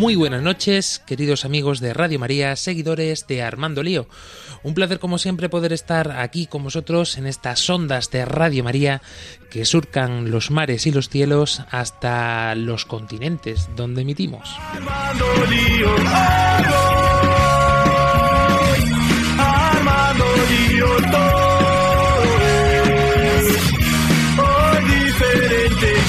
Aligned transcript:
Muy 0.00 0.14
buenas 0.14 0.40
noches, 0.40 1.02
queridos 1.06 1.44
amigos 1.44 1.78
de 1.78 1.92
Radio 1.92 2.18
María, 2.18 2.56
seguidores 2.56 3.26
de 3.26 3.42
Armando 3.42 3.82
Lío. 3.82 4.08
Un 4.62 4.72
placer 4.72 4.98
como 4.98 5.18
siempre 5.18 5.50
poder 5.50 5.74
estar 5.74 6.12
aquí 6.12 6.46
con 6.46 6.64
vosotros 6.64 7.18
en 7.18 7.26
estas 7.26 7.68
ondas 7.68 8.10
de 8.10 8.24
Radio 8.24 8.64
María 8.64 9.02
que 9.50 9.66
surcan 9.66 10.30
los 10.30 10.50
mares 10.50 10.86
y 10.86 10.90
los 10.90 11.10
cielos 11.10 11.60
hasta 11.70 12.54
los 12.54 12.86
continentes 12.86 13.68
donde 13.76 14.00
emitimos. 14.00 14.56
Armando 14.72 15.26
lío, 15.50 15.94
Armando 19.38 20.24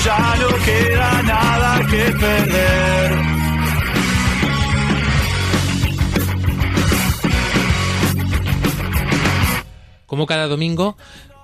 ya 0.06 0.36
no 0.40 0.48
queda 0.64 1.22
nada 1.24 1.86
que 1.88 2.12
perder. 2.14 3.41
Como 10.12 10.28
cada 10.28 10.48
domingo, 10.48 10.98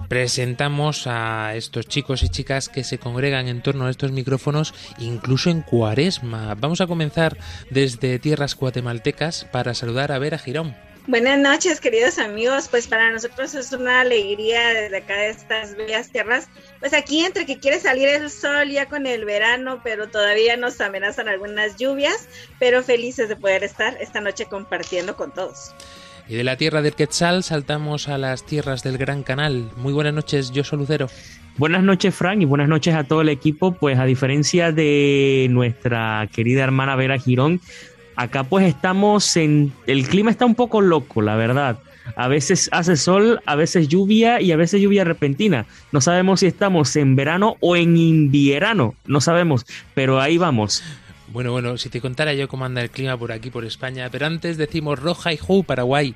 presentamos 0.10 1.08
a 1.08 1.56
estos 1.56 1.88
chicos 1.88 2.22
y 2.22 2.28
chicas 2.28 2.68
que 2.68 2.84
se 2.84 2.98
congregan 2.98 3.48
en 3.48 3.62
torno 3.62 3.86
a 3.86 3.90
estos 3.90 4.12
micrófonos, 4.12 4.74
incluso 5.00 5.50
en 5.50 5.62
cuaresma. 5.62 6.54
Vamos 6.56 6.82
a 6.82 6.88
comenzar 6.88 7.38
desde 7.70 8.20
tierras 8.20 8.58
guatemaltecas 8.58 9.46
para 9.54 9.74
saludar 9.74 10.12
a 10.12 10.20
Vera 10.20 10.38
Girón. 10.38 10.76
Buenas 11.08 11.40
noches, 11.40 11.80
queridos 11.80 12.20
amigos. 12.20 12.68
Pues 12.70 12.88
para 12.88 13.10
nosotros 13.10 13.56
es 13.56 13.72
una 13.72 14.02
alegría 14.02 14.68
desde 14.74 14.98
acá 14.98 15.16
de 15.16 15.30
estas 15.30 15.78
bellas 15.78 16.12
tierras. 16.12 16.50
Pues 16.82 16.92
aquí 16.92 17.24
entre 17.24 17.46
que 17.46 17.60
quiere 17.60 17.80
salir 17.80 18.10
el 18.10 18.30
sol 18.30 18.70
ya 18.70 18.88
con 18.88 19.08
el 19.08 19.24
verano, 19.24 19.80
pero 19.82 20.10
todavía 20.10 20.58
nos 20.58 20.82
amenazan 20.82 21.30
algunas 21.30 21.78
lluvias, 21.78 22.28
pero 22.60 22.84
felices 22.84 23.30
de 23.30 23.38
poder 23.38 23.64
estar 23.64 23.96
esta 24.02 24.20
noche 24.20 24.46
compartiendo 24.48 25.16
con 25.16 25.34
todos. 25.34 25.72
Y 26.30 26.36
de 26.36 26.44
la 26.44 26.58
tierra 26.58 26.82
del 26.82 26.94
Quetzal 26.94 27.44
saltamos 27.44 28.10
a 28.10 28.18
las 28.18 28.46
tierras 28.46 28.84
del 28.84 28.98
Gran 28.98 29.24
Canal. 29.24 29.70
Muy 29.78 29.94
buenas 29.94 30.14
noches, 30.14 30.52
yo 30.52 30.66
soy 30.66 30.80
Lucero. 30.80 31.08
Buenas 31.58 31.84
noches, 31.84 32.14
Frank, 32.14 32.42
y 32.42 32.46
buenas 32.46 32.68
noches 32.68 32.96
a 32.96 33.06
todo 33.06 33.22
el 33.22 33.30
equipo. 33.30 33.72
Pues 33.72 33.98
a 33.98 34.04
diferencia 34.04 34.74
de 34.74 35.48
nuestra 35.50 36.28
querida 36.34 36.64
hermana 36.64 36.98
Vera 36.98 37.18
Girón, 37.18 37.62
acá 38.18 38.44
pues 38.44 38.66
estamos 38.68 39.38
en... 39.38 39.72
El 39.86 40.06
clima 40.06 40.30
está 40.30 40.46
un 40.46 40.56
poco 40.56 40.82
loco, 40.82 41.22
la 41.22 41.38
verdad. 41.38 41.80
A 42.18 42.28
veces 42.28 42.68
hace 42.74 42.98
sol, 42.98 43.42
a 43.46 43.56
veces 43.56 43.88
lluvia 43.88 44.42
y 44.42 44.52
a 44.52 44.58
veces 44.58 44.82
lluvia 44.82 45.06
repentina. 45.06 45.66
No 45.94 46.02
sabemos 46.02 46.42
si 46.42 46.48
estamos 46.48 46.94
en 46.98 47.16
verano 47.16 47.56
o 47.62 47.78
en 47.78 47.96
invierno, 47.96 48.96
no 49.06 49.22
sabemos, 49.22 49.66
pero 49.94 50.20
ahí 50.20 50.38
vamos. 50.38 50.84
Bueno, 51.28 51.52
bueno, 51.52 51.78
si 51.78 51.90
te 51.90 52.00
contara 52.00 52.34
yo 52.34 52.48
cómo 52.48 52.64
anda 52.64 52.82
el 52.82 52.90
clima 52.90 53.18
por 53.18 53.32
aquí, 53.32 53.50
por 53.50 53.66
España, 53.66 54.10
pero 54.10 54.26
antes 54.26 54.56
decimos 54.58 54.98
Roja 54.98 55.34
y 55.34 55.38
Ju, 55.38 55.64
Paraguay. 55.64 56.16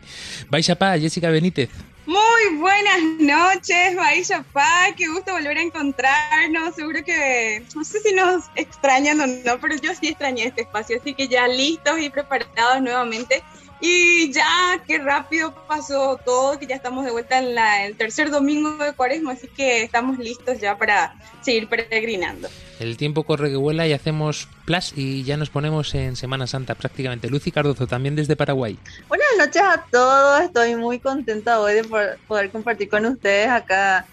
Vais 0.49 0.69
a 0.69 0.75
paz, 0.75 1.01
Jessica 1.01 1.29
Benítez. 1.29 1.69
Muy 2.05 2.57
buenas 2.57 3.01
noches, 3.19 3.95
Baisha 3.95 4.43
Pa, 4.53 4.87
qué 4.97 5.07
gusto 5.07 5.33
volver 5.33 5.57
a 5.57 5.61
encontrarnos. 5.61 6.75
Seguro 6.75 7.03
que 7.05 7.63
no 7.75 7.83
sé 7.83 7.99
si 7.99 8.13
nos 8.13 8.45
extrañan 8.55 9.19
o 9.21 9.27
no, 9.27 9.59
pero 9.59 9.75
yo 9.75 9.91
sí 9.99 10.07
extrañé 10.07 10.45
este 10.45 10.61
espacio, 10.61 10.97
así 10.99 11.13
que 11.13 11.27
ya 11.27 11.47
listos 11.47 11.99
y 11.99 12.09
preparados 12.09 12.81
nuevamente. 12.81 13.43
Y 13.83 14.31
ya, 14.31 14.79
qué 14.85 14.99
rápido 14.99 15.55
pasó 15.67 16.19
todo, 16.23 16.59
que 16.59 16.67
ya 16.67 16.75
estamos 16.75 17.03
de 17.03 17.09
vuelta 17.11 17.39
en 17.39 17.55
la, 17.55 17.83
el 17.85 17.95
tercer 17.97 18.29
domingo 18.29 18.77
de 18.77 18.93
Cuaresma, 18.93 19.31
así 19.31 19.47
que 19.47 19.81
estamos 19.81 20.19
listos 20.19 20.59
ya 20.59 20.77
para 20.77 21.15
seguir 21.41 21.67
peregrinando. 21.67 22.47
El 22.79 22.95
tiempo 22.95 23.23
corre 23.23 23.49
que 23.49 23.55
vuela 23.55 23.87
y 23.87 23.93
hacemos 23.93 24.47
plus 24.65 24.93
y 24.95 25.23
ya 25.23 25.35
nos 25.35 25.49
ponemos 25.49 25.95
en 25.95 26.15
Semana 26.15 26.45
Santa 26.45 26.75
prácticamente. 26.75 27.27
Lucy 27.27 27.51
Cardozo, 27.51 27.87
también 27.87 28.15
desde 28.15 28.35
Paraguay. 28.35 28.77
Buenas 29.07 29.27
noches 29.39 29.61
a 29.63 29.83
todos, 29.89 30.41
estoy 30.43 30.75
muy 30.75 30.99
contenta 30.99 31.59
hoy 31.59 31.73
de 31.73 31.83
por- 31.83 32.17
poder 32.27 32.51
compartir 32.51 32.87
con 32.87 33.05
ustedes 33.07 33.49
acá. 33.49 34.05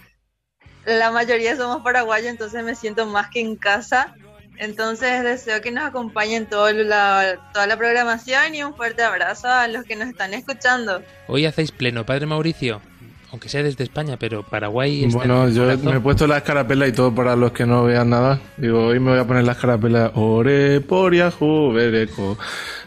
La 0.86 1.10
mayoría 1.10 1.54
somos 1.56 1.82
paraguayos, 1.82 2.28
entonces 2.30 2.64
me 2.64 2.74
siento 2.74 3.04
más 3.04 3.28
que 3.28 3.40
en 3.40 3.56
casa. 3.56 4.14
Entonces 4.58 5.22
deseo 5.22 5.60
que 5.60 5.70
nos 5.70 5.84
acompañen 5.84 6.46
todo 6.46 6.72
la, 6.72 7.36
toda 7.52 7.66
la 7.66 7.76
programación 7.76 8.54
y 8.54 8.62
un 8.62 8.74
fuerte 8.74 9.02
abrazo 9.02 9.48
a 9.48 9.68
los 9.68 9.84
que 9.84 9.96
nos 9.96 10.08
están 10.08 10.34
escuchando. 10.34 11.02
Hoy 11.28 11.46
hacéis 11.46 11.70
pleno, 11.70 12.04
Padre 12.04 12.26
Mauricio, 12.26 12.80
aunque 13.30 13.48
sea 13.48 13.62
desde 13.62 13.84
España, 13.84 14.16
pero 14.18 14.42
Paraguay 14.42 15.04
está 15.04 15.18
Bueno, 15.18 15.48
yo 15.48 15.64
corazón. 15.64 15.84
me 15.84 15.96
he 15.96 16.00
puesto 16.00 16.26
la 16.26 16.38
escarapela 16.38 16.86
y 16.88 16.92
todo 16.92 17.14
para 17.14 17.36
los 17.36 17.52
que 17.52 17.66
no 17.66 17.84
vean 17.84 18.10
nada. 18.10 18.40
Digo, 18.56 18.86
hoy 18.86 18.98
me 18.98 19.12
voy 19.12 19.20
a 19.20 19.26
poner 19.26 19.44
la 19.44 19.52
escarapela. 19.52 20.12
Ore 20.14 20.80
por 20.80 21.12
Bereco. 21.12 22.36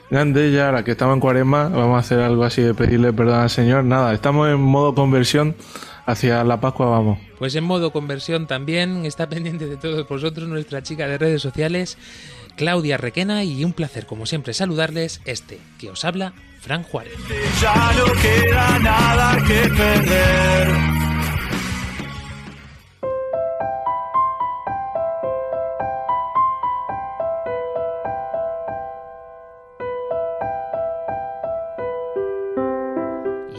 Grande 0.10 0.52
ya, 0.52 0.66
ahora 0.66 0.84
que 0.84 0.92
estamos 0.92 1.14
en 1.14 1.22
cuaresma, 1.22 1.70
vamos 1.70 1.96
a 1.96 2.00
hacer 2.00 2.20
algo 2.20 2.44
así 2.44 2.62
de 2.62 2.74
pedirle 2.74 3.14
perdón 3.14 3.40
al 3.40 3.50
Señor. 3.50 3.86
Nada, 3.86 4.14
estamos 4.14 4.50
en 4.50 4.60
modo 4.60 4.94
conversión 4.94 5.56
hacia 6.06 6.44
la 6.44 6.60
Pascua, 6.60 6.88
vamos. 6.88 7.31
Pues 7.42 7.56
en 7.56 7.64
modo 7.64 7.92
conversión 7.92 8.46
también 8.46 9.04
está 9.04 9.28
pendiente 9.28 9.66
de 9.66 9.76
todos 9.76 10.08
vosotros 10.08 10.48
nuestra 10.48 10.84
chica 10.84 11.08
de 11.08 11.18
redes 11.18 11.42
sociales, 11.42 11.98
Claudia 12.56 12.98
Requena, 12.98 13.44
y 13.44 13.66
un 13.66 13.74
placer, 13.74 14.06
como 14.06 14.28
siempre, 14.28 14.54
saludarles 14.54 15.22
este 15.26 15.58
que 15.80 15.90
os 15.90 16.06
habla, 16.06 16.34
Fran 16.60 16.84
Juárez. 16.84 17.16
Ya 17.60 17.94
no 17.98 18.14
queda 18.22 18.78
nada 18.78 19.44
que 19.48 19.70
perder. 19.70 21.11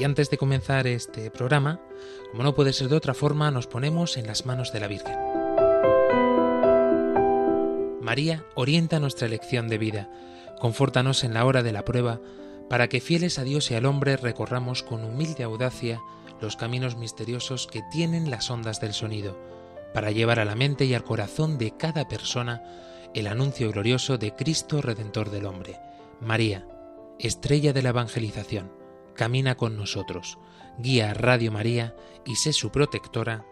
Y 0.02 0.04
antes 0.04 0.30
de 0.30 0.36
comenzar 0.36 0.88
este 0.88 1.30
programa, 1.30 1.80
como 2.32 2.42
no 2.42 2.56
puede 2.56 2.72
ser 2.72 2.88
de 2.88 2.96
otra 2.96 3.14
forma, 3.14 3.52
nos 3.52 3.68
ponemos 3.68 4.16
en 4.16 4.26
las 4.26 4.46
manos 4.46 4.72
de 4.72 4.80
la 4.80 4.88
Virgen. 4.88 5.16
María 8.00 8.44
orienta 8.56 8.98
nuestra 8.98 9.28
elección 9.28 9.68
de 9.68 9.78
vida, 9.78 10.10
confórtanos 10.58 11.22
en 11.22 11.34
la 11.34 11.44
hora 11.44 11.62
de 11.62 11.70
la 11.70 11.84
prueba, 11.84 12.20
para 12.68 12.88
que 12.88 13.00
fieles 13.00 13.38
a 13.38 13.44
Dios 13.44 13.70
y 13.70 13.76
al 13.76 13.86
hombre 13.86 14.16
recorramos 14.16 14.82
con 14.82 15.04
humilde 15.04 15.44
audacia 15.44 16.00
los 16.40 16.56
caminos 16.56 16.96
misteriosos 16.96 17.68
que 17.68 17.84
tienen 17.92 18.28
las 18.28 18.50
ondas 18.50 18.80
del 18.80 18.94
sonido, 18.94 19.38
para 19.94 20.10
llevar 20.10 20.40
a 20.40 20.44
la 20.44 20.56
mente 20.56 20.84
y 20.84 20.94
al 20.94 21.04
corazón 21.04 21.58
de 21.58 21.76
cada 21.76 22.08
persona 22.08 22.64
el 23.14 23.28
anuncio 23.28 23.70
glorioso 23.70 24.18
de 24.18 24.34
Cristo 24.34 24.82
Redentor 24.82 25.30
del 25.30 25.46
hombre. 25.46 25.78
María, 26.20 26.66
estrella 27.20 27.72
de 27.72 27.82
la 27.82 27.90
evangelización, 27.90 28.81
camina 29.14 29.56
con 29.56 29.76
nosotros, 29.76 30.38
guía 30.78 31.10
a 31.10 31.14
Radio 31.14 31.52
María 31.52 31.94
y 32.24 32.36
sé 32.36 32.52
su 32.52 32.70
protectora. 32.70 33.44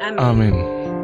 Amén. 0.00 0.18
Amén. 0.18 0.97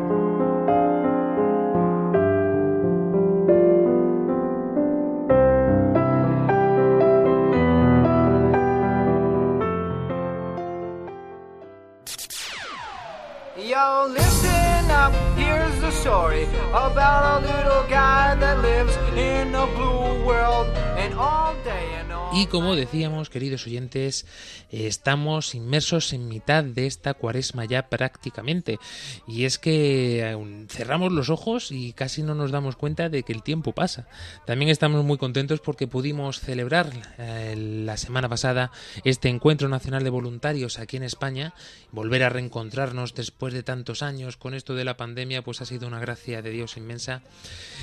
Y 22.34 22.46
como 22.46 22.74
decíamos, 22.74 23.30
queridos 23.30 23.64
oyentes, 23.64 24.26
estamos 24.72 25.54
inmersos 25.54 26.12
en 26.12 26.26
mitad 26.26 26.64
de 26.64 26.88
esta 26.88 27.14
cuaresma 27.14 27.64
ya 27.64 27.88
prácticamente. 27.88 28.80
Y 29.28 29.44
es 29.44 29.60
que 29.60 30.36
cerramos 30.68 31.12
los 31.12 31.30
ojos 31.30 31.70
y 31.70 31.92
casi 31.92 32.24
no 32.24 32.34
nos 32.34 32.50
damos 32.50 32.74
cuenta 32.74 33.08
de 33.08 33.22
que 33.22 33.32
el 33.32 33.44
tiempo 33.44 33.70
pasa. 33.70 34.08
También 34.46 34.68
estamos 34.68 35.04
muy 35.04 35.16
contentos 35.16 35.60
porque 35.60 35.86
pudimos 35.86 36.40
celebrar 36.40 36.90
eh, 37.18 37.54
la 37.56 37.96
semana 37.96 38.28
pasada 38.28 38.72
este 39.04 39.28
encuentro 39.28 39.68
nacional 39.68 40.02
de 40.02 40.10
voluntarios 40.10 40.80
aquí 40.80 40.96
en 40.96 41.04
España. 41.04 41.54
Volver 41.92 42.24
a 42.24 42.30
reencontrarnos 42.30 43.14
después 43.14 43.54
de 43.54 43.62
tantos 43.62 44.02
años 44.02 44.36
con 44.36 44.54
esto 44.54 44.74
de 44.74 44.84
la 44.84 44.96
pandemia, 44.96 45.42
pues 45.42 45.60
ha 45.60 45.66
sido 45.66 45.86
una 45.86 46.00
gracia 46.00 46.42
de 46.42 46.50
Dios 46.50 46.76
inmensa. 46.78 47.22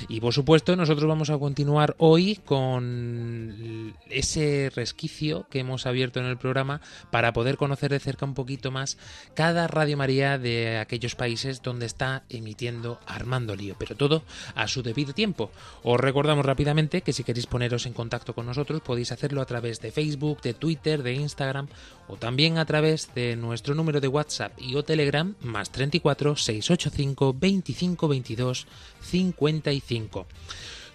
Y 0.08 0.20
por 0.20 0.34
supuesto, 0.34 0.76
nosotros 0.76 1.08
vamos 1.08 1.30
a 1.30 1.38
continuar 1.38 1.94
hoy 1.96 2.36
con 2.44 3.94
ese 4.10 4.41
resquicio 4.74 5.46
que 5.50 5.60
hemos 5.60 5.86
abierto 5.86 6.20
en 6.20 6.26
el 6.26 6.36
programa 6.36 6.80
para 7.10 7.32
poder 7.32 7.56
conocer 7.56 7.90
de 7.90 8.00
cerca 8.00 8.24
un 8.24 8.34
poquito 8.34 8.70
más 8.70 8.98
cada 9.34 9.66
Radio 9.66 9.96
María 9.96 10.38
de 10.38 10.78
aquellos 10.78 11.14
países 11.14 11.62
donde 11.62 11.86
está 11.86 12.24
emitiendo 12.28 13.00
Armando 13.06 13.56
Lío, 13.56 13.76
pero 13.78 13.96
todo 13.96 14.22
a 14.54 14.68
su 14.68 14.82
debido 14.82 15.12
tiempo. 15.12 15.50
Os 15.82 16.00
recordamos 16.00 16.44
rápidamente 16.44 17.02
que 17.02 17.12
si 17.12 17.24
queréis 17.24 17.46
poneros 17.46 17.86
en 17.86 17.92
contacto 17.92 18.34
con 18.34 18.46
nosotros 18.46 18.80
podéis 18.80 19.12
hacerlo 19.12 19.40
a 19.40 19.46
través 19.46 19.80
de 19.80 19.92
Facebook, 19.92 20.40
de 20.42 20.54
Twitter, 20.54 21.02
de 21.02 21.14
Instagram 21.14 21.68
o 22.08 22.16
también 22.16 22.58
a 22.58 22.64
través 22.64 23.14
de 23.14 23.36
nuestro 23.36 23.74
número 23.74 24.00
de 24.00 24.08
WhatsApp 24.08 24.52
y 24.58 24.74
o 24.74 24.82
Telegram 24.82 25.34
más 25.40 25.70
34 25.70 26.36
685 26.36 27.34
25 27.38 28.08
22 28.08 28.66
55. 29.02 30.26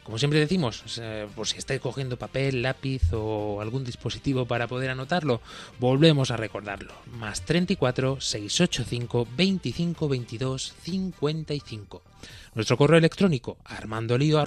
Como 0.07 0.17
siempre 0.17 0.39
decimos, 0.39 1.01
por 1.35 1.47
si 1.47 1.57
estáis 1.57 1.81
cogiendo 1.81 2.17
papel, 2.17 2.61
lápiz 2.61 3.11
o 3.11 3.59
algún 3.59 3.83
dispositivo 3.83 4.45
para 4.45 4.65
poder 4.65 4.89
anotarlo, 4.89 5.41
volvemos 5.79 6.31
a 6.31 6.37
recordarlo. 6.37 6.93
Más 7.11 7.41
34 7.41 8.21
685 8.21 9.27
25 9.35 10.07
22 10.07 10.73
55. 10.81 12.01
Nuestro 12.55 12.77
correo 12.77 12.99
electrónico 12.99 13.57
armandolio. 13.65 14.41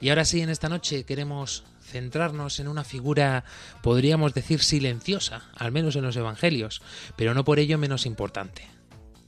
Y 0.00 0.08
ahora 0.08 0.24
sí, 0.24 0.40
en 0.40 0.48
esta 0.48 0.70
noche 0.70 1.04
queremos 1.04 1.64
centrarnos 1.84 2.60
en 2.60 2.68
una 2.68 2.84
figura, 2.84 3.44
podríamos 3.82 4.32
decir, 4.32 4.62
silenciosa, 4.62 5.50
al 5.54 5.70
menos 5.70 5.96
en 5.96 6.04
los 6.04 6.16
Evangelios, 6.16 6.80
pero 7.14 7.34
no 7.34 7.44
por 7.44 7.58
ello 7.58 7.76
menos 7.76 8.06
importante. 8.06 8.66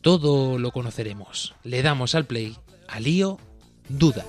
Todo 0.00 0.58
lo 0.58 0.70
conoceremos. 0.70 1.54
Le 1.64 1.82
damos 1.82 2.14
al 2.14 2.24
play 2.24 2.56
a 2.88 3.00
Lío 3.00 3.38
Duda. 3.88 4.24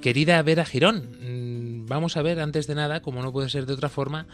Querida 0.00 0.42
Vera 0.42 0.64
Girón, 0.64 1.06
mm, 1.20 1.86
vamos 1.86 2.16
a 2.16 2.22
ver 2.22 2.40
antes 2.40 2.66
de 2.66 2.74
nada, 2.74 3.00
como 3.00 3.22
no 3.22 3.32
puede 3.32 3.48
ser 3.48 3.66
de 3.66 3.74
otra 3.74 3.88
forma, 3.88 4.26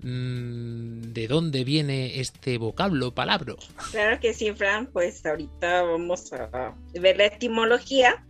de 0.00 1.28
dónde 1.28 1.64
viene 1.64 2.20
este 2.20 2.58
vocablo, 2.58 3.14
palabra. 3.14 3.54
Claro 3.90 4.20
que 4.20 4.34
sí, 4.34 4.52
Fran, 4.52 4.86
pues 4.86 5.24
ahorita 5.24 5.82
vamos 5.82 6.32
a 6.32 6.74
ver 6.94 7.16
la 7.16 7.26
etimología. 7.26 8.24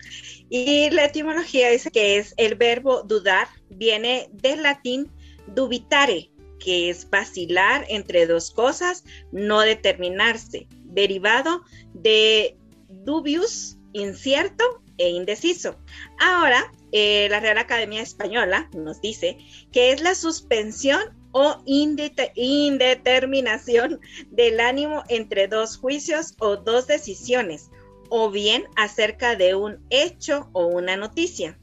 Y 0.50 0.90
la 0.90 1.06
etimología 1.06 1.70
dice 1.70 1.90
que 1.90 2.18
es 2.18 2.34
el 2.36 2.54
verbo 2.54 3.02
dudar, 3.02 3.48
viene 3.70 4.28
del 4.32 4.62
latín 4.62 5.10
dubitare, 5.48 6.30
que 6.58 6.90
es 6.90 7.08
vacilar 7.08 7.84
entre 7.88 8.26
dos 8.26 8.50
cosas, 8.50 9.04
no 9.32 9.60
determinarse, 9.60 10.66
derivado 10.84 11.62
de 11.92 12.56
dubius, 12.88 13.76
incierto, 13.92 14.84
e 14.98 15.10
indeciso. 15.10 15.76
Ahora, 16.20 16.72
eh, 16.92 17.26
la 17.30 17.40
Real 17.40 17.58
Academia 17.58 18.00
Española 18.02 18.68
nos 18.74 19.00
dice 19.00 19.38
que 19.72 19.92
es 19.92 20.00
la 20.00 20.14
suspensión 20.14 21.00
o 21.34 21.62
indeterminación 21.66 24.00
del 24.30 24.60
ánimo 24.60 25.04
entre 25.08 25.48
dos 25.48 25.76
juicios 25.76 26.34
o 26.38 26.56
dos 26.56 26.86
decisiones, 26.86 27.70
o 28.08 28.30
bien 28.30 28.66
acerca 28.76 29.34
de 29.34 29.56
un 29.56 29.84
hecho 29.90 30.48
o 30.52 30.66
una 30.66 30.96
noticia. 30.96 31.58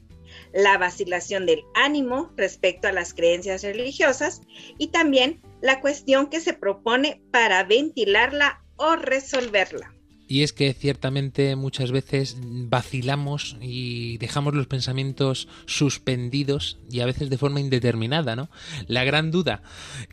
La 0.52 0.76
vacilación 0.76 1.46
del 1.46 1.64
ánimo 1.74 2.30
respecto 2.36 2.86
a 2.86 2.92
las 2.92 3.14
creencias 3.14 3.62
religiosas 3.62 4.42
y 4.76 4.88
también 4.88 5.40
la 5.62 5.80
cuestión 5.80 6.26
que 6.26 6.40
se 6.40 6.52
propone 6.52 7.22
para 7.30 7.64
ventilarla 7.64 8.62
o 8.76 8.96
resolverla. 8.96 9.94
Y 10.32 10.44
es 10.44 10.54
que 10.54 10.72
ciertamente 10.72 11.56
muchas 11.56 11.92
veces 11.92 12.38
vacilamos 12.40 13.58
y 13.60 14.16
dejamos 14.16 14.54
los 14.54 14.66
pensamientos 14.66 15.46
suspendidos 15.66 16.78
y 16.90 17.00
a 17.00 17.04
veces 17.04 17.28
de 17.28 17.36
forma 17.36 17.60
indeterminada, 17.60 18.34
¿no? 18.34 18.48
La 18.86 19.04
gran 19.04 19.30
duda 19.30 19.62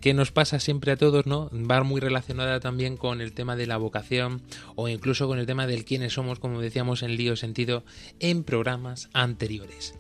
que 0.01 0.13
nos 0.13 0.33
pasa 0.33 0.59
siempre 0.59 0.91
a 0.91 0.97
todos, 0.97 1.25
¿no? 1.25 1.49
Va 1.53 1.83
muy 1.83 2.01
relacionada 2.01 2.59
también 2.59 2.97
con 2.97 3.21
el 3.21 3.31
tema 3.31 3.55
de 3.55 3.67
la 3.67 3.77
vocación 3.77 4.41
o 4.75 4.89
incluso 4.89 5.25
con 5.29 5.39
el 5.39 5.45
tema 5.45 5.67
del 5.67 5.85
quiénes 5.85 6.11
somos, 6.11 6.37
como 6.37 6.59
decíamos 6.59 7.01
en 7.01 7.15
lío 7.15 7.37
sentido 7.37 7.85
en 8.19 8.43
programas 8.43 9.07
anteriores. 9.13 9.93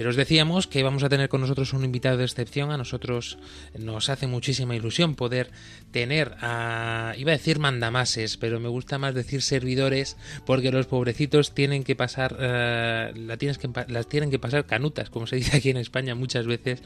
Pero 0.00 0.08
os 0.08 0.16
decíamos 0.16 0.66
que 0.66 0.82
vamos 0.82 1.02
a 1.02 1.10
tener 1.10 1.28
con 1.28 1.42
nosotros 1.42 1.74
un 1.74 1.84
invitado 1.84 2.16
de 2.16 2.24
excepción. 2.24 2.70
A 2.70 2.78
nosotros 2.78 3.36
nos 3.78 4.08
hace 4.08 4.26
muchísima 4.26 4.74
ilusión 4.74 5.14
poder 5.14 5.50
tener 5.90 6.36
a, 6.40 7.12
iba 7.18 7.32
a 7.32 7.36
decir 7.36 7.58
mandamases, 7.58 8.38
pero 8.38 8.60
me 8.60 8.70
gusta 8.70 8.96
más 8.96 9.14
decir 9.14 9.42
servidores, 9.42 10.16
porque 10.46 10.72
los 10.72 10.86
pobrecitos 10.86 11.52
tienen 11.52 11.84
que 11.84 11.96
pasar, 11.96 12.34
eh, 12.40 13.12
la 13.14 13.36
tienes 13.36 13.58
que, 13.58 13.68
las 13.88 14.08
tienen 14.08 14.30
que 14.30 14.38
pasar 14.38 14.64
canutas, 14.64 15.10
como 15.10 15.26
se 15.26 15.36
dice 15.36 15.58
aquí 15.58 15.68
en 15.68 15.76
España 15.76 16.14
muchas 16.14 16.46
veces, 16.46 16.82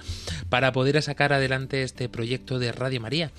para 0.48 0.72
poder 0.72 1.00
sacar 1.00 1.32
adelante 1.32 1.84
este 1.84 2.08
proyecto 2.08 2.58
de 2.58 2.72
Radio 2.72 3.00
María. 3.00 3.30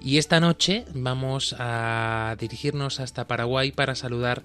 Y 0.00 0.18
esta 0.18 0.38
noche 0.38 0.84
vamos 0.94 1.56
a 1.58 2.36
dirigirnos 2.38 3.00
hasta 3.00 3.26
Paraguay 3.26 3.72
para 3.72 3.96
saludar 3.96 4.44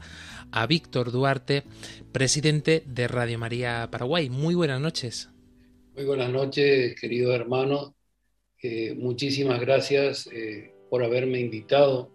Víctor 0.67 1.11
Duarte, 1.11 1.63
presidente 2.11 2.83
de 2.85 3.07
Radio 3.07 3.39
María 3.39 3.87
Paraguay. 3.91 4.29
Muy 4.29 4.55
buenas 4.55 4.79
noches. 4.81 5.29
Muy 5.95 6.05
buenas 6.05 6.31
noches, 6.31 6.95
queridos 6.99 7.35
hermanos. 7.35 7.91
Eh, 8.63 8.93
muchísimas 8.95 9.59
gracias 9.59 10.29
eh, 10.31 10.71
por 10.89 11.03
haberme 11.03 11.39
invitado 11.39 12.11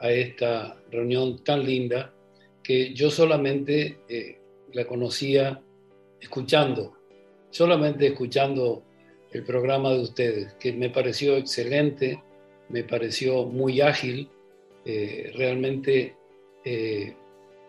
a 0.00 0.10
esta 0.10 0.76
reunión 0.90 1.44
tan 1.44 1.64
linda 1.64 2.14
que 2.62 2.94
yo 2.94 3.10
solamente 3.10 3.98
eh, 4.08 4.38
la 4.72 4.86
conocía 4.86 5.62
escuchando, 6.20 6.96
solamente 7.50 8.06
escuchando 8.06 8.82
el 9.30 9.44
programa 9.44 9.90
de 9.92 10.00
ustedes, 10.00 10.54
que 10.54 10.72
me 10.72 10.90
pareció 10.90 11.36
excelente, 11.36 12.22
me 12.70 12.82
pareció 12.82 13.44
muy 13.44 13.80
ágil, 13.80 14.28
realmente 14.84 16.14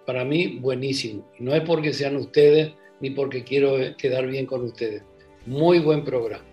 para 0.06 0.24
mí 0.24 0.60
buenísimo. 0.60 1.24
No 1.40 1.54
es 1.54 1.62
porque 1.62 1.94
sean 1.94 2.16
ustedes 2.16 2.72
ni 3.00 3.10
porque 3.10 3.44
quiero 3.44 3.78
quedar 3.98 4.28
bien 4.28 4.46
con 4.46 4.64
ustedes. 4.64 5.04
Muy 5.46 5.80
buen 5.80 6.04
programa, 6.04 6.44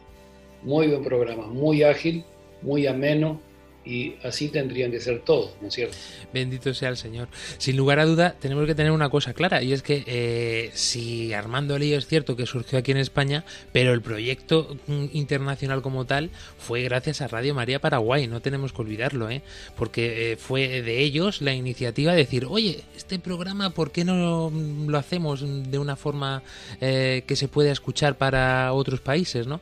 muy 0.63 0.89
buen 0.89 1.05
programa, 1.05 1.47
muy 1.47 1.83
ágil, 1.83 2.25
muy 2.63 2.87
ameno, 2.87 3.41
y 3.85 4.15
así 4.23 4.49
tendrían 4.49 4.91
que 4.91 5.01
ser 5.01 5.21
todos, 5.21 5.53
¿no 5.61 5.69
es 5.69 5.75
cierto? 5.75 5.97
Bendito 6.33 6.73
sea 6.73 6.89
el 6.89 6.97
Señor. 6.97 7.29
Sin 7.59 7.77
lugar 7.77 7.99
a 7.99 8.05
duda, 8.05 8.37
tenemos 8.39 8.67
que 8.67 8.75
tener 8.75 8.93
una 8.93 9.11
cosa 9.11 9.35
clara, 9.35 9.63
y 9.63 9.73
es 9.73 9.83
que 9.83 10.05
eh, 10.07 10.71
si 10.75 11.33
Armando 11.33 11.79
Lío 11.79 11.99
es 11.99 12.07
cierto 12.07 12.37
que 12.37 12.47
surgió 12.47 12.79
aquí 12.79 12.93
en 12.93 12.99
España, 12.99 13.45
pero 13.73 13.93
el 13.93 14.01
proyecto 14.01 14.77
mm, 14.87 15.07
internacional 15.13 15.83
como 15.83 16.05
tal 16.05 16.31
fue 16.59 16.83
gracias 16.83 17.21
a 17.21 17.29
Radio 17.29 17.55
María 17.55 17.81
Paraguay, 17.81 18.29
no 18.29 18.41
tenemos 18.41 18.73
que 18.73 18.83
olvidarlo, 18.83 19.31
¿eh? 19.31 19.43
porque 19.77 20.33
eh, 20.33 20.37
fue 20.37 20.83
de 20.83 21.01
ellos 21.01 21.43
la 21.43 21.53
iniciativa 21.53 22.13
de 22.13 22.19
decir, 22.19 22.47
oye, 22.49 22.85
este 22.97 23.19
programa, 23.19 23.71
¿por 23.71 23.91
qué 23.91 24.05
no 24.05 24.53
lo 24.87 24.99
hacemos 24.99 25.45
de 25.71 25.79
una 25.79 25.97
forma 25.97 26.43
eh, 26.81 27.25
que 27.27 27.37
se 27.37 27.49
pueda 27.49 27.73
escuchar 27.73 28.17
para 28.17 28.73
otros 28.73 29.01
países? 29.01 29.47
¿no? 29.47 29.61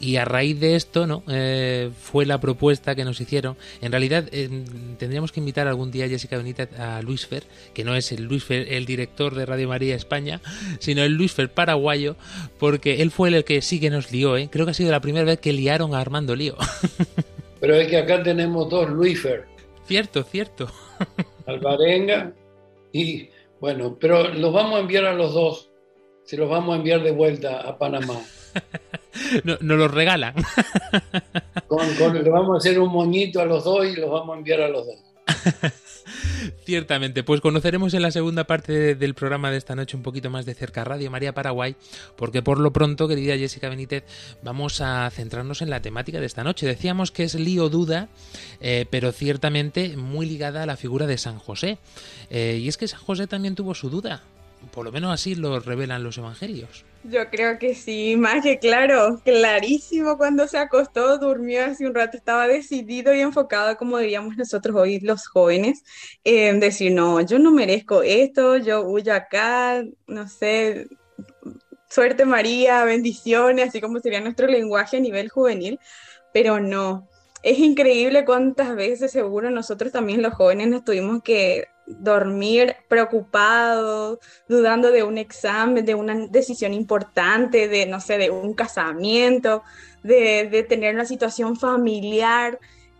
Y 0.00 0.16
a 0.16 0.24
raíz 0.24 0.58
de 0.58 0.74
esto, 0.74 1.06
¿no? 1.06 1.22
fue 2.00 2.26
la 2.26 2.40
propuesta 2.40 2.94
que 2.94 3.04
nos 3.04 3.20
hicieron 3.20 3.56
en 3.80 3.92
realidad, 3.92 4.28
eh, 4.32 4.48
tendríamos 4.98 5.32
que 5.32 5.40
invitar 5.40 5.68
algún 5.68 5.90
día 5.90 6.06
a 6.06 6.08
Jessica 6.08 6.36
Benítez 6.36 6.78
a 6.78 7.02
Luis 7.02 7.26
Fer, 7.26 7.44
que 7.74 7.84
no 7.84 7.94
es 7.94 8.12
el 8.12 8.24
Luis 8.24 8.44
Fer, 8.44 8.72
el 8.72 8.86
director 8.86 9.34
de 9.34 9.46
Radio 9.46 9.68
María 9.68 9.94
España, 9.94 10.40
sino 10.78 11.02
el 11.02 11.12
Luis 11.12 11.32
Fer 11.32 11.50
paraguayo, 11.50 12.16
porque 12.58 13.02
él 13.02 13.10
fue 13.10 13.28
el 13.28 13.44
que 13.44 13.62
sí 13.62 13.80
que 13.80 13.90
nos 13.90 14.12
lió, 14.12 14.36
¿eh? 14.36 14.48
Creo 14.50 14.66
que 14.66 14.72
ha 14.72 14.74
sido 14.74 14.90
la 14.90 15.00
primera 15.00 15.24
vez 15.24 15.40
que 15.40 15.52
liaron 15.52 15.94
a 15.94 16.00
Armando 16.00 16.34
Lío. 16.36 16.56
Pero 17.60 17.74
es 17.74 17.88
que 17.88 17.98
acá 17.98 18.22
tenemos 18.22 18.70
dos 18.70 18.88
Luis 18.88 19.20
Fer. 19.20 19.46
Cierto, 19.86 20.22
cierto. 20.22 20.70
Alvarenga 21.46 22.32
y 22.92 23.28
bueno, 23.60 23.98
pero 24.00 24.28
los 24.28 24.52
vamos 24.52 24.76
a 24.76 24.80
enviar 24.80 25.04
a 25.04 25.14
los 25.14 25.34
dos. 25.34 25.70
Se 26.24 26.36
los 26.36 26.48
vamos 26.48 26.74
a 26.74 26.76
enviar 26.78 27.02
de 27.02 27.10
vuelta 27.10 27.60
a 27.60 27.76
Panamá. 27.76 28.20
No, 29.44 29.56
nos 29.60 29.78
los 29.78 29.90
regalan. 29.90 30.34
le 30.34 32.30
vamos 32.30 32.54
a 32.54 32.58
hacer 32.58 32.78
un 32.78 32.90
moñito 32.90 33.40
a 33.40 33.44
los 33.44 33.64
dos 33.64 33.86
y 33.86 33.96
los 33.96 34.10
vamos 34.10 34.34
a 34.34 34.38
enviar 34.38 34.60
a 34.62 34.68
los 34.68 34.86
dos. 34.86 34.96
Ciertamente, 36.64 37.22
pues 37.22 37.40
conoceremos 37.40 37.94
en 37.94 38.02
la 38.02 38.10
segunda 38.10 38.44
parte 38.44 38.94
del 38.94 39.14
programa 39.14 39.50
de 39.50 39.58
esta 39.58 39.74
noche 39.74 39.96
un 39.96 40.02
poquito 40.02 40.30
más 40.30 40.46
de 40.46 40.54
cerca 40.54 40.84
Radio 40.84 41.10
María 41.10 41.32
Paraguay, 41.32 41.76
porque 42.16 42.42
por 42.42 42.58
lo 42.58 42.72
pronto, 42.72 43.08
querida 43.08 43.36
Jessica 43.36 43.68
Benítez, 43.68 44.04
vamos 44.42 44.80
a 44.80 45.08
centrarnos 45.10 45.62
en 45.62 45.70
la 45.70 45.82
temática 45.82 46.20
de 46.20 46.26
esta 46.26 46.44
noche. 46.44 46.66
Decíamos 46.66 47.10
que 47.10 47.24
es 47.24 47.34
lío 47.34 47.68
duda, 47.68 48.08
eh, 48.60 48.86
pero 48.90 49.12
ciertamente 49.12 49.96
muy 49.96 50.26
ligada 50.26 50.62
a 50.62 50.66
la 50.66 50.76
figura 50.76 51.06
de 51.06 51.18
San 51.18 51.38
José. 51.38 51.78
Eh, 52.30 52.58
y 52.62 52.68
es 52.68 52.76
que 52.76 52.88
San 52.88 53.00
José 53.00 53.26
también 53.26 53.54
tuvo 53.54 53.74
su 53.74 53.90
duda. 53.90 54.22
por 54.72 54.84
lo 54.84 54.92
menos 54.92 55.12
así 55.12 55.34
lo 55.34 55.58
revelan 55.60 56.02
los 56.02 56.18
evangelios. 56.18 56.84
Yo 57.02 57.30
creo 57.30 57.58
que 57.58 57.74
sí, 57.74 58.14
más 58.16 58.42
que 58.42 58.58
claro, 58.58 59.20
clarísimo 59.24 60.18
cuando 60.18 60.46
se 60.46 60.58
acostó, 60.58 61.16
durmió 61.16 61.64
hace 61.64 61.86
un 61.86 61.94
rato, 61.94 62.18
estaba 62.18 62.46
decidido 62.46 63.14
y 63.14 63.20
enfocado, 63.20 63.76
como 63.78 63.96
diríamos 63.98 64.36
nosotros 64.36 64.76
hoy 64.76 65.00
los 65.00 65.26
jóvenes, 65.26 65.82
en 66.24 66.60
decir, 66.60 66.92
no, 66.92 67.22
yo 67.22 67.38
no 67.38 67.52
merezco 67.52 68.02
esto, 68.02 68.58
yo 68.58 68.82
huyo 68.82 69.14
acá, 69.14 69.82
no 70.06 70.28
sé, 70.28 70.88
suerte 71.88 72.26
María, 72.26 72.84
bendiciones, 72.84 73.68
así 73.68 73.80
como 73.80 73.98
sería 74.00 74.20
nuestro 74.20 74.46
lenguaje 74.46 74.98
a 74.98 75.00
nivel 75.00 75.30
juvenil, 75.30 75.80
pero 76.32 76.60
no. 76.60 77.09
Es 77.42 77.58
increíble 77.58 78.24
cuántas 78.24 78.76
veces 78.76 79.12
seguro 79.12 79.50
nosotros 79.50 79.92
también 79.92 80.22
los 80.22 80.34
jóvenes 80.34 80.68
nos 80.68 80.84
tuvimos 80.84 81.22
que 81.22 81.68
dormir 81.86 82.76
preocupado, 82.88 84.20
dudando 84.48 84.90
de 84.90 85.02
un 85.02 85.18
examen, 85.18 85.84
de 85.84 85.94
una 85.94 86.26
decisión 86.28 86.74
importante, 86.74 87.68
de, 87.68 87.86
no 87.86 88.00
sé, 88.00 88.18
de 88.18 88.30
un 88.30 88.54
casamiento, 88.54 89.62
de, 90.02 90.48
de 90.50 90.62
tener 90.62 90.94
una 90.94 91.06
situación 91.06 91.56
familiar. 91.56 92.58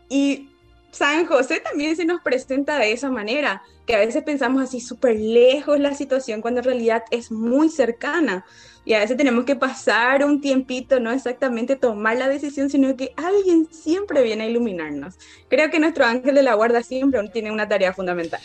Y 0.08 0.48
San 0.90 1.26
José 1.26 1.60
también 1.60 1.94
se 1.96 2.04
nos 2.04 2.20
presenta 2.22 2.78
de 2.78 2.92
esa 2.92 3.10
manera, 3.10 3.62
que 3.86 3.94
a 3.94 3.98
veces 3.98 4.24
pensamos 4.24 4.62
así 4.62 4.80
súper 4.80 5.16
lejos 5.16 5.78
la 5.78 5.94
situación 5.94 6.40
cuando 6.40 6.60
en 6.60 6.64
realidad 6.64 7.04
es 7.10 7.30
muy 7.30 7.68
cercana. 7.68 8.44
Y 8.84 8.94
a 8.94 9.00
veces 9.00 9.16
tenemos 9.16 9.44
que 9.44 9.56
pasar 9.56 10.24
un 10.24 10.40
tiempito, 10.40 11.00
no 11.00 11.10
exactamente 11.12 11.76
tomar 11.76 12.16
la 12.16 12.28
decisión, 12.28 12.70
sino 12.70 12.96
que 12.96 13.12
alguien 13.16 13.68
siempre 13.70 14.22
viene 14.22 14.44
a 14.44 14.46
iluminarnos. 14.48 15.18
Creo 15.48 15.70
que 15.70 15.78
nuestro 15.80 16.06
ángel 16.06 16.34
de 16.34 16.42
la 16.42 16.54
guarda 16.54 16.82
siempre 16.82 17.20
tiene 17.28 17.52
una 17.52 17.68
tarea 17.68 17.92
fundamental. 17.92 18.40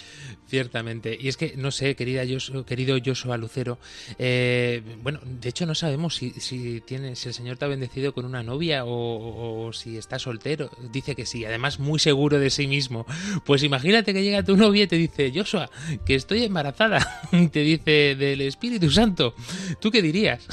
Ciertamente. 0.48 1.18
Y 1.20 1.28
es 1.28 1.38
que, 1.38 1.56
no 1.58 1.72
sé, 1.72 1.96
querida 1.96 2.24
querido 2.68 2.98
Joshua 3.04 3.36
Lucero, 3.38 3.80
eh, 4.20 4.84
bueno, 5.02 5.20
de 5.24 5.50
hecho 5.50 5.66
no 5.66 5.74
sabemos 5.74 6.16
si, 6.16 6.32
si, 6.32 6.82
tiene, 6.82 7.16
si 7.16 7.30
el 7.30 7.34
Señor 7.34 7.58
te 7.58 7.66
ha 7.66 7.68
bendecido 7.68 8.14
con 8.14 8.26
una 8.26 8.44
novia 8.44 8.84
o, 8.86 9.72
si 9.74 9.98
está 9.98 10.20
soltero. 10.20 10.70
Dice 10.92 11.16
que 11.16 11.26
sí, 11.26 11.46
además 11.46 11.80
muy 11.80 11.98
seguro 11.98 12.38
de 12.38 12.52
sí 12.52 12.68
mismo. 12.68 13.08
Pues 13.44 13.64
imagínate 13.64 14.14
que 14.14 14.22
llega 14.22 14.44
tu 14.44 14.56
novia 14.56 14.84
y 14.84 14.88
te 14.88 14.98
dice, 14.98 15.32
Joshua, 15.34 15.70
que 16.06 16.14
estoy 16.14 16.44
embarazada. 16.44 17.28
Y 17.32 17.48
te 17.50 17.62
dice 17.62 18.16
del 18.16 18.42
Espíritu 18.42 18.92
Santo. 18.92 19.34
¿Tú 19.80 19.90
qué 19.90 20.04
dirías? 20.04 20.48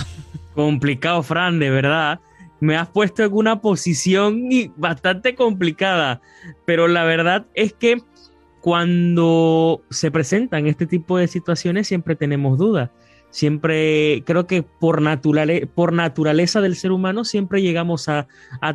Complicado, 0.54 1.22
Fran, 1.22 1.58
de 1.58 1.70
verdad 1.70 2.20
me 2.60 2.76
has 2.76 2.88
puesto 2.88 3.24
en 3.24 3.32
una 3.32 3.60
posición 3.60 4.48
bastante 4.76 5.34
complicada, 5.34 6.20
pero 6.64 6.86
la 6.86 7.02
verdad 7.02 7.46
es 7.54 7.72
que 7.72 8.00
cuando 8.62 9.82
se 9.90 10.12
presentan 10.12 10.68
este 10.68 10.86
tipo 10.86 11.18
de 11.18 11.26
situaciones 11.26 11.88
siempre 11.88 12.14
tenemos 12.14 12.58
dudas. 12.58 12.90
Siempre, 13.30 14.22
creo 14.24 14.46
que 14.46 14.62
por, 14.62 15.02
por 15.74 15.92
naturaleza 15.92 16.60
del 16.60 16.76
ser 16.76 16.92
humano 16.92 17.24
siempre 17.24 17.60
llegamos 17.60 18.08
a, 18.08 18.28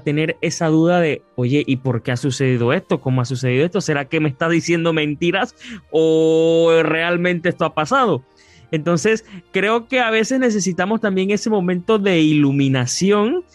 tener 0.04 0.36
esa 0.42 0.68
duda 0.68 1.00
de, 1.00 1.22
oye, 1.36 1.64
¿y 1.66 1.78
por 1.78 2.04
qué 2.04 2.12
ha 2.12 2.18
sucedido 2.18 2.74
esto? 2.74 3.00
¿Cómo 3.00 3.22
ha 3.22 3.26
sucedido 3.26 3.64
esto? 3.64 3.80
¿Será 3.80 4.06
que 4.06 4.20
me 4.20 4.30
está 4.30 4.50
diciendo 4.50 4.92
mentiras 4.92 5.56
o 5.90 6.82
realmente 6.84 7.50
esto 7.50 7.64
ha 7.64 7.74
pasado? 7.74 8.24
Entonces, 8.72 9.24
creo 9.54 9.88
que 9.88 10.02
a 10.02 10.12
veces 10.12 10.40
necesitamos 10.40 11.00
también 11.00 11.32
ese 11.32 11.50
momento 11.50 11.98
de 11.98 12.20
iluminación 12.20 13.46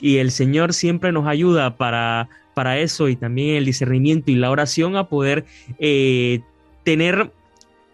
y 0.00 0.18
el 0.18 0.32
Señor 0.32 0.74
siempre 0.74 1.12
nos 1.12 1.26
ayuda 1.26 1.76
para 1.76 2.28
para 2.58 2.80
eso 2.80 3.08
y 3.08 3.14
también 3.14 3.54
el 3.54 3.64
discernimiento 3.64 4.32
y 4.32 4.34
la 4.34 4.50
oración 4.50 4.96
a 4.96 5.08
poder 5.08 5.44
eh, 5.78 6.40
tener 6.82 7.30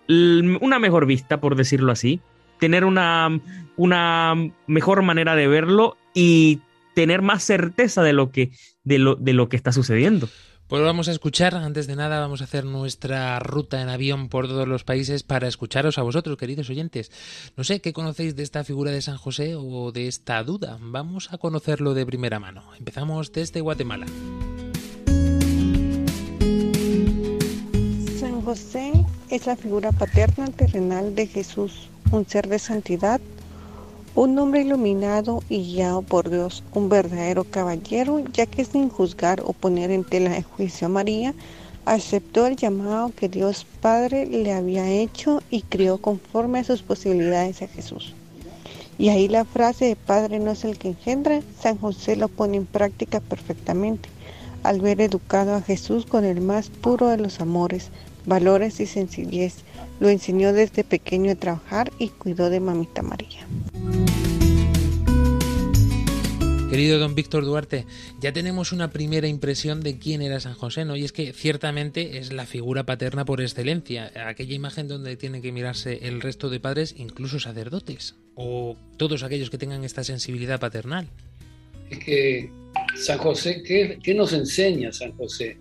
una 0.08 0.78
mejor 0.78 1.04
vista, 1.04 1.38
por 1.38 1.54
decirlo 1.54 1.92
así, 1.92 2.22
tener 2.58 2.86
una, 2.86 3.42
una 3.76 4.34
mejor 4.66 5.02
manera 5.02 5.36
de 5.36 5.48
verlo 5.48 5.98
y 6.14 6.60
tener 6.94 7.20
más 7.20 7.42
certeza 7.42 8.02
de 8.02 8.14
lo 8.14 8.30
que, 8.30 8.52
de 8.84 8.98
lo, 8.98 9.16
de 9.16 9.34
lo 9.34 9.50
que 9.50 9.56
está 9.56 9.70
sucediendo. 9.70 10.30
Pues 10.74 10.82
vamos 10.82 11.06
a 11.06 11.12
escuchar, 11.12 11.54
antes 11.54 11.86
de 11.86 11.94
nada 11.94 12.18
vamos 12.18 12.40
a 12.40 12.46
hacer 12.46 12.64
nuestra 12.64 13.38
ruta 13.38 13.80
en 13.80 13.88
avión 13.88 14.28
por 14.28 14.48
todos 14.48 14.66
los 14.66 14.82
países 14.82 15.22
para 15.22 15.46
escucharos 15.46 15.98
a 15.98 16.02
vosotros, 16.02 16.36
queridos 16.36 16.68
oyentes. 16.68 17.12
No 17.56 17.62
sé 17.62 17.80
qué 17.80 17.92
conocéis 17.92 18.34
de 18.34 18.42
esta 18.42 18.64
figura 18.64 18.90
de 18.90 19.00
San 19.00 19.16
José 19.16 19.54
o 19.54 19.92
de 19.92 20.08
esta 20.08 20.42
duda. 20.42 20.76
Vamos 20.80 21.32
a 21.32 21.38
conocerlo 21.38 21.94
de 21.94 22.04
primera 22.04 22.40
mano. 22.40 22.64
Empezamos 22.76 23.30
desde 23.30 23.60
Guatemala. 23.60 24.06
San 28.18 28.42
José 28.42 28.90
es 29.30 29.46
la 29.46 29.54
figura 29.54 29.92
paterna 29.92 30.46
terrenal 30.48 31.14
de 31.14 31.28
Jesús, 31.28 31.88
un 32.10 32.26
ser 32.26 32.48
de 32.48 32.58
santidad 32.58 33.20
un 34.16 34.38
hombre 34.38 34.62
iluminado 34.62 35.42
y 35.48 35.74
guiado 35.74 36.02
por 36.02 36.30
Dios, 36.30 36.62
un 36.72 36.88
verdadero 36.88 37.42
caballero, 37.42 38.20
ya 38.32 38.46
que 38.46 38.64
sin 38.64 38.88
juzgar 38.88 39.42
o 39.44 39.52
poner 39.52 39.90
en 39.90 40.04
tela 40.04 40.30
de 40.30 40.42
juicio 40.42 40.86
a 40.86 40.90
María, 40.90 41.34
aceptó 41.84 42.46
el 42.46 42.54
llamado 42.54 43.12
que 43.16 43.28
Dios 43.28 43.66
Padre 43.80 44.26
le 44.26 44.52
había 44.52 44.88
hecho 44.88 45.42
y 45.50 45.62
crió 45.62 45.98
conforme 45.98 46.60
a 46.60 46.64
sus 46.64 46.82
posibilidades 46.82 47.62
a 47.62 47.68
Jesús. 47.68 48.14
Y 48.98 49.08
ahí 49.08 49.26
la 49.26 49.44
frase 49.44 49.86
de 49.86 49.96
Padre 49.96 50.38
no 50.38 50.52
es 50.52 50.64
el 50.64 50.78
que 50.78 50.88
engendra, 50.88 51.42
San 51.60 51.76
José 51.78 52.14
lo 52.14 52.28
pone 52.28 52.56
en 52.56 52.66
práctica 52.66 53.18
perfectamente, 53.18 54.08
al 54.62 54.80
ver 54.80 55.00
educado 55.00 55.54
a 55.54 55.60
Jesús 55.60 56.06
con 56.06 56.24
el 56.24 56.40
más 56.40 56.70
puro 56.70 57.08
de 57.08 57.18
los 57.18 57.40
amores, 57.40 57.90
valores 58.26 58.78
y 58.78 58.86
sencillez. 58.86 59.56
Lo 60.00 60.08
enseñó 60.08 60.52
desde 60.52 60.84
pequeño 60.84 61.32
a 61.32 61.34
trabajar 61.36 61.92
y 61.98 62.08
cuidó 62.08 62.50
de 62.50 62.60
mamita 62.60 63.02
María. 63.02 63.46
Querido 66.74 66.98
don 66.98 67.14
Víctor 67.14 67.44
Duarte, 67.44 67.86
ya 68.20 68.32
tenemos 68.32 68.72
una 68.72 68.90
primera 68.90 69.28
impresión 69.28 69.80
de 69.80 69.96
quién 69.96 70.22
era 70.22 70.40
San 70.40 70.54
José, 70.54 70.84
¿no? 70.84 70.96
Y 70.96 71.04
es 71.04 71.12
que 71.12 71.32
ciertamente 71.32 72.18
es 72.18 72.32
la 72.32 72.46
figura 72.46 72.82
paterna 72.82 73.24
por 73.24 73.40
excelencia, 73.40 74.10
aquella 74.26 74.56
imagen 74.56 74.88
donde 74.88 75.16
tienen 75.16 75.40
que 75.40 75.52
mirarse 75.52 76.00
el 76.02 76.20
resto 76.20 76.50
de 76.50 76.58
padres, 76.58 76.96
incluso 76.98 77.38
sacerdotes, 77.38 78.16
o 78.34 78.76
todos 78.96 79.22
aquellos 79.22 79.50
que 79.50 79.58
tengan 79.58 79.84
esta 79.84 80.02
sensibilidad 80.02 80.58
paternal. 80.58 81.06
Es 81.90 81.98
que 82.00 82.50
San 82.96 83.18
José, 83.18 83.62
¿qué, 83.62 84.14
nos 84.14 84.32
enseña 84.32 84.90
San 84.90 85.12
José? 85.12 85.56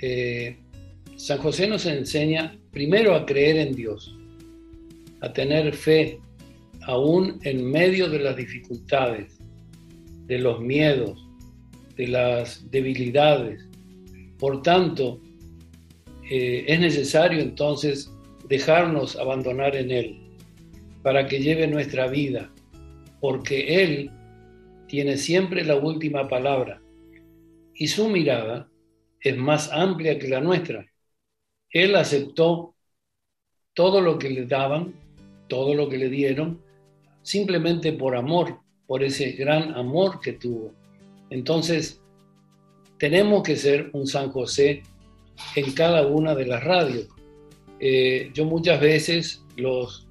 Eh, 0.00 0.56
San 1.20 1.36
José 1.36 1.68
nos 1.68 1.84
enseña 1.84 2.58
primero 2.70 3.14
a 3.14 3.26
creer 3.26 3.58
en 3.58 3.74
Dios, 3.74 4.16
a 5.20 5.30
tener 5.30 5.74
fe, 5.74 6.18
aún 6.86 7.38
en 7.42 7.70
medio 7.70 8.08
de 8.08 8.20
las 8.20 8.36
dificultades 8.36 9.38
de 10.24 10.38
los 10.38 10.60
miedos, 10.62 11.28
de 11.94 12.08
las 12.08 12.70
debilidades. 12.70 13.68
Por 14.38 14.62
tanto, 14.62 15.20
eh, 16.30 16.64
es 16.66 16.80
necesario 16.80 17.42
entonces 17.42 18.10
dejarnos 18.48 19.14
abandonar 19.16 19.76
en 19.76 19.90
Él 19.90 20.20
para 21.02 21.26
que 21.26 21.40
lleve 21.40 21.66
nuestra 21.66 22.08
vida, 22.08 22.50
porque 23.20 23.82
Él 23.82 24.10
tiene 24.88 25.18
siempre 25.18 25.64
la 25.64 25.76
última 25.76 26.28
palabra 26.28 26.80
y 27.74 27.88
su 27.88 28.08
mirada 28.08 28.70
es 29.20 29.36
más 29.36 29.70
amplia 29.70 30.18
que 30.18 30.28
la 30.28 30.40
nuestra. 30.40 30.89
Él 31.72 31.94
aceptó 31.96 32.74
todo 33.74 34.00
lo 34.00 34.18
que 34.18 34.30
le 34.30 34.46
daban, 34.46 34.94
todo 35.48 35.74
lo 35.74 35.88
que 35.88 35.98
le 35.98 36.08
dieron, 36.08 36.60
simplemente 37.22 37.92
por 37.92 38.16
amor, 38.16 38.60
por 38.86 39.02
ese 39.02 39.32
gran 39.32 39.74
amor 39.74 40.20
que 40.20 40.32
tuvo. 40.32 40.72
Entonces, 41.30 42.00
tenemos 42.98 43.42
que 43.42 43.56
ser 43.56 43.90
un 43.92 44.06
San 44.06 44.30
José 44.30 44.82
en 45.56 45.72
cada 45.72 46.06
una 46.06 46.34
de 46.34 46.46
las 46.46 46.62
radios. 46.62 47.08
Eh, 47.78 48.30
yo 48.34 48.44
muchas 48.44 48.80
veces 48.80 49.44
los, 49.56 50.06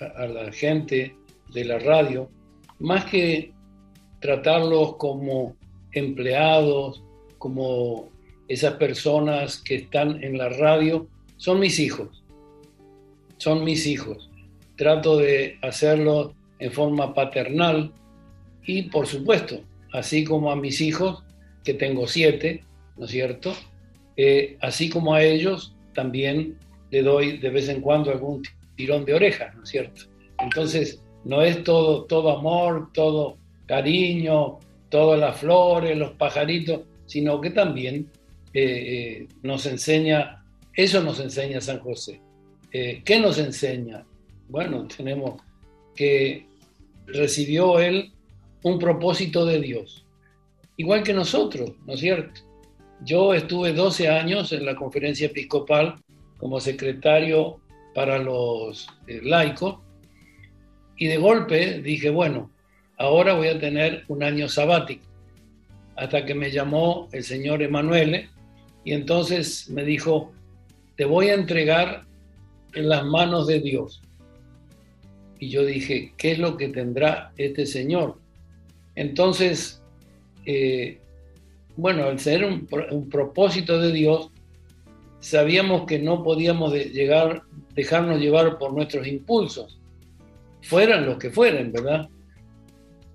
a, 0.00 0.26
la 0.26 0.52
gente 0.52 1.16
de 1.52 1.64
la 1.64 1.78
radio, 1.78 2.28
más 2.78 3.06
que 3.06 3.52
tratarlos 4.20 4.96
como 4.96 5.56
empleados, 5.92 7.02
como 7.38 8.11
esas 8.52 8.74
personas 8.74 9.56
que 9.58 9.76
están 9.76 10.22
en 10.22 10.36
la 10.36 10.48
radio, 10.48 11.06
son 11.36 11.58
mis 11.58 11.78
hijos. 11.78 12.22
Son 13.38 13.64
mis 13.64 13.86
hijos. 13.86 14.30
Trato 14.76 15.16
de 15.16 15.58
hacerlo 15.62 16.34
en 16.58 16.70
forma 16.70 17.14
paternal 17.14 17.92
y 18.64 18.82
por 18.82 19.06
supuesto, 19.06 19.60
así 19.92 20.24
como 20.24 20.52
a 20.52 20.56
mis 20.56 20.80
hijos, 20.80 21.24
que 21.64 21.74
tengo 21.74 22.06
siete, 22.06 22.64
¿no 22.96 23.06
es 23.06 23.10
cierto? 23.10 23.54
Eh, 24.16 24.56
así 24.60 24.88
como 24.88 25.14
a 25.14 25.22
ellos, 25.22 25.74
también 25.94 26.56
le 26.90 27.02
doy 27.02 27.38
de 27.38 27.50
vez 27.50 27.68
en 27.68 27.80
cuando 27.80 28.10
algún 28.10 28.42
tirón 28.76 29.04
de 29.04 29.14
orejas, 29.14 29.54
¿no 29.54 29.62
es 29.62 29.70
cierto? 29.70 30.02
Entonces, 30.38 31.02
no 31.24 31.42
es 31.42 31.64
todo, 31.64 32.04
todo 32.04 32.36
amor, 32.36 32.90
todo 32.92 33.38
cariño, 33.66 34.58
todas 34.90 35.18
las 35.18 35.38
flores, 35.38 35.96
los 35.96 36.12
pajaritos, 36.12 36.80
sino 37.06 37.40
que 37.40 37.50
también 37.50 38.08
eh, 38.54 38.62
eh, 38.62 39.28
nos 39.42 39.66
enseña, 39.66 40.44
eso 40.74 41.02
nos 41.02 41.20
enseña 41.20 41.60
San 41.60 41.80
José. 41.80 42.20
¿Qué 42.70 43.20
nos 43.20 43.38
enseña? 43.38 44.06
bueno, 44.52 44.86
tenemos 44.86 45.40
que 45.96 46.46
recibió 47.06 47.78
él 47.80 48.12
un 48.62 48.78
propósito 48.78 49.46
de 49.46 49.60
Dios, 49.60 50.04
igual 50.76 51.02
que 51.02 51.14
nosotros, 51.14 51.72
¿no 51.86 51.94
es 51.94 52.00
cierto? 52.00 52.42
Yo 53.02 53.32
estuve 53.32 53.72
12 53.72 54.08
años 54.08 54.52
en 54.52 54.66
la 54.66 54.76
conferencia 54.76 55.26
episcopal 55.26 55.96
como 56.36 56.60
secretario 56.60 57.60
para 57.94 58.18
los 58.18 58.88
eh, 59.06 59.20
laicos 59.22 59.78
y 60.98 61.06
de 61.06 61.16
golpe 61.16 61.80
dije, 61.80 62.10
bueno, 62.10 62.50
ahora 62.98 63.32
voy 63.32 63.48
a 63.48 63.58
tener 63.58 64.04
un 64.08 64.22
año 64.22 64.48
sabático, 64.50 65.06
hasta 65.96 66.26
que 66.26 66.34
me 66.34 66.50
llamó 66.50 67.08
el 67.12 67.24
señor 67.24 67.62
Emanuele 67.62 68.28
y 68.84 68.92
entonces 68.92 69.68
me 69.70 69.84
dijo, 69.84 70.32
te 70.96 71.04
voy 71.04 71.28
a 71.28 71.34
entregar 71.34 72.04
en 72.74 72.88
las 72.88 73.04
manos 73.04 73.46
de 73.46 73.60
Dios. 73.60 74.02
Y 75.38 75.48
yo 75.48 75.64
dije, 75.64 76.12
¿qué 76.16 76.32
es 76.32 76.38
lo 76.38 76.56
que 76.56 76.68
tendrá 76.68 77.32
este 77.36 77.66
señor? 77.66 78.18
Entonces, 78.94 79.82
eh, 80.46 80.98
bueno, 81.76 82.04
al 82.04 82.18
ser 82.18 82.44
un, 82.44 82.66
propósito 83.08 83.80
de 83.80 83.92
Dios, 83.92 84.30
sabíamos 85.20 85.86
que 85.86 85.98
no 85.98 86.22
podíamos 86.22 86.72
dejarnos 87.74 88.20
llevar 88.20 88.58
por 88.58 88.72
nuestros 88.72 89.06
impulsos, 89.06 89.78
fueran 90.62 91.06
los 91.06 91.18
que 91.18 91.30
fueran, 91.30 91.72
¿verdad? 91.72 92.08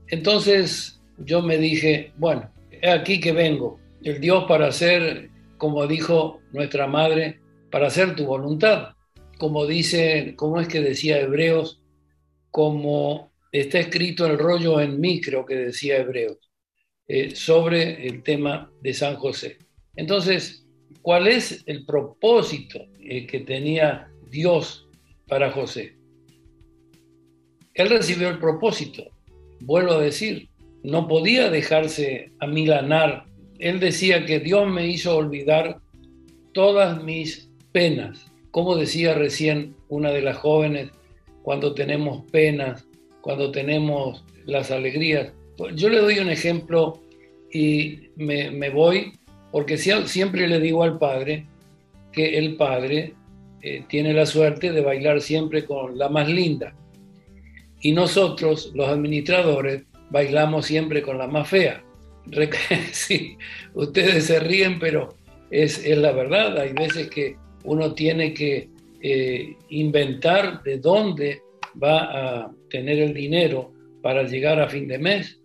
Entonces 0.08 1.00
yo 1.18 1.42
me 1.42 1.58
dije, 1.58 2.12
bueno, 2.18 2.50
es 2.72 2.90
aquí 2.90 3.20
que 3.20 3.32
vengo, 3.32 3.80
el 4.04 4.20
Dios 4.20 4.46
para 4.48 4.68
hacer, 4.68 5.30
como 5.58 5.88
dijo 5.88 6.40
nuestra 6.52 6.88
madre, 6.88 7.40
para 7.72 7.88
hacer 7.88 8.16
tu 8.16 8.26
voluntad, 8.26 8.90
como 9.38 9.66
dice, 9.66 10.34
como 10.36 10.60
es 10.60 10.68
que 10.68 10.82
decía 10.82 11.20
Hebreos, 11.20 11.82
como 12.50 13.32
está 13.52 13.80
escrito 13.80 14.26
el 14.26 14.38
rollo 14.38 14.80
en 14.82 15.00
mí, 15.00 15.22
creo 15.22 15.46
que 15.46 15.56
decía 15.56 15.98
Hebreos, 15.98 16.38
eh, 17.08 17.36
sobre 17.36 18.08
el 18.08 18.24
tema 18.24 18.72
de 18.82 18.94
San 18.94 19.16
José. 19.16 19.58
Entonces, 19.96 20.66
¿cuál 21.02 21.28
es 21.28 21.64
el 21.66 21.86
propósito 21.86 22.80
eh, 23.00 23.26
que 23.28 23.40
tenía 23.42 24.10
Dios 24.30 24.88
para 25.28 25.52
José? 25.52 25.96
Él 27.74 27.90
recibió 27.90 28.30
el 28.30 28.40
propósito, 28.40 29.04
vuelvo 29.60 29.94
a 29.94 30.02
decir, 30.02 30.50
no 30.84 31.08
podía 31.08 31.50
dejarse 31.50 32.32
amilanar. 32.40 33.27
Él 33.60 33.80
decía 33.80 34.26
que 34.26 34.40
Dios 34.40 34.68
me 34.68 34.88
hizo 34.88 35.16
olvidar 35.16 35.80
todas 36.54 37.04
mis 37.04 37.50
penas. 37.72 38.32
Como 38.52 38.76
decía 38.76 39.14
recién 39.14 39.76
una 39.90 40.12
de 40.12 40.22
las 40.22 40.38
jóvenes, 40.38 40.92
cuando 41.44 41.74
tenemos 41.74 42.24
penas, 42.32 42.88
cuando 43.22 43.52
tenemos 43.52 44.24
las 44.46 44.72
alegrías. 44.72 45.32
Yo 45.76 45.90
le 45.90 46.00
doy 46.00 46.20
un 46.20 46.30
ejemplo 46.30 47.02
y 47.52 48.10
me, 48.16 48.70
voy, 48.70 49.14
porque 49.52 49.78
siempre 49.78 50.48
le 50.48 50.60
digo 50.60 50.84
al 50.84 50.98
padre 50.98 51.46
que 52.12 52.38
el 52.38 52.56
padre 52.56 53.14
eh, 53.62 53.84
tiene 53.88 54.14
la 54.14 54.26
suerte 54.26 54.72
de 54.72 54.82
bailar 54.82 55.22
siempre 55.22 55.66
con 55.66 55.98
la 55.98 56.10
más 56.10 56.28
linda. 56.30 56.76
Y 57.82 57.92
nosotros, 57.92 58.72
los 58.76 58.88
administradores, 58.88 59.84
bailamos 60.10 60.66
siempre 60.66 61.02
con 61.02 61.18
la 61.18 61.28
más 61.28 61.48
fea. 61.48 61.84
sí, 62.92 63.38
ustedes 63.74 64.26
se 64.26 64.40
ríen, 64.40 64.80
pero 64.80 65.16
es, 65.50 65.84
es, 65.86 65.98
la 65.98 66.12
verdad. 66.12 66.58
Hay 66.60 66.74
veces 66.74 67.10
que 67.10 67.36
uno 67.64 67.94
tiene 67.94 68.34
que 68.34 68.70
eh, 69.02 69.56
inventar 69.70 70.64
de 70.64 70.80
dónde 70.80 71.42
va 71.82 72.00
a 72.44 72.52
tener 72.70 73.00
el 73.00 73.14
dinero 73.14 73.72
para 74.02 74.24
llegar 74.24 74.60
a 74.60 74.70
fin 74.70 74.88
de 74.88 74.98
mes. 74.98 75.40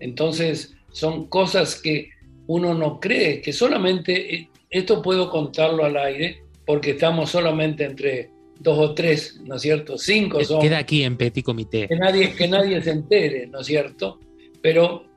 Entonces, 0.00 0.74
son 0.90 1.26
cosas 1.26 1.80
que 1.80 2.10
uno 2.46 2.74
no 2.74 2.98
cree, 2.98 3.40
que 3.40 3.52
solamente, 3.52 4.34
eh, 4.34 4.48
esto 4.70 5.02
puedo 5.02 5.30
contarlo 5.30 5.84
al 5.84 5.96
aire, 5.96 6.42
porque 6.66 6.92
estamos 6.92 7.30
solamente 7.30 7.84
entre 7.84 8.30
dos 8.60 8.78
o 8.78 8.94
tres, 8.94 9.40
¿no 9.44 9.56
es 9.56 9.62
cierto? 9.62 9.96
Cinco 9.98 10.42
son. 10.44 10.60
Queda 10.60 10.78
aquí 10.78 11.02
en 11.02 11.16
Petit 11.16 11.44
Comité. 11.44 11.88
Que 11.88 11.96
nadie, 11.96 12.34
que 12.34 12.48
nadie 12.48 12.80
se 12.82 12.90
entere, 12.90 13.46
¿no 13.46 13.60
es 13.60 13.66
cierto? 13.66 14.18
Pero 14.60 15.07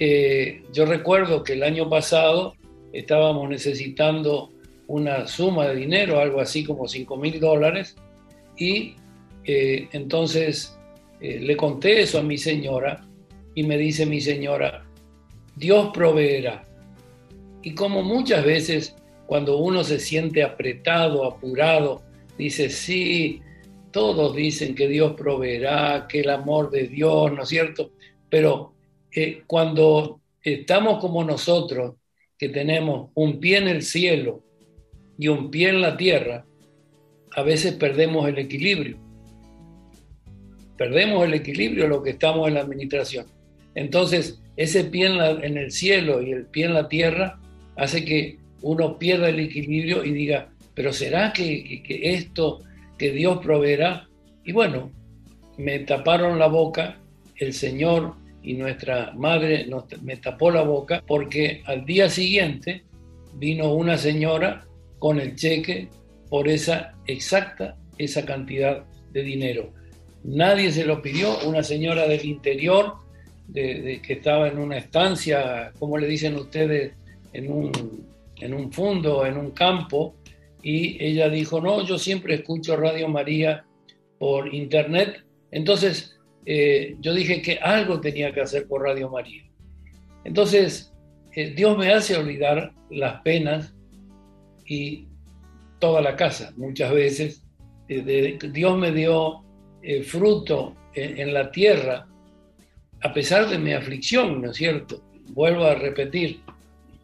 eh, 0.00 0.62
yo 0.72 0.86
recuerdo 0.86 1.44
que 1.44 1.52
el 1.52 1.62
año 1.62 1.90
pasado 1.90 2.54
estábamos 2.90 3.50
necesitando 3.50 4.50
una 4.86 5.26
suma 5.26 5.68
de 5.68 5.76
dinero, 5.76 6.18
algo 6.18 6.40
así 6.40 6.64
como 6.64 6.88
5 6.88 7.16
mil 7.18 7.38
dólares, 7.38 7.96
y 8.56 8.96
eh, 9.44 9.88
entonces 9.92 10.76
eh, 11.20 11.38
le 11.40 11.54
conté 11.54 12.00
eso 12.00 12.18
a 12.18 12.22
mi 12.22 12.38
señora 12.38 13.06
y 13.54 13.62
me 13.62 13.76
dice 13.76 14.06
mi 14.06 14.22
señora, 14.22 14.86
Dios 15.54 15.90
proveerá. 15.92 16.64
Y 17.62 17.74
como 17.74 18.02
muchas 18.02 18.42
veces 18.42 18.96
cuando 19.26 19.58
uno 19.58 19.84
se 19.84 20.00
siente 20.00 20.42
apretado, 20.42 21.26
apurado, 21.26 22.02
dice, 22.38 22.70
sí, 22.70 23.42
todos 23.90 24.34
dicen 24.34 24.74
que 24.74 24.88
Dios 24.88 25.12
proveerá, 25.12 26.06
que 26.08 26.20
el 26.20 26.30
amor 26.30 26.70
de 26.70 26.88
Dios, 26.88 27.30
¿no 27.32 27.42
es 27.42 27.48
cierto? 27.50 27.92
Pero 28.30 28.72
cuando 29.46 30.20
estamos 30.42 31.00
como 31.00 31.24
nosotros, 31.24 31.94
que 32.38 32.48
tenemos 32.48 33.10
un 33.14 33.38
pie 33.38 33.58
en 33.58 33.68
el 33.68 33.82
cielo 33.82 34.42
y 35.18 35.28
un 35.28 35.50
pie 35.50 35.68
en 35.68 35.80
la 35.82 35.96
tierra, 35.96 36.46
a 37.32 37.42
veces 37.42 37.74
perdemos 37.74 38.28
el 38.28 38.38
equilibrio. 38.38 38.98
Perdemos 40.76 41.24
el 41.26 41.34
equilibrio 41.34 41.86
lo 41.86 42.02
que 42.02 42.10
estamos 42.10 42.48
en 42.48 42.54
la 42.54 42.60
administración. 42.60 43.26
Entonces, 43.74 44.40
ese 44.56 44.84
pie 44.84 45.06
en, 45.06 45.58
el 45.58 45.70
cielo 45.70 46.22
y 46.22 46.32
el 46.32 46.46
pie 46.46 46.66
en 46.66 46.74
la 46.74 46.88
tierra 46.88 47.38
hace 47.76 48.04
que 48.04 48.38
uno 48.62 48.98
pierda 48.98 49.28
el 49.28 49.40
equilibrio 49.40 50.04
y 50.04 50.12
diga, 50.12 50.50
pero 50.74 50.92
¿será 50.92 51.32
que, 51.32 51.82
esto, 52.02 52.62
que 52.98 53.10
Dios 53.10 53.38
proveerá? 53.42 54.08
Y 54.44 54.52
bueno, 54.52 54.90
me 55.58 55.80
taparon 55.80 56.38
la 56.38 56.46
boca, 56.46 56.98
el 57.36 57.52
Señor 57.52 58.14
y 58.42 58.54
nuestra 58.54 59.12
madre 59.14 59.66
me 60.02 60.16
tapó 60.16 60.50
la 60.50 60.62
boca 60.62 61.02
porque 61.06 61.62
al 61.66 61.84
día 61.84 62.08
siguiente 62.08 62.84
vino 63.34 63.74
una 63.74 63.98
señora 63.98 64.66
con 64.98 65.20
el 65.20 65.34
cheque 65.34 65.88
por 66.28 66.48
esa 66.48 66.94
exacta, 67.06 67.76
esa 67.98 68.24
cantidad 68.24 68.84
de 69.12 69.22
dinero. 69.22 69.72
Nadie 70.24 70.70
se 70.70 70.84
lo 70.84 71.02
pidió, 71.02 71.38
una 71.46 71.62
señora 71.62 72.06
del 72.06 72.24
interior 72.24 72.94
de, 73.48 74.00
que 74.02 74.14
estaba 74.14 74.48
en 74.48 74.58
una 74.58 74.78
estancia, 74.78 75.72
como 75.78 75.98
le 75.98 76.06
dicen 76.06 76.36
ustedes, 76.36 76.92
en 77.32 77.50
un, 77.50 77.72
en 78.36 78.54
un 78.54 78.72
fondo, 78.72 79.26
en 79.26 79.36
un 79.36 79.50
campo, 79.50 80.14
y 80.62 81.02
ella 81.02 81.28
dijo, 81.30 81.60
no, 81.60 81.84
yo 81.86 81.98
siempre 81.98 82.34
escucho 82.34 82.76
Radio 82.76 83.08
María 83.08 83.64
por 84.18 84.54
internet. 84.54 85.24
Entonces 85.50 86.19
eh, 86.46 86.96
yo 87.00 87.12
dije 87.14 87.42
que 87.42 87.58
algo 87.58 88.00
tenía 88.00 88.32
que 88.32 88.40
hacer 88.40 88.66
por 88.66 88.82
Radio 88.82 89.10
María. 89.10 89.44
Entonces 90.24 90.92
eh, 91.34 91.52
Dios 91.54 91.76
me 91.76 91.92
hace 91.92 92.16
olvidar 92.16 92.72
las 92.90 93.20
penas 93.22 93.74
y 94.66 95.08
toda 95.78 96.00
la 96.00 96.16
casa, 96.16 96.52
muchas 96.56 96.92
veces. 96.92 97.46
Eh, 97.88 98.38
Dios 98.52 98.78
me 98.78 98.92
dio 98.92 99.44
fruto 100.04 100.76
en, 100.94 101.32
la 101.32 101.50
tierra 101.50 102.06
a 103.02 103.14
pesar 103.14 103.48
de 103.48 103.58
mi 103.58 103.72
aflicción, 103.72 104.42
¿no 104.42 104.50
es 104.50 104.56
cierto? 104.58 105.02
Vuelvo 105.30 105.64
a 105.64 105.74
repetir, 105.74 106.40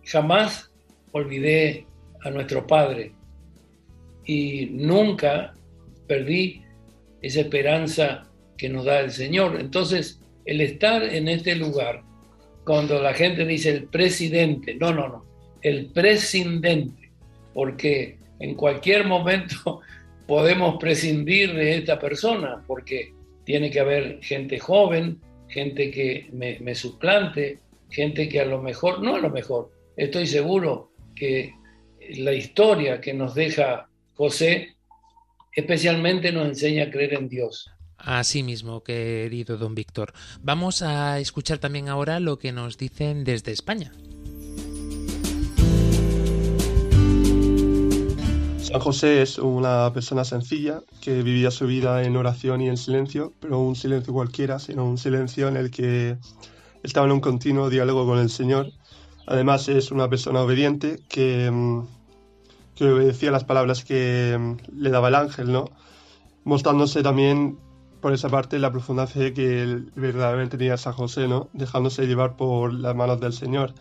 jamás 0.05 0.71
olvidé 1.13 1.87
a 2.23 2.31
nuestro 2.31 2.67
Padre 2.67 3.13
y 4.27 4.67
nunca 4.73 5.55
perdí 6.07 6.63
esa 7.23 7.41
esperanza 7.41 8.27
que 8.57 8.69
nos 8.69 8.85
da 8.85 9.01
el 9.01 9.11
Señor. 9.11 9.59
Entonces, 9.61 10.21
el 10.45 10.61
estar 10.61 11.03
en 11.03 11.29
este 11.29 11.57
lugar, 11.57 12.03
cuando 12.65 13.01
la 13.01 13.15
gente 13.15 13.45
dice 13.45 13.71
el 13.71 13.85
presidente, 13.85 14.75
no, 14.75 14.93
no, 14.93 15.09
no, 15.09 15.25
el 15.63 15.87
presidente, 15.87 17.11
porque 17.55 18.19
en 18.39 18.55
cualquier 18.55 19.07
momento 19.07 19.81
podemos 20.27 20.77
prescindir 20.79 21.55
de 21.55 21.79
esta 21.79 21.99
persona, 21.99 22.63
porque 22.67 23.13
tiene 23.45 23.71
que 23.71 23.81
haber 23.81 24.23
gente 24.23 24.59
joven, 24.59 25.21
gente 25.49 25.91
que 25.91 26.29
me, 26.33 26.75
suplante, 26.75 27.61
gente 27.91 28.29
que 28.29 28.41
a 28.41 28.45
lo 28.45 28.61
mejor, 28.61 29.03
no 29.03 29.17
a 29.17 29.21
lo 29.21 29.31
mejor, 29.31 29.71
estoy 29.97 30.27
seguro 30.27 30.91
que 31.15 31.55
la 32.19 32.33
historia 32.33 33.01
que 33.01 33.15
nos 33.15 33.35
deja 33.35 33.89
José 34.15 34.75
especialmente 35.53 36.33
nos 36.33 36.49
enseña 36.49 36.85
a 36.85 36.91
creer 36.91 37.15
en 37.15 37.29
Dios. 37.29 37.71
Así 38.07 38.45
mismo, 38.45 38.85
querido 38.85 39.57
don 39.57 39.75
Víctor. 39.75 40.13
Vamos 40.41 40.81
a 40.81 41.19
escuchar 41.19 41.59
también 41.59 41.89
ahora 41.89 42.21
lo 42.21 42.39
que 42.39 42.53
nos 42.53 42.79
dicen 42.79 43.25
desde 43.25 43.51
España. 43.51 43.93
San 48.59 48.81
José 48.81 49.23
es 49.23 49.39
una 49.39 49.93
persona 49.93 50.25
sencilla 50.25 50.83
que 51.01 51.25
vivía 51.25 51.51
su 51.51 51.67
vida 51.67 52.05
en 52.05 52.17
oración 52.17 52.61
y 52.61 52.69
en 52.69 52.77
silencio, 52.77 53.33
pero 53.41 53.59
un 53.59 53.75
silencio 53.75 54.13
cualquiera, 54.13 54.61
sino 54.61 54.85
un 54.85 54.99
silencio 54.99 55.49
en 55.49 55.57
el 55.57 55.73
que 55.73 56.17
estaba 56.85 57.07
en 57.07 57.13
un 57.13 57.21
continuo 57.21 57.71
diálogo 57.71 58.07
con 58.07 58.21
el 58.21 58.31
Señor. 58.31 58.71
Además 59.27 59.69
es 59.69 59.91
una 59.91 60.09
persona 60.09 60.43
obediente 60.43 61.01
que, 61.09 61.51
mm, 61.51 61.81
que 62.77 62.85
obedecía 62.85 63.33
las 63.33 63.43
palabras 63.43 63.85
que 63.85 64.37
mm, 64.39 64.81
le 64.81 64.91
daba 64.91 65.09
el 65.09 65.17
ángel, 65.17 65.51
¿no? 65.51 65.65
Mostrándose 66.45 67.03
también 67.03 67.59
por 68.01 68.13
esa 68.13 68.29
parte 68.29 68.59
la 68.59 68.71
profunda 68.71 69.07
fe 69.07 69.33
que 69.33 69.83
verdaderamente 69.95 70.57
tenía 70.57 70.77
San 70.77 70.93
José, 70.93 71.29
¿no? 71.29 71.49
Dejándose 71.53 72.07
llevar 72.07 72.37
por 72.37 72.73
las 72.73 72.95
manos 72.95 73.21
del 73.21 73.33
Señor. 73.33 73.75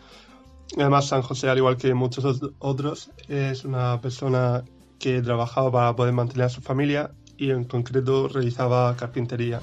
Además, 0.76 1.08
San 1.08 1.22
José, 1.22 1.48
al 1.48 1.58
igual 1.58 1.76
que 1.76 1.94
muchos 1.94 2.40
otros, 2.58 3.10
es 3.28 3.64
una 3.64 4.00
persona 4.00 4.64
que 4.98 5.22
trabajaba 5.22 5.70
para 5.70 5.96
poder 5.96 6.12
mantener 6.12 6.46
a 6.46 6.48
su 6.48 6.60
familia 6.60 7.10
y 7.36 7.50
en 7.50 7.64
concreto 7.64 8.28
realizaba 8.28 8.96
carpintería. 8.96 9.60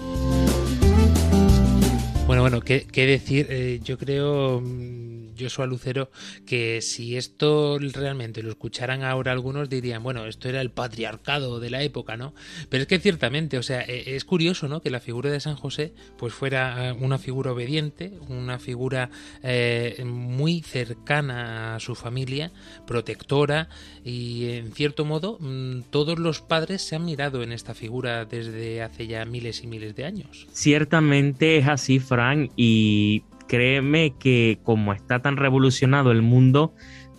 Bueno, 2.25 2.41
bueno, 2.41 2.61
¿qué, 2.61 2.85
decir? 3.05 3.47
Eh, 3.49 3.81
yo 3.83 3.97
creo 3.97 4.61
mm, 4.61 5.02
Joshua 5.37 5.65
Lucero, 5.65 6.09
que 6.45 6.81
si 6.81 7.17
esto 7.17 7.77
realmente 7.79 8.43
lo 8.43 8.49
escucharan 8.49 9.03
ahora 9.03 9.31
algunos 9.31 9.69
dirían, 9.69 10.03
bueno, 10.03 10.25
esto 10.25 10.49
era 10.49 10.61
el 10.61 10.71
patriarcado 10.71 11.59
de 11.59 11.69
la 11.69 11.83
época, 11.83 12.17
¿no? 12.17 12.33
Pero 12.69 12.83
es 12.83 12.87
que 12.87 12.99
ciertamente, 12.99 13.57
o 13.57 13.63
sea, 13.63 13.81
e, 13.81 14.15
es 14.15 14.25
curioso, 14.25 14.67
¿no? 14.67 14.81
Que 14.81 14.89
la 14.89 14.99
figura 14.99 15.29
de 15.29 15.39
San 15.39 15.55
José, 15.55 15.93
pues 16.17 16.33
fuera 16.33 16.89
eh, 16.89 16.91
una 16.93 17.17
figura 17.17 17.51
obediente, 17.51 18.13
una 18.29 18.59
figura 18.59 19.09
eh, 19.41 20.03
muy 20.05 20.61
cercana 20.61 21.75
a 21.75 21.79
su 21.79 21.95
familia, 21.95 22.51
protectora, 22.85 23.69
y 24.03 24.49
en 24.49 24.71
cierto 24.73 25.05
modo 25.05 25.37
mm, 25.39 25.81
todos 25.89 26.19
los 26.19 26.41
padres 26.41 26.81
se 26.81 26.95
han 26.95 27.05
mirado 27.05 27.43
en 27.43 27.51
esta 27.51 27.73
figura 27.73 28.25
desde 28.25 28.81
hace 28.81 29.07
ya 29.07 29.25
miles 29.25 29.63
y 29.63 29.67
miles 29.67 29.95
de 29.95 30.05
años. 30.05 30.47
Ciertamente 30.51 31.57
es 31.57 31.67
así, 31.67 31.99
Frank, 31.99 32.51
y 32.55 33.23
créeme 33.47 34.15
que 34.19 34.59
como 34.63 34.93
está 34.93 35.21
tan 35.21 35.37
revolucionado 35.37 36.11
el 36.11 36.21
mundo, 36.21 36.73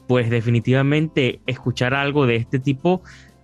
pues 0.06 0.30
definitivamente 0.30 1.40
escuchar 1.46 1.94
algo 1.94 2.26
de 2.26 2.36
este 2.36 2.58
tipo, 2.58 3.02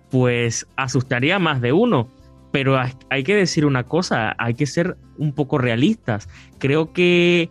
pues 0.09 0.67
asustaría 0.75 1.39
más 1.39 1.61
de 1.61 1.73
uno. 1.73 2.07
Pero 2.51 2.77
hay 3.09 3.23
que 3.23 3.35
decir 3.35 3.65
una 3.65 3.83
cosa, 3.83 4.35
hay 4.37 4.55
que 4.55 4.65
ser 4.65 4.97
un 5.17 5.31
poco 5.31 5.57
realistas. 5.57 6.27
Creo 6.59 6.91
que 6.91 7.49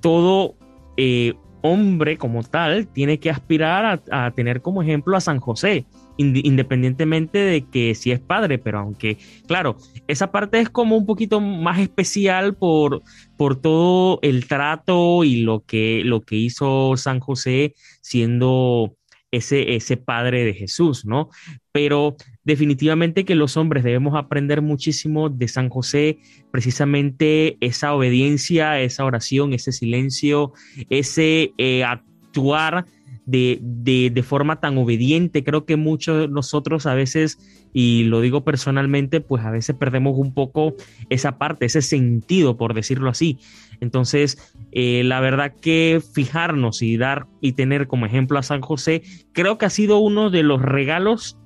todo 0.00 0.56
eh, 0.96 1.34
hombre 1.62 2.18
como 2.18 2.42
tal 2.42 2.88
tiene 2.88 3.18
que 3.18 3.30
aspirar 3.30 4.02
a, 4.10 4.30
tener 4.32 4.60
como 4.60 4.82
ejemplo 4.82 5.16
a 5.16 5.20
San 5.20 5.38
José, 5.38 5.86
independientemente 6.16 7.38
de 7.38 7.64
que 7.68 7.94
si 7.94 8.12
es 8.12 8.20
padre, 8.20 8.58
pero 8.58 8.78
aunque, 8.80 9.18
claro, 9.46 9.76
esa 10.08 10.30
parte 10.30 10.60
es 10.60 10.70
como 10.70 10.96
un 10.96 11.06
poquito 11.06 11.40
más 11.40 11.78
especial 11.80 12.54
por, 12.54 13.02
por 13.36 13.60
todo 13.60 14.18
el 14.22 14.46
trato 14.46 15.24
y 15.24 15.42
lo 15.42 15.60
que, 15.60 16.02
lo 16.04 16.22
que 16.22 16.36
hizo 16.36 16.96
San 16.96 17.20
José 17.20 17.74
siendo 18.00 18.96
ese, 19.32 19.74
ese 19.74 19.96
padre 19.96 20.44
de 20.44 20.52
Jesús, 20.52 21.06
¿no? 21.06 21.30
Pero 21.72 22.16
definitivamente 22.44 23.24
que 23.24 23.34
los 23.34 23.56
hombres 23.56 23.82
debemos 23.82 24.14
aprender 24.14 24.60
muchísimo 24.60 25.30
de 25.30 25.48
San 25.48 25.70
José, 25.70 26.18
precisamente 26.50 27.56
esa 27.60 27.94
obediencia, 27.94 28.78
esa 28.80 29.04
oración, 29.04 29.54
ese 29.54 29.72
silencio, 29.72 30.52
ese 30.90 31.54
eh, 31.56 31.82
actuar 31.82 32.84
de, 33.26 33.58
de, 33.60 34.22
forma 34.22 34.60
tan 34.60 34.78
obediente. 34.78 35.44
Creo 35.44 35.64
que 35.64 35.76
muchos 35.76 36.18
de 36.18 36.28
nosotros 36.28 36.86
a 36.86 36.94
veces, 36.94 37.38
y 37.72 38.04
lo 38.04 38.20
digo 38.20 38.44
personalmente, 38.44 39.20
pues 39.20 39.44
a 39.44 39.50
veces 39.50 39.76
perdemos 39.76 40.18
un 40.18 40.34
poco 40.34 40.74
esa 41.08 41.38
parte, 41.38 41.66
ese 41.66 41.82
sentido, 41.82 42.56
por 42.56 42.74
decirlo 42.74 43.10
así. 43.10 43.38
Entonces, 43.80 44.54
eh, 44.72 45.02
la 45.04 45.20
verdad 45.20 45.54
que 45.60 46.02
fijarnos 46.14 46.82
y 46.82 46.96
dar 46.96 47.26
y 47.40 47.52
tener 47.52 47.86
como 47.86 48.06
ejemplo 48.06 48.38
a 48.38 48.42
San 48.42 48.60
José, 48.60 49.02
creo 49.32 49.58
que 49.58 49.66
ha 49.66 49.70
sido 49.70 49.98
uno 49.98 50.30
de 50.30 50.42
los 50.42 50.62
regalos 50.62 51.38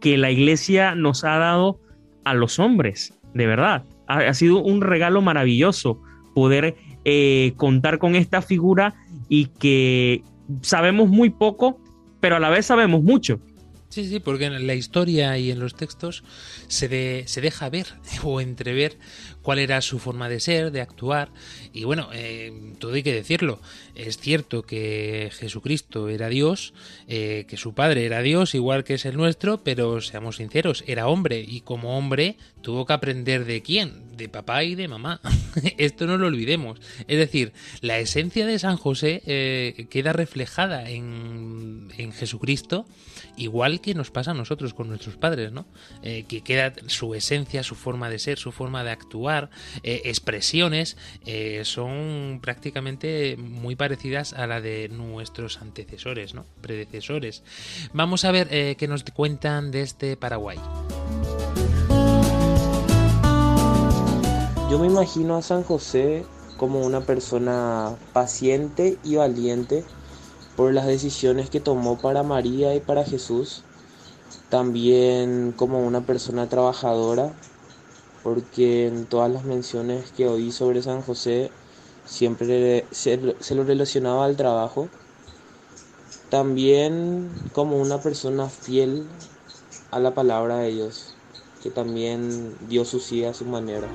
que 0.00 0.18
la 0.18 0.30
iglesia 0.30 0.94
nos 0.94 1.24
ha 1.24 1.38
dado 1.38 1.80
a 2.24 2.34
los 2.34 2.58
hombres, 2.58 3.18
de 3.32 3.46
verdad. 3.46 3.84
Ha, 4.06 4.34
sido 4.34 4.62
un 4.62 4.82
regalo 4.82 5.22
maravilloso 5.22 6.02
poder 6.34 6.74
eh, 7.06 7.54
contar 7.56 7.98
con 7.98 8.16
esta 8.16 8.42
figura 8.42 8.94
y 9.30 9.46
que 9.46 10.22
sabemos 10.62 11.08
muy 11.08 11.30
poco, 11.30 11.80
pero 12.20 12.36
a 12.36 12.40
la 12.40 12.50
vez 12.50 12.66
sabemos 12.66 13.02
mucho. 13.02 13.40
Sí, 13.94 14.08
sí, 14.08 14.18
porque 14.18 14.46
en 14.46 14.66
la 14.66 14.74
historia 14.74 15.38
y 15.38 15.52
en 15.52 15.60
los 15.60 15.76
textos 15.76 16.24
se, 16.66 17.28
se 17.28 17.40
deja 17.40 17.70
ver 17.70 17.86
o 18.24 18.40
entrever 18.40 18.98
cuál 19.40 19.60
era 19.60 19.80
su 19.82 20.00
forma 20.00 20.28
de 20.28 20.40
ser, 20.40 20.72
de 20.72 20.80
actuar. 20.80 21.30
Y 21.72 21.84
bueno, 21.84 22.08
eh, 22.12 22.72
todo 22.80 22.94
hay 22.94 23.04
que 23.04 23.14
decirlo. 23.14 23.60
Es 23.94 24.18
cierto 24.18 24.62
que 24.62 25.30
Jesucristo 25.32 26.08
era 26.08 26.28
Dios, 26.28 26.74
eh, 27.06 27.44
que 27.46 27.56
su 27.56 27.74
Padre 27.74 28.04
era 28.04 28.20
Dios, 28.22 28.56
igual 28.56 28.82
que 28.82 28.94
es 28.94 29.04
el 29.04 29.16
nuestro, 29.16 29.62
pero 29.62 30.00
seamos 30.00 30.36
sinceros, 30.36 30.82
era 30.88 31.06
hombre 31.06 31.44
y 31.46 31.60
como 31.60 31.96
hombre 31.96 32.36
tuvo 32.64 32.84
que 32.86 32.92
aprender 32.92 33.44
de 33.44 33.62
quién, 33.62 34.16
de 34.16 34.28
papá 34.28 34.64
y 34.64 34.74
de 34.74 34.88
mamá. 34.88 35.20
Esto 35.78 36.06
no 36.06 36.18
lo 36.18 36.26
olvidemos. 36.26 36.80
Es 37.06 37.18
decir, 37.18 37.52
la 37.80 38.00
esencia 38.00 38.46
de 38.46 38.58
San 38.58 38.76
José 38.76 39.22
eh, 39.26 39.86
queda 39.90 40.12
reflejada 40.12 40.90
en, 40.90 41.88
en 41.96 42.12
Jesucristo 42.12 42.86
igual 43.36 43.80
que 43.80 43.94
nos 43.94 44.10
pasa 44.10 44.30
a 44.30 44.34
nosotros 44.34 44.74
con 44.74 44.88
nuestros 44.88 45.16
padres, 45.16 45.50
¿no? 45.50 45.66
que 46.02 46.42
queda 46.42 46.72
su 46.86 47.14
esencia, 47.16 47.64
su 47.64 47.74
forma 47.74 48.08
de 48.08 48.20
ser, 48.20 48.38
su 48.38 48.52
forma 48.52 48.84
de 48.84 48.90
actuar, 48.90 49.50
eh, 49.82 50.02
expresiones, 50.04 50.96
eh, 51.26 51.62
son 51.64 52.40
prácticamente 52.42 53.36
muy 53.36 53.76
parecidas 53.76 54.32
a 54.32 54.46
la 54.46 54.60
de 54.60 54.88
nuestros 54.88 55.60
antecesores, 55.60 56.34
¿no? 56.34 56.46
Predecesores. 56.60 57.42
Vamos 57.92 58.24
a 58.24 58.32
ver 58.32 58.48
eh, 58.50 58.76
qué 58.78 58.88
nos 58.88 59.04
cuentan 59.04 59.70
de 59.70 59.82
este 59.82 60.16
Paraguay. 60.16 60.58
Yo 64.70 64.78
me 64.78 64.86
imagino 64.86 65.36
a 65.36 65.42
San 65.42 65.62
José 65.62 66.24
como 66.56 66.80
una 66.80 67.00
persona 67.00 67.96
paciente 68.12 68.98
y 69.04 69.16
valiente 69.16 69.84
por 70.56 70.72
las 70.72 70.86
decisiones 70.86 71.50
que 71.50 71.60
tomó 71.60 71.98
para 71.98 72.22
María 72.22 72.74
y 72.74 72.80
para 72.80 73.04
Jesús, 73.04 73.62
también 74.48 75.52
como 75.56 75.84
una 75.86 76.00
persona 76.02 76.48
trabajadora 76.48 77.32
porque 78.24 78.86
en 78.86 79.04
todas 79.04 79.30
las 79.30 79.44
menciones 79.44 80.10
que 80.10 80.26
oí 80.26 80.50
sobre 80.50 80.82
San 80.82 81.02
José 81.02 81.52
siempre 82.06 82.86
se, 82.90 83.18
lo 83.18 83.64
relacionaba 83.64 84.24
al 84.24 84.36
trabajo. 84.36 84.88
También 86.30 87.30
como 87.52 87.76
una 87.76 88.00
persona 88.00 88.48
fiel 88.48 89.06
a 89.90 90.00
la 90.00 90.14
palabra 90.14 90.58
de 90.58 90.72
Dios, 90.72 91.14
que 91.62 91.70
también 91.70 92.56
dio 92.66 92.84
su 92.86 92.98
sí 92.98 93.24
a 93.24 93.34
su 93.34 93.44
manera. 93.44 93.88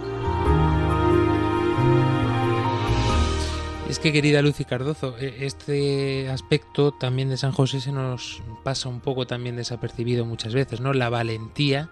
Es 3.90 3.98
que 3.98 4.14
querida 4.14 4.44
Lucy 4.44 4.66
Cardozo, 4.66 5.16
e, 5.18 5.48
este 5.48 6.30
aspecto 6.30 6.92
también 6.92 7.30
de 7.30 7.38
San 7.38 7.52
José 7.52 7.82
se 7.82 7.92
nos 7.92 8.44
pasa 8.64 8.88
un 8.88 9.00
poco 9.00 9.26
también 9.26 9.56
desapercibido 9.56 10.26
muchas 10.26 10.54
veces, 10.54 10.80
¿no? 10.80 10.94
La 10.94 11.10
valentía 11.10 11.90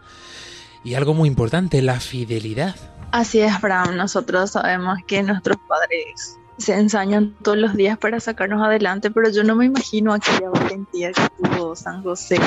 y 0.83 0.93
algo 0.93 1.15
muy 1.15 1.27
importante, 1.27 1.81
la 1.81 1.99
fidelidad. 1.99 2.75
Así 3.12 3.39
es, 3.39 3.60
Bram. 3.62 3.95
Nosotros 3.97 4.51
sabemos 4.51 4.99
que 5.07 5.23
nuestros 5.23 5.57
padres 5.67 6.38
se 6.60 6.75
ensañan 6.75 7.36
todos 7.41 7.57
los 7.57 7.75
días 7.75 7.97
para 7.97 8.19
sacarnos 8.19 8.62
adelante, 8.63 9.10
pero 9.10 9.31
yo 9.31 9.43
no 9.43 9.55
me 9.55 9.65
imagino 9.65 10.13
aquella 10.13 10.51
valentía 10.51 11.12
que 11.13 11.29
tuvo 11.41 11.75
San 11.75 12.03
José 12.03 12.38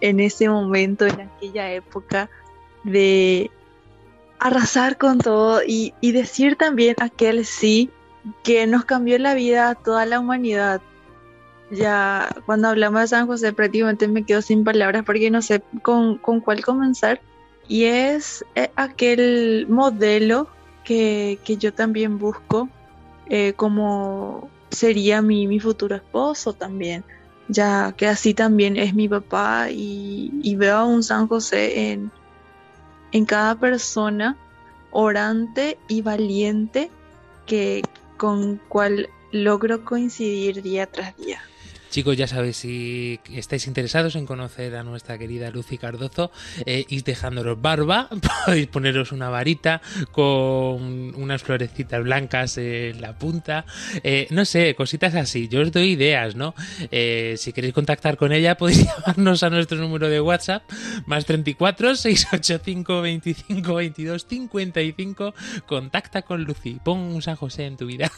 en 0.00 0.20
ese 0.20 0.48
momento, 0.48 1.06
en 1.06 1.22
aquella 1.22 1.72
época, 1.72 2.30
de 2.84 3.50
arrasar 4.38 4.96
con 4.96 5.18
todo 5.18 5.60
y, 5.66 5.92
y 6.00 6.12
decir 6.12 6.54
también 6.54 6.94
aquel 7.00 7.44
sí 7.44 7.90
que 8.42 8.66
nos 8.66 8.84
cambió 8.84 9.18
la 9.18 9.34
vida 9.34 9.70
a 9.70 9.74
toda 9.74 10.06
la 10.06 10.20
humanidad. 10.20 10.80
Ya 11.70 12.28
cuando 12.44 12.68
hablamos 12.68 13.00
de 13.00 13.08
San 13.08 13.26
José 13.26 13.52
prácticamente 13.52 14.06
me 14.06 14.24
quedo 14.24 14.42
sin 14.42 14.62
palabras 14.62 15.04
porque 15.04 15.30
no 15.30 15.40
sé 15.40 15.62
con, 15.82 16.18
con 16.18 16.40
cuál 16.40 16.64
comenzar 16.64 17.20
y 17.68 17.84
es 17.84 18.44
eh, 18.54 18.70
aquel 18.76 19.66
modelo 19.68 20.48
que, 20.84 21.38
yo 21.58 21.72
también 21.72 22.18
busco 22.18 22.68
eh, 23.26 23.54
como 23.54 24.50
sería 24.70 25.22
mi, 25.22 25.58
futuro 25.60 25.96
esposo 25.96 26.52
también, 26.52 27.04
ya 27.48 27.92
que 27.96 28.08
así 28.08 28.34
también 28.34 28.76
es 28.76 28.94
mi 28.94 29.08
papá 29.08 29.68
y, 29.70 30.54
veo 30.56 30.76
a 30.76 30.84
un 30.84 31.02
San 31.02 31.28
José 31.28 31.92
en, 31.92 32.10
en 33.12 33.24
cada 33.24 33.54
persona 33.54 34.36
orante 34.90 35.78
y 35.88 36.02
valiente 36.02 36.90
que 37.46 37.82
con 38.22 38.58
cual 38.68 39.08
logro 39.32 39.84
coincidir 39.84 40.62
día 40.62 40.86
tras 40.86 41.16
día. 41.16 41.42
Chicos, 41.92 42.16
ya 42.16 42.26
sabéis, 42.26 42.56
si 42.56 43.20
estáis 43.34 43.66
interesados 43.66 44.16
en 44.16 44.24
conocer 44.24 44.76
a 44.76 44.82
nuestra 44.82 45.18
querida 45.18 45.50
Lucy 45.50 45.76
Cardozo, 45.76 46.30
eh, 46.64 46.86
ir 46.88 47.04
dejándolos 47.04 47.60
barba, 47.60 48.08
podéis 48.46 48.66
poneros 48.68 49.12
una 49.12 49.28
varita 49.28 49.82
con 50.10 51.14
unas 51.14 51.42
florecitas 51.42 52.02
blancas 52.02 52.56
en 52.56 53.02
la 53.02 53.18
punta, 53.18 53.66
eh, 54.02 54.26
no 54.30 54.46
sé, 54.46 54.74
cositas 54.74 55.14
así. 55.14 55.48
Yo 55.48 55.60
os 55.60 55.70
doy 55.70 55.90
ideas, 55.90 56.34
¿no? 56.34 56.54
Eh, 56.90 57.34
si 57.36 57.52
queréis 57.52 57.74
contactar 57.74 58.16
con 58.16 58.32
ella, 58.32 58.56
podéis 58.56 58.86
llamarnos 58.86 59.42
a 59.42 59.50
nuestro 59.50 59.76
número 59.76 60.08
de 60.08 60.22
WhatsApp, 60.22 60.62
más 61.04 61.26
34 61.26 61.96
685 61.96 63.02
25 63.02 63.74
22 63.74 64.26
55. 64.26 65.34
Contacta 65.66 66.22
con 66.22 66.44
Lucy, 66.44 66.78
pon 66.82 67.00
un 67.00 67.20
San 67.20 67.36
José 67.36 67.66
en 67.66 67.76
tu 67.76 67.84
vida. 67.84 68.10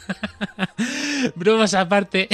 Bromas 1.35 1.73
aparte, 1.73 2.29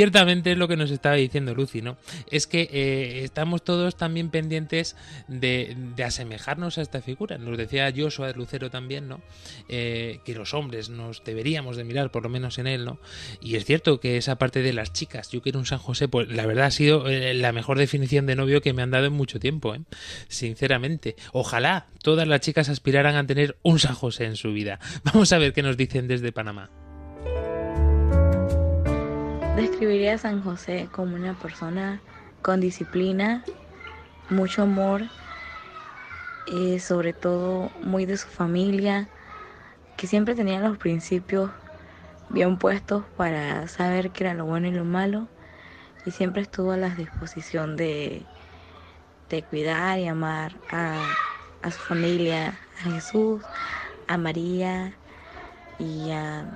ciertamente 0.00 0.52
es 0.52 0.56
lo 0.56 0.66
que 0.66 0.78
nos 0.78 0.90
estaba 0.90 1.16
diciendo 1.16 1.54
Lucy, 1.54 1.82
¿no? 1.82 1.98
Es 2.30 2.46
que 2.46 2.70
eh, 2.72 3.22
estamos 3.22 3.62
todos 3.62 3.98
también 3.98 4.30
pendientes 4.30 4.96
de, 5.28 5.76
asemejarnos 6.02 6.78
a 6.78 6.80
esta 6.80 7.02
figura. 7.02 7.36
Nos 7.36 7.58
decía 7.58 7.92
Joshua 7.94 8.32
Lucero 8.32 8.70
también, 8.70 9.08
¿no? 9.08 9.20
Eh, 9.68 10.20
que 10.24 10.34
los 10.34 10.54
hombres 10.54 10.88
nos 10.88 11.22
deberíamos 11.22 11.76
de 11.76 11.84
mirar 11.84 12.10
por 12.10 12.22
lo 12.22 12.30
menos 12.30 12.56
en 12.56 12.66
él, 12.66 12.86
¿no? 12.86 12.98
Y 13.42 13.56
es 13.56 13.66
cierto 13.66 14.00
que 14.00 14.16
esa 14.16 14.36
parte 14.36 14.62
de 14.62 14.72
las 14.72 14.90
chicas, 14.94 15.28
yo 15.32 15.42
quiero 15.42 15.58
un 15.58 15.66
San 15.66 15.78
José, 15.78 16.08
pues 16.08 16.30
la 16.30 16.46
verdad 16.46 16.64
ha 16.64 16.70
sido 16.70 17.06
eh, 17.06 17.34
la 17.34 17.52
mejor 17.52 17.76
definición 17.76 18.24
de 18.24 18.36
novio 18.36 18.62
que 18.62 18.72
me 18.72 18.80
han 18.80 18.90
dado 18.90 19.04
en 19.04 19.12
mucho 19.12 19.38
tiempo, 19.38 19.74
¿eh? 19.74 19.82
Sinceramente. 20.28 21.14
Ojalá 21.34 21.88
todas 22.02 22.26
las 22.26 22.40
chicas 22.40 22.70
aspiraran 22.70 23.16
a 23.16 23.26
tener 23.26 23.58
un 23.62 23.78
San 23.78 23.94
José 23.94 24.24
en 24.24 24.36
su 24.36 24.54
vida. 24.54 24.80
Vamos 25.04 25.30
a 25.34 25.38
ver 25.38 25.52
qué 25.52 25.62
nos 25.62 25.76
dicen 25.76 26.08
desde 26.08 26.32
Panamá. 26.32 26.70
Describiría 29.52 30.14
a 30.14 30.18
San 30.18 30.42
José 30.42 30.90
como 30.90 31.14
una 31.16 31.36
persona 31.38 32.04
con 32.42 32.60
disciplina, 32.60 33.50
mucho 34.28 34.62
amor, 34.62 35.12
y 36.44 36.80
sobre 36.80 37.12
todo 37.14 37.74
muy 37.80 38.06
de 38.06 38.16
su 38.16 38.28
familia, 38.28 39.12
que 39.96 40.06
siempre 40.08 40.34
tenía 40.36 40.60
los 40.60 40.78
principios 40.78 41.52
bien 42.28 42.58
puestos 42.58 43.06
para 43.16 43.68
saber 43.68 44.12
qué 44.12 44.24
era 44.24 44.34
lo 44.34 44.46
bueno 44.46 44.68
y 44.68 44.72
lo 44.72 44.84
malo, 44.84 45.32
y 46.04 46.12
siempre 46.12 46.42
estuvo 46.42 46.72
a 46.72 46.76
la 46.78 46.94
disposición 46.96 47.76
de, 47.76 48.30
de 49.28 49.46
cuidar 49.46 49.98
y 49.98 50.06
amar 50.08 50.62
a, 50.68 51.18
a 51.62 51.70
su 51.72 51.80
familia, 51.80 52.68
a 52.78 52.82
Jesús, 52.82 53.50
a 54.06 54.18
María 54.18 55.00
y 55.78 56.10
a, 56.12 56.50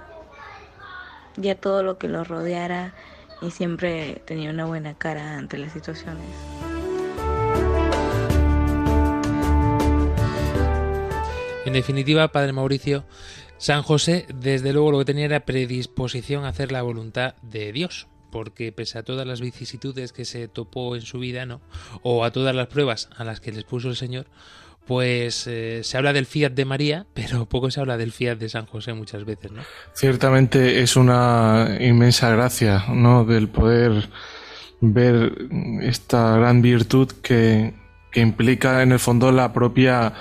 y 1.41 1.49
a 1.49 1.55
todo 1.55 1.83
lo 1.83 1.99
que 1.99 2.09
lo 2.09 2.25
rodeara 2.25 2.95
y 3.43 3.51
siempre 3.51 4.23
tenía 4.27 4.51
una 4.51 4.65
buena 4.65 4.95
cara 4.95 5.37
ante 5.37 5.59
las 5.59 5.73
situaciones. 5.73 6.25
En 11.67 11.73
definitiva, 11.73 12.29
Padre 12.29 12.53
Mauricio, 12.53 13.05
San 13.57 13.83
José 13.83 14.27
desde 14.35 14.73
luego 14.73 14.93
lo 14.93 14.99
que 14.99 15.07
tenía 15.07 15.25
era 15.25 15.47
predisposición 15.47 16.45
a 16.45 16.49
hacer 16.49 16.71
la 16.71 16.83
voluntad 16.83 17.35
de 17.43 17.73
Dios, 17.73 18.07
porque 18.31 18.71
pese 18.73 18.99
a 18.99 19.03
todas 19.03 19.27
las 19.27 19.41
vicisitudes 19.41 20.13
que 20.13 20.25
se 20.25 20.49
topó 20.49 20.97
en 20.97 21.03
su 21.03 21.19
vida, 21.19 21.47
¿no? 21.47 21.61
O 22.03 22.25
a 22.25 22.33
todas 22.33 22.55
las 22.55 22.67
pruebas 22.67 23.09
a 23.17 23.25
las 23.25 23.41
que 23.41 23.53
les 23.53 23.65
puso 23.65 23.89
el 23.89 23.97
Señor, 23.97 24.27
pues 24.87 25.47
eh, 25.47 25.81
se 25.83 25.97
habla 25.97 26.13
del 26.13 26.27
fiat 26.27 26.53
de 26.53 26.65
María, 26.65 27.07
pero 27.15 27.47
poco 27.47 27.71
se 27.71 27.81
habla 27.81 27.97
del 27.97 28.13
fiat 28.13 28.39
de 28.39 28.49
San 28.49 28.67
José 28.67 28.93
muchas 28.93 29.25
veces, 29.25 29.53
¿no? 29.53 29.63
Ciertamente 29.95 30.83
es 30.83 30.97
una 30.97 31.77
inmensa 31.81 32.31
gracia, 32.31 32.85
¿no? 32.93 33.25
Del 33.25 33.49
poder 33.49 34.09
ver 34.81 35.33
esta 35.81 36.37
gran 36.37 36.61
virtud 36.61 37.11
que, 37.23 37.75
que 38.11 38.21
implica 38.21 38.83
en 38.83 38.93
el 38.93 38.99
fondo 38.99 39.33
la 39.33 39.53
propia 39.53 40.13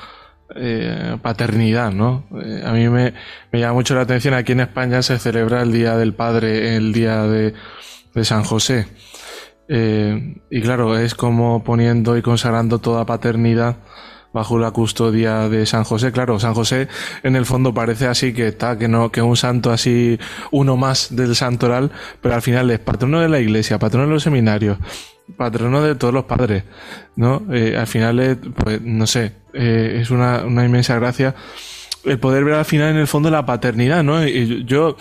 eh, 0.56 1.18
paternidad, 1.22 1.92
¿no? 1.92 2.26
Eh, 2.42 2.64
a 2.66 2.72
mí 2.72 2.88
me, 2.88 3.14
me, 3.52 3.60
llama 3.60 3.74
mucho 3.74 3.96
la 3.96 4.02
atención, 4.02 4.34
aquí 4.34 4.54
en 4.54 4.62
España 4.62 5.02
se 5.02 5.20
celebra 5.20 5.62
el 5.64 5.74
Día 5.74 5.98
del 5.98 6.14
Padre, 6.14 6.78
el 6.78 6.94
Día 6.94 7.24
de, 7.24 7.54
de 8.14 8.26
San 8.26 8.44
José. 8.44 8.88
Y 9.66 10.62
claro, 10.62 11.00
es 11.00 11.16
como 11.16 11.64
poniendo 11.64 12.16
y 12.16 12.22
consagrando 12.22 12.78
toda 12.78 13.08
paternidad 13.08 13.78
bajo 14.34 14.58
la 14.58 14.72
custodia 14.72 15.48
de 15.48 15.66
San 15.66 15.84
José. 15.84 16.12
Claro, 16.12 16.40
San 16.40 16.54
José 16.54 16.88
en 17.22 17.36
el 17.36 17.46
fondo 17.46 17.74
parece 17.74 18.08
así 18.08 18.34
que 18.34 18.50
está, 18.50 18.78
que 18.78 18.88
no, 18.88 19.12
que 19.12 19.22
un 19.22 19.38
santo 19.38 19.72
así, 19.72 20.20
uno 20.52 20.76
más 20.76 21.16
del 21.16 21.36
santoral, 21.36 21.92
pero 22.20 22.36
al 22.36 22.42
final 22.42 22.70
es 22.72 22.80
patrono 22.80 23.22
de 23.22 23.30
la 23.30 23.40
iglesia, 23.40 23.80
patrono 23.80 24.08
de 24.08 24.14
los 24.14 24.24
seminarios, 24.24 24.78
patrono 25.38 25.82
de 25.82 25.96
todos 25.96 26.14
los 26.14 26.26
padres, 26.26 26.64
¿no? 27.16 27.44
Eh, 27.52 27.78
al 27.78 27.88
final 27.88 28.20
es, 28.20 28.38
pues, 28.56 28.82
no 28.82 29.08
sé, 29.08 29.34
eh, 29.54 30.00
es 30.02 30.10
una, 30.10 30.44
una, 30.46 30.66
inmensa 30.66 30.96
gracia 30.96 31.36
el 32.04 32.20
poder 32.20 32.44
ver 32.44 32.56
al 32.56 32.66
final 32.66 32.90
en 32.90 32.98
el 32.98 33.08
fondo 33.08 33.30
la 33.30 33.46
paternidad, 33.46 34.04
¿no? 34.04 34.28
Y 34.28 34.66
yo 34.66 34.98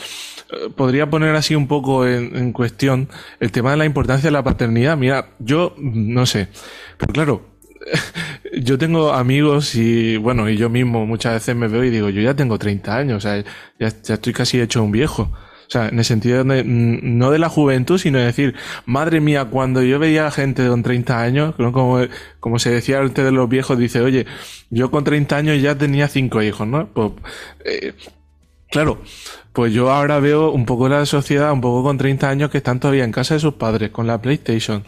podría 0.76 1.10
poner 1.10 1.34
así 1.34 1.54
un 1.54 1.66
poco 1.66 2.06
en, 2.06 2.36
en 2.36 2.52
cuestión 2.52 3.08
el 3.40 3.50
tema 3.50 3.72
de 3.72 3.78
la 3.78 3.86
importancia 3.86 4.28
de 4.28 4.32
la 4.32 4.44
paternidad. 4.44 4.96
Mira, 4.96 5.30
yo 5.38 5.74
no 5.78 6.26
sé, 6.26 6.48
pero 6.98 7.12
claro, 7.12 7.51
yo 8.60 8.78
tengo 8.78 9.12
amigos 9.12 9.74
y 9.74 10.16
bueno, 10.16 10.48
y 10.48 10.56
yo 10.56 10.68
mismo 10.70 11.06
muchas 11.06 11.34
veces 11.34 11.56
me 11.56 11.68
veo 11.68 11.84
y 11.84 11.90
digo, 11.90 12.08
yo 12.10 12.22
ya 12.22 12.34
tengo 12.34 12.58
30 12.58 12.96
años, 12.96 13.18
o 13.18 13.20
sea, 13.20 13.42
ya, 13.78 13.86
estoy 13.86 14.32
casi 14.32 14.60
hecho 14.60 14.82
un 14.82 14.92
viejo. 14.92 15.30
O 15.66 15.70
sea, 15.72 15.88
en 15.88 15.98
el 15.98 16.04
sentido 16.04 16.44
de, 16.44 16.64
no 16.64 17.30
de 17.30 17.38
la 17.38 17.48
juventud, 17.48 17.96
sino 17.96 18.18
de 18.18 18.26
decir, 18.26 18.54
madre 18.84 19.20
mía, 19.20 19.46
cuando 19.46 19.82
yo 19.82 19.98
veía 19.98 20.26
a 20.26 20.30
gente 20.30 20.68
con 20.68 20.82
30 20.82 21.22
años, 21.22 21.54
como, 21.56 22.00
como 22.40 22.58
se 22.58 22.70
decía 22.70 23.00
antes 23.00 23.24
de 23.24 23.32
los 23.32 23.48
viejos, 23.48 23.78
dice, 23.78 24.02
oye, 24.02 24.26
yo 24.68 24.90
con 24.90 25.04
30 25.04 25.34
años 25.34 25.62
ya 25.62 25.78
tenía 25.78 26.08
cinco 26.08 26.42
hijos, 26.42 26.66
¿no? 26.66 26.88
Pues, 26.88 27.12
eh, 27.64 27.94
claro, 28.70 29.00
pues 29.54 29.72
yo 29.72 29.90
ahora 29.90 30.18
veo 30.18 30.50
un 30.50 30.66
poco 30.66 30.90
la 30.90 31.06
sociedad, 31.06 31.50
un 31.52 31.62
poco 31.62 31.82
con 31.84 31.96
30 31.96 32.28
años 32.28 32.50
que 32.50 32.58
están 32.58 32.78
todavía 32.78 33.04
en 33.04 33.12
casa 33.12 33.34
de 33.34 33.40
sus 33.40 33.54
padres, 33.54 33.90
con 33.90 34.06
la 34.06 34.20
PlayStation 34.20 34.84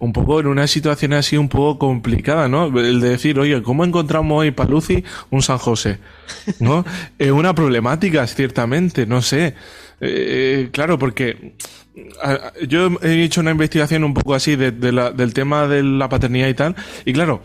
un 0.00 0.12
poco 0.12 0.40
en 0.40 0.46
una 0.46 0.66
situación 0.66 1.12
así 1.12 1.36
un 1.36 1.48
poco 1.48 1.78
complicada, 1.78 2.48
¿no? 2.48 2.66
El 2.78 3.00
de 3.00 3.10
decir, 3.10 3.38
oye, 3.38 3.62
¿cómo 3.62 3.84
encontramos 3.84 4.40
hoy 4.40 4.50
para 4.50 4.70
Lucy 4.70 5.04
un 5.30 5.42
San 5.42 5.58
José? 5.58 5.98
¿No? 6.60 6.84
es 7.18 7.30
una 7.30 7.54
problemática, 7.54 8.26
ciertamente, 8.26 9.06
no 9.06 9.22
sé. 9.22 9.54
Eh, 10.00 10.68
claro, 10.72 10.98
porque 10.98 11.54
yo 12.68 12.90
he 13.02 13.22
hecho 13.24 13.40
una 13.40 13.50
investigación 13.50 14.04
un 14.04 14.14
poco 14.14 14.34
así 14.34 14.54
de, 14.54 14.70
de 14.70 14.92
la, 14.92 15.10
del 15.10 15.34
tema 15.34 15.66
de 15.66 15.82
la 15.82 16.08
paternidad 16.08 16.48
y 16.48 16.54
tal, 16.54 16.76
y 17.04 17.12
claro, 17.12 17.42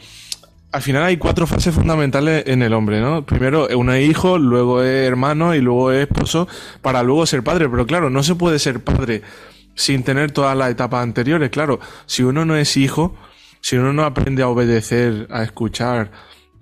al 0.74 0.82
final 0.82 1.04
hay 1.04 1.18
cuatro 1.18 1.46
fases 1.46 1.74
fundamentales 1.74 2.46
en 2.48 2.64
el 2.64 2.74
hombre, 2.74 3.00
¿no? 3.00 3.24
Primero 3.24 3.68
uno 3.76 3.94
es 3.94 4.10
hijo, 4.10 4.40
luego 4.40 4.82
es 4.82 5.08
hermano 5.08 5.54
y 5.54 5.62
luego 5.62 5.92
es 5.92 6.08
esposo, 6.08 6.48
para 6.82 7.04
luego 7.04 7.28
ser 7.28 7.44
padre. 7.44 7.70
Pero 7.70 7.86
claro, 7.86 8.10
no 8.10 8.24
se 8.24 8.34
puede 8.34 8.58
ser 8.58 8.84
padre 8.84 9.22
sin 9.76 10.04
tener 10.04 10.32
todas 10.32 10.58
las 10.58 10.70
etapas 10.70 11.04
anteriores. 11.04 11.50
Claro, 11.50 11.80
si 12.06 12.24
uno 12.24 12.46
no 12.46 12.56
es 12.56 12.78
hijo, 12.78 13.16
si 13.62 13.78
uno 13.78 13.94
no 13.94 14.04
aprende 14.04 14.44
a 14.44 14.50
obedecer, 14.50 15.28
a 15.32 15.44
escuchar, 15.44 16.12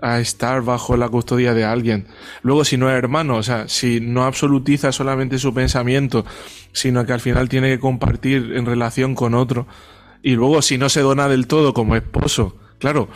a 0.01 0.19
estar 0.19 0.63
bajo 0.63 0.97
la 0.97 1.09
custodia 1.09 1.53
de 1.53 1.63
alguien, 1.63 2.07
luego 2.41 2.65
si 2.65 2.77
no 2.77 2.89
es 2.89 2.95
hermano, 2.95 3.37
o 3.37 3.43
sea, 3.43 3.67
si 3.67 4.01
no 4.01 4.23
absolutiza 4.23 4.91
solamente 4.91 5.37
su 5.37 5.53
pensamiento, 5.53 6.25
sino 6.71 7.05
que 7.05 7.13
al 7.13 7.19
final 7.19 7.49
tiene 7.49 7.69
que 7.69 7.79
compartir 7.79 8.53
en 8.55 8.65
relación 8.65 9.13
con 9.13 9.35
otro, 9.35 9.67
y 10.23 10.31
luego 10.35 10.61
si 10.61 10.77
no 10.77 10.89
se 10.89 11.01
dona 11.01 11.27
del 11.27 11.47
todo 11.47 11.73
como 11.73 11.95
esposo, 11.95 12.55
claro, 12.79 13.09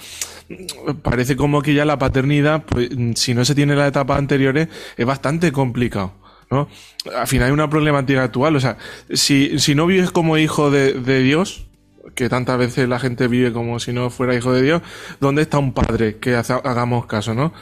parece 1.01 1.35
como 1.35 1.61
que 1.61 1.73
ya 1.73 1.85
la 1.85 1.97
paternidad, 1.97 2.63
pues 2.65 2.89
si 3.15 3.33
no 3.33 3.45
se 3.45 3.55
tiene 3.55 3.75
las 3.75 3.89
etapas 3.89 4.19
anteriores, 4.19 4.67
es 4.95 5.05
bastante 5.05 5.51
complicado. 5.51 6.13
¿No? 6.55 6.69
Al 7.15 7.27
final 7.27 7.47
hay 7.47 7.51
una 7.51 7.69
problemática 7.69 8.23
actual. 8.23 8.55
O 8.55 8.59
sea, 8.59 8.77
si, 9.11 9.59
si 9.59 9.75
no 9.75 9.85
vives 9.85 10.11
como 10.11 10.37
hijo 10.37 10.71
de, 10.71 11.21
Dios, 11.21 11.67
que 12.15 12.29
tantas 12.29 12.57
veces 12.57 12.87
la 12.87 12.99
gente 12.99 13.27
vive 13.27 13.51
como 13.51 13.79
si 13.79 13.93
no 13.93 14.09
fuera 14.09 14.35
hijo 14.35 14.53
de 14.53 14.61
Dios, 14.61 14.81
¿dónde 15.19 15.41
está 15.41 15.57
un 15.57 15.73
padre 15.73 16.17
que 16.17 16.35
hagamos 16.35 17.05
caso, 17.05 17.33
no? 17.33 17.53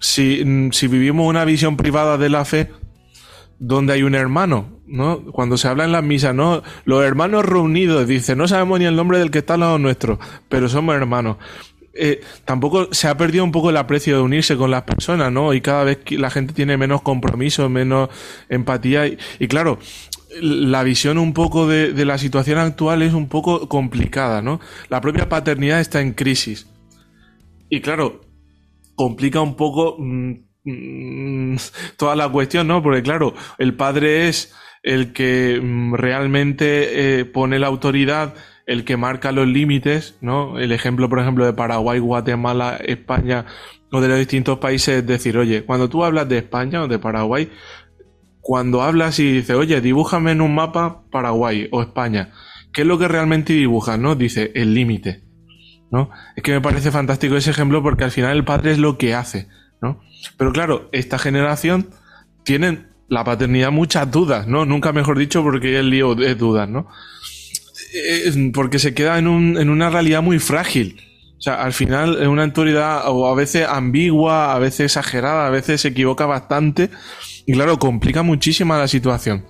Si, 0.00 0.44
si 0.72 0.88
vivimos 0.88 1.28
una 1.28 1.44
visión 1.44 1.76
privada 1.76 2.18
de 2.18 2.28
la 2.28 2.44
fe, 2.44 2.70
¿dónde 3.58 3.92
hay 3.92 4.02
un 4.02 4.16
hermano, 4.16 4.80
¿no? 4.86 5.22
Cuando 5.30 5.56
se 5.56 5.68
habla 5.68 5.84
en 5.84 5.92
las 5.92 6.02
misas, 6.02 6.34
¿no? 6.34 6.62
Los 6.84 7.04
hermanos 7.04 7.44
reunidos, 7.44 8.08
dice, 8.08 8.34
no 8.34 8.48
sabemos 8.48 8.80
ni 8.80 8.86
el 8.86 8.96
nombre 8.96 9.18
del 9.18 9.30
que 9.30 9.38
está 9.38 9.54
al 9.54 9.60
lado 9.60 9.78
nuestro, 9.78 10.18
pero 10.48 10.68
somos 10.68 10.96
hermanos 10.96 11.36
eh, 11.94 12.20
tampoco 12.44 12.92
se 12.92 13.08
ha 13.08 13.16
perdido 13.16 13.44
un 13.44 13.52
poco 13.52 13.70
el 13.70 13.76
aprecio 13.76 14.16
de 14.16 14.22
unirse 14.22 14.56
con 14.56 14.70
las 14.70 14.82
personas, 14.82 15.30
¿no? 15.32 15.54
Y 15.54 15.60
cada 15.60 15.84
vez 15.84 15.98
la 16.10 16.30
gente 16.30 16.52
tiene 16.52 16.76
menos 16.76 17.02
compromiso, 17.02 17.68
menos 17.68 18.08
empatía. 18.48 19.06
Y, 19.06 19.18
y 19.38 19.48
claro, 19.48 19.78
la 20.40 20.82
visión 20.82 21.18
un 21.18 21.34
poco 21.34 21.66
de, 21.66 21.92
de, 21.92 22.04
la 22.04 22.18
situación 22.18 22.58
actual 22.58 23.02
es 23.02 23.12
un 23.12 23.28
poco 23.28 23.68
complicada, 23.68 24.42
¿no? 24.42 24.60
La 24.88 25.00
propia 25.00 25.28
paternidad 25.28 25.80
está 25.80 26.00
en 26.00 26.12
crisis. 26.12 26.66
Y 27.68 27.80
claro, 27.80 28.20
complica 28.94 29.40
un 29.40 29.56
poco 29.56 29.96
mmm, 29.98 30.34
toda 31.96 32.16
la 32.16 32.28
cuestión, 32.28 32.68
¿no? 32.68 32.82
Porque 32.82 33.02
claro, 33.02 33.34
el 33.58 33.74
padre 33.74 34.28
es 34.28 34.54
el 34.82 35.12
que 35.12 35.60
mm, 35.62 35.94
realmente 35.94 37.20
eh, 37.20 37.24
pone 37.24 37.58
la 37.58 37.68
autoridad, 37.68 38.34
el 38.66 38.84
que 38.84 38.96
marca 38.96 39.32
los 39.32 39.46
límites, 39.46 40.16
¿no? 40.20 40.58
El 40.58 40.72
ejemplo, 40.72 41.08
por 41.08 41.20
ejemplo, 41.20 41.44
de 41.44 41.52
Paraguay, 41.52 41.98
Guatemala, 41.98 42.78
España 42.84 43.46
o 43.90 44.00
de 44.00 44.08
los 44.08 44.18
distintos 44.18 44.58
países 44.58 44.98
es 44.98 45.06
decir, 45.06 45.36
oye, 45.36 45.64
cuando 45.64 45.88
tú 45.88 46.04
hablas 46.04 46.28
de 46.28 46.38
España 46.38 46.82
o 46.82 46.88
de 46.88 46.98
Paraguay, 46.98 47.50
cuando 48.40 48.82
hablas 48.82 49.18
y 49.18 49.30
dices, 49.30 49.56
oye, 49.56 49.80
dibújame 49.80 50.32
en 50.32 50.40
un 50.40 50.54
mapa 50.54 51.02
Paraguay 51.10 51.68
o 51.70 51.82
España, 51.82 52.32
¿qué 52.72 52.82
es 52.82 52.86
lo 52.86 52.98
que 52.98 53.08
realmente 53.08 53.52
dibujas, 53.52 53.98
no? 53.98 54.14
Dice, 54.14 54.50
el 54.54 54.74
límite, 54.74 55.22
¿no? 55.90 56.10
Es 56.36 56.42
que 56.42 56.52
me 56.52 56.60
parece 56.60 56.90
fantástico 56.90 57.36
ese 57.36 57.50
ejemplo 57.50 57.82
porque 57.82 58.04
al 58.04 58.10
final 58.10 58.36
el 58.36 58.44
padre 58.44 58.72
es 58.72 58.78
lo 58.78 58.98
que 58.98 59.14
hace, 59.14 59.48
¿no? 59.80 60.00
Pero 60.36 60.52
claro, 60.52 60.88
esta 60.92 61.18
generación 61.18 61.90
tienen 62.44 62.88
la 63.08 63.24
paternidad 63.24 63.70
muchas 63.70 64.10
dudas, 64.10 64.46
¿no? 64.46 64.64
Nunca 64.64 64.92
mejor 64.92 65.18
dicho 65.18 65.42
porque 65.42 65.78
el 65.78 65.90
lío 65.90 66.14
de 66.14 66.34
dudas, 66.34 66.68
¿no? 66.68 66.88
Porque 68.52 68.78
se 68.78 68.94
queda 68.94 69.18
en, 69.18 69.28
un, 69.28 69.56
en 69.58 69.70
una 69.70 69.90
realidad 69.90 70.22
muy 70.22 70.38
frágil. 70.38 71.00
O 71.38 71.42
sea, 71.42 71.62
al 71.62 71.72
final 71.72 72.28
una 72.28 72.44
autoridad 72.44 73.02
o 73.06 73.26
a 73.26 73.34
veces 73.34 73.66
ambigua, 73.68 74.54
a 74.54 74.58
veces 74.60 74.80
exagerada, 74.96 75.48
a 75.48 75.50
veces 75.50 75.80
se 75.80 75.88
equivoca 75.88 76.24
bastante 76.24 76.88
y 77.46 77.52
claro, 77.54 77.80
complica 77.80 78.22
muchísima 78.22 78.78
la 78.78 78.86
situación. 78.86 79.44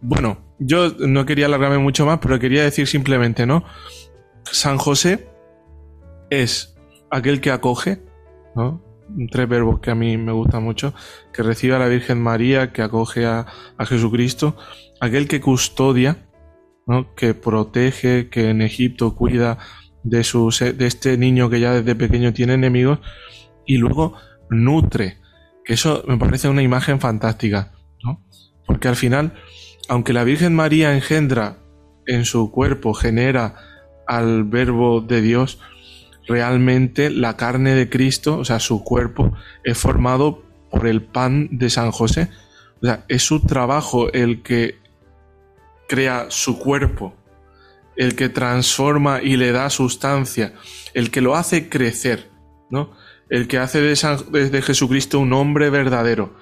Bueno, 0.00 0.38
yo 0.58 0.94
no 0.98 1.26
quería 1.26 1.44
alargarme 1.46 1.78
mucho 1.78 2.06
más, 2.06 2.18
pero 2.20 2.38
quería 2.38 2.62
decir 2.62 2.86
simplemente, 2.86 3.44
¿no? 3.44 3.64
San 4.50 4.78
José 4.78 5.28
es 6.30 6.74
aquel 7.10 7.40
que 7.42 7.50
acoge, 7.50 8.00
¿no? 8.56 8.82
Tres 9.30 9.48
verbos 9.48 9.80
que 9.80 9.90
a 9.90 9.94
mí 9.94 10.16
me 10.16 10.32
gustan 10.32 10.62
mucho, 10.62 10.94
que 11.32 11.42
recibe 11.42 11.74
a 11.74 11.78
la 11.78 11.88
Virgen 11.88 12.22
María, 12.22 12.72
que 12.72 12.80
acoge 12.80 13.26
a, 13.26 13.46
a 13.76 13.84
Jesucristo, 13.86 14.56
aquel 15.00 15.28
que 15.28 15.40
custodia, 15.42 16.26
que 17.16 17.34
protege, 17.34 18.28
que 18.28 18.50
en 18.50 18.62
Egipto 18.62 19.14
cuida 19.14 19.58
de, 20.02 20.18
de 20.76 20.86
este 20.86 21.16
niño 21.16 21.48
que 21.50 21.60
ya 21.60 21.72
desde 21.72 21.94
pequeño 21.94 22.32
tiene 22.32 22.54
enemigos, 22.54 23.00
y 23.66 23.78
luego 23.78 24.14
nutre, 24.50 25.18
que 25.64 25.74
eso 25.74 26.04
me 26.06 26.18
parece 26.18 26.48
una 26.48 26.62
imagen 26.62 27.00
fantástica, 27.00 27.72
¿no? 28.02 28.22
Porque 28.66 28.88
al 28.88 28.96
final, 28.96 29.32
aunque 29.88 30.12
la 30.12 30.24
Virgen 30.24 30.54
María 30.54 30.94
engendra 30.94 31.58
en 32.06 32.24
su 32.24 32.50
cuerpo, 32.50 32.94
genera 32.94 33.56
al 34.06 34.44
verbo 34.44 35.00
de 35.00 35.22
Dios, 35.22 35.58
realmente 36.26 37.10
la 37.10 37.36
carne 37.36 37.74
de 37.74 37.88
Cristo, 37.88 38.38
o 38.38 38.44
sea, 38.44 38.60
su 38.60 38.84
cuerpo, 38.84 39.32
es 39.62 39.78
formado 39.78 40.42
por 40.70 40.86
el 40.86 41.02
pan 41.02 41.48
de 41.50 41.70
San 41.70 41.90
José. 41.90 42.28
O 42.82 42.86
sea, 42.86 43.04
es 43.08 43.22
su 43.22 43.40
trabajo 43.40 44.12
el 44.12 44.42
que 44.42 44.78
crea 45.88 46.26
su 46.28 46.58
cuerpo, 46.58 47.14
el 47.96 48.16
que 48.16 48.28
transforma 48.28 49.22
y 49.22 49.36
le 49.36 49.52
da 49.52 49.70
sustancia, 49.70 50.54
el 50.94 51.10
que 51.10 51.20
lo 51.20 51.36
hace 51.36 51.68
crecer, 51.68 52.30
¿no? 52.70 52.92
el 53.30 53.48
que 53.48 53.58
hace 53.58 53.80
de, 53.80 54.62
Jesucristo 54.62 55.18
un 55.18 55.32
hombre 55.32 55.70
verdadero. 55.70 56.34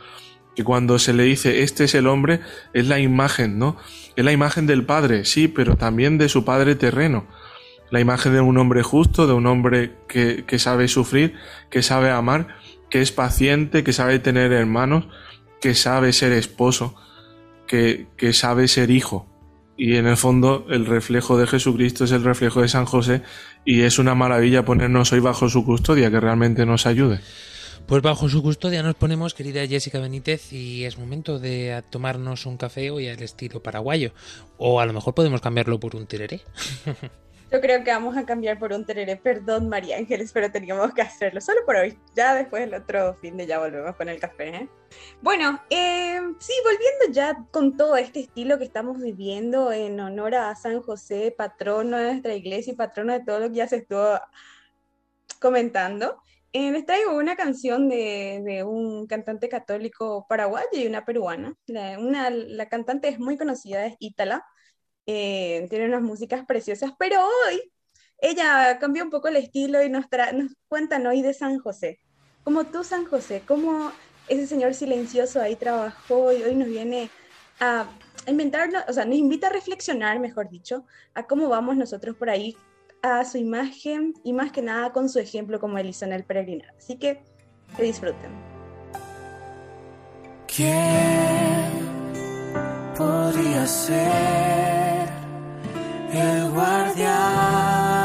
Que 0.54 0.64
cuando 0.64 0.98
se 0.98 1.14
le 1.14 1.22
dice 1.22 1.62
este 1.62 1.84
es 1.84 1.94
el 1.94 2.06
hombre, 2.06 2.40
es 2.74 2.86
la 2.86 2.98
imagen, 2.98 3.58
¿no? 3.58 3.78
Es 4.16 4.24
la 4.24 4.32
imagen 4.32 4.66
del 4.66 4.84
Padre, 4.84 5.24
sí, 5.24 5.48
pero 5.48 5.76
también 5.76 6.18
de 6.18 6.28
su 6.28 6.44
Padre 6.44 6.74
terreno. 6.74 7.26
La 7.90 8.00
imagen 8.00 8.34
de 8.34 8.40
un 8.40 8.58
hombre 8.58 8.82
justo, 8.82 9.26
de 9.26 9.32
un 9.32 9.46
hombre 9.46 9.96
que, 10.08 10.58
sabe 10.58 10.88
sufrir, 10.88 11.34
que 11.70 11.82
sabe 11.82 12.10
amar, 12.10 12.48
que 12.90 13.00
es 13.00 13.12
paciente, 13.12 13.84
que 13.84 13.94
sabe 13.94 14.18
tener 14.18 14.52
hermanos, 14.52 15.06
que 15.60 15.74
sabe 15.74 16.12
ser 16.12 16.32
esposo, 16.32 16.94
que, 17.66 18.08
que 18.18 18.34
sabe 18.34 18.68
ser 18.68 18.90
hijo. 18.90 19.31
Y 19.84 19.96
en 19.96 20.06
el 20.06 20.16
fondo 20.16 20.64
el 20.70 20.86
reflejo 20.86 21.36
de 21.36 21.48
Jesucristo 21.48 22.04
es 22.04 22.12
el 22.12 22.22
reflejo 22.22 22.62
de 22.62 22.68
San 22.68 22.84
José 22.84 23.22
y 23.64 23.80
es 23.80 23.98
una 23.98 24.14
maravilla 24.14 24.64
ponernos 24.64 25.12
hoy 25.12 25.18
bajo 25.18 25.48
su 25.48 25.64
custodia, 25.64 26.08
que 26.08 26.20
realmente 26.20 26.64
nos 26.64 26.86
ayude. 26.86 27.18
Pues 27.86 28.00
bajo 28.00 28.28
su 28.28 28.44
custodia 28.44 28.84
nos 28.84 28.94
ponemos, 28.94 29.34
querida 29.34 29.66
Jessica 29.66 29.98
Benítez, 29.98 30.52
y 30.52 30.84
es 30.84 30.98
momento 30.98 31.40
de 31.40 31.82
tomarnos 31.90 32.46
un 32.46 32.58
café 32.58 32.92
hoy 32.92 33.08
al 33.08 33.20
estilo 33.24 33.60
paraguayo. 33.60 34.12
O 34.56 34.78
a 34.78 34.86
lo 34.86 34.92
mejor 34.92 35.16
podemos 35.16 35.40
cambiarlo 35.40 35.80
por 35.80 35.96
un 35.96 36.06
tereré. 36.06 36.42
Yo 37.52 37.60
creo 37.60 37.84
que 37.84 37.90
vamos 37.90 38.16
a 38.16 38.24
cambiar 38.24 38.58
por 38.58 38.72
un 38.72 38.86
tereré. 38.86 39.16
Perdón, 39.16 39.68
María 39.68 39.98
Ángeles, 39.98 40.32
pero 40.32 40.50
teníamos 40.50 40.94
que 40.94 41.02
hacerlo 41.02 41.38
solo 41.42 41.60
por 41.66 41.76
hoy. 41.76 41.98
Ya 42.14 42.34
después 42.34 42.62
el 42.62 42.72
otro 42.72 43.14
fin 43.20 43.36
de 43.36 43.46
ya 43.46 43.58
volvemos 43.58 43.94
con 43.94 44.08
el 44.08 44.18
café. 44.18 44.48
¿eh? 44.48 44.68
Bueno, 45.20 45.60
eh, 45.68 46.18
sí, 46.38 46.52
volviendo 46.64 47.12
ya 47.12 47.46
con 47.50 47.76
todo 47.76 47.96
este 47.96 48.20
estilo 48.20 48.56
que 48.56 48.64
estamos 48.64 48.98
viviendo 48.98 49.70
en 49.70 50.00
honor 50.00 50.34
a 50.34 50.56
San 50.56 50.80
José, 50.80 51.34
patrono 51.36 51.98
de 51.98 52.12
nuestra 52.12 52.34
iglesia 52.34 52.72
y 52.72 52.76
patrono 52.76 53.12
de 53.12 53.20
todo 53.20 53.38
lo 53.38 53.50
que 53.50 53.56
ya 53.56 53.68
se 53.68 53.76
estuvo 53.76 54.18
comentando. 55.38 56.22
Eh, 56.54 56.70
les 56.70 56.86
traigo 56.86 57.14
una 57.14 57.36
canción 57.36 57.86
de, 57.90 58.40
de, 58.46 58.64
un 58.64 59.06
cantante 59.06 59.50
católico 59.50 60.24
paraguayo 60.26 60.68
y 60.72 60.86
una 60.86 61.04
peruana. 61.04 61.54
La, 61.66 61.98
una, 61.98 62.30
la 62.30 62.68
cantante 62.70 63.08
es 63.08 63.18
muy 63.18 63.36
conocida, 63.36 63.84
es 63.84 63.96
Ítala. 63.98 64.42
Eh, 65.06 65.66
tiene 65.68 65.86
unas 65.86 66.02
músicas 66.02 66.44
preciosas, 66.46 66.92
pero 66.98 67.20
hoy 67.20 67.72
ella 68.18 68.78
cambió 68.78 69.02
un 69.04 69.10
poco 69.10 69.28
el 69.28 69.36
estilo 69.36 69.82
y 69.82 69.90
nos, 69.90 70.06
nos 70.34 70.52
cuentan 70.68 71.06
hoy 71.06 71.22
de 71.22 71.34
San 71.34 71.58
José. 71.58 71.98
Como 72.44 72.64
tú, 72.64 72.84
San 72.84 73.04
José, 73.04 73.42
cómo 73.46 73.92
ese 74.28 74.46
señor 74.46 74.74
silencioso 74.74 75.40
ahí 75.40 75.56
trabajó 75.56 76.32
y 76.32 76.42
hoy 76.42 76.54
nos 76.54 76.68
viene 76.68 77.10
a 77.60 77.86
inventar, 78.26 78.70
o 78.88 78.92
sea, 78.92 79.04
nos 79.04 79.16
invita 79.16 79.48
a 79.48 79.50
reflexionar, 79.50 80.20
mejor 80.20 80.48
dicho, 80.48 80.86
a 81.14 81.24
cómo 81.24 81.48
vamos 81.48 81.76
nosotros 81.76 82.16
por 82.16 82.30
ahí 82.30 82.56
a 83.02 83.24
su 83.24 83.38
imagen 83.38 84.14
y 84.22 84.32
más 84.32 84.52
que 84.52 84.62
nada 84.62 84.92
con 84.92 85.08
su 85.08 85.18
ejemplo 85.18 85.58
como 85.58 85.78
él 85.78 85.88
hizo 85.88 86.04
en 86.04 86.12
el 86.12 86.24
peregrinar. 86.24 86.72
Así 86.76 86.96
que 86.96 87.20
que 87.76 87.82
disfruten. 87.82 88.30
¿Quién 90.46 91.72
podría 92.96 93.66
ser? 93.66 94.81
El 96.12 96.50
guardián 96.50 98.02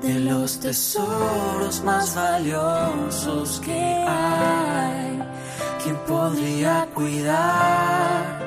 de 0.00 0.20
los 0.20 0.60
tesoros 0.60 1.82
más 1.82 2.14
valiosos 2.14 3.60
que 3.64 3.72
hay. 3.72 5.20
¿Quién 5.82 5.96
podría 6.06 6.86
cuidar 6.94 8.40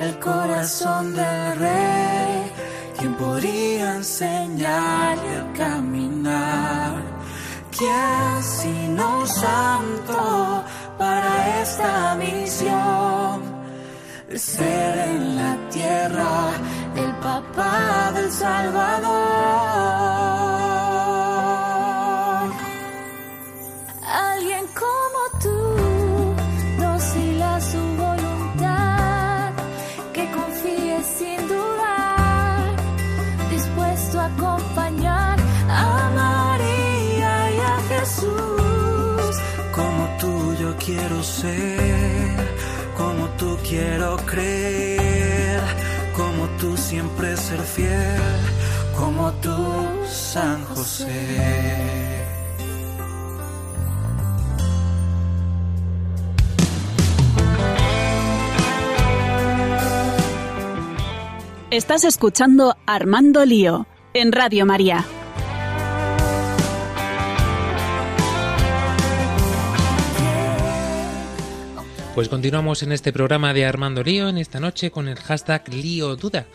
el 0.00 0.18
corazón 0.18 1.14
del 1.14 1.58
rey? 1.58 2.52
¿Quién 2.98 3.14
podría 3.14 3.96
enseñarle 3.96 5.36
a 5.38 5.52
caminar? 5.52 6.94
¿Quién 7.76 8.42
sino 8.42 9.26
santo 9.26 10.64
para 10.96 11.60
esta 11.62 12.14
misión? 12.14 13.54
De 14.28 14.38
ser 14.38 14.98
en 15.10 15.36
la 15.36 15.56
tierra 15.70 16.52
el 16.96 17.12
papá 17.16 18.12
del 18.14 18.30
Salvador. 18.30 19.12
Alguien 24.02 24.64
como 24.82 25.20
tú, 25.44 25.58
dócil 26.84 27.42
a 27.42 27.60
su 27.60 27.82
voluntad, 28.04 29.52
que 30.14 30.30
confíe 30.30 31.02
sin 31.18 31.48
dudar, 31.48 32.76
dispuesto 33.50 34.20
a 34.20 34.26
acompañar 34.26 35.38
a 35.68 36.10
María 36.22 37.50
y 37.56 37.58
a 37.58 37.76
Jesús. 37.90 39.32
Como 39.74 40.02
tú 40.20 40.54
yo 40.60 40.74
quiero 40.76 41.22
ser, 41.22 42.36
como 42.96 43.28
tú 43.38 43.58
quiero 43.68 44.16
creer 44.24 44.85
siempre 46.86 47.36
ser 47.36 47.58
fiel, 47.58 48.20
como 48.96 49.32
tú, 49.42 49.56
San 50.06 50.64
José. 50.66 51.08
Estás 61.70 62.04
escuchando 62.04 62.76
Armando 62.86 63.44
Lío 63.44 63.88
en 64.14 64.30
Radio 64.30 64.64
María. 64.64 65.04
Pues 72.16 72.30
continuamos 72.30 72.82
en 72.82 72.92
este 72.92 73.12
programa 73.12 73.52
de 73.52 73.66
Armando 73.66 74.02
Lío 74.02 74.30
en 74.30 74.38
esta 74.38 74.58
noche 74.58 74.90
con 74.90 75.06
el 75.06 75.18
hashtag 75.18 75.68
Lío 75.68 76.16
Duda. 76.16 76.46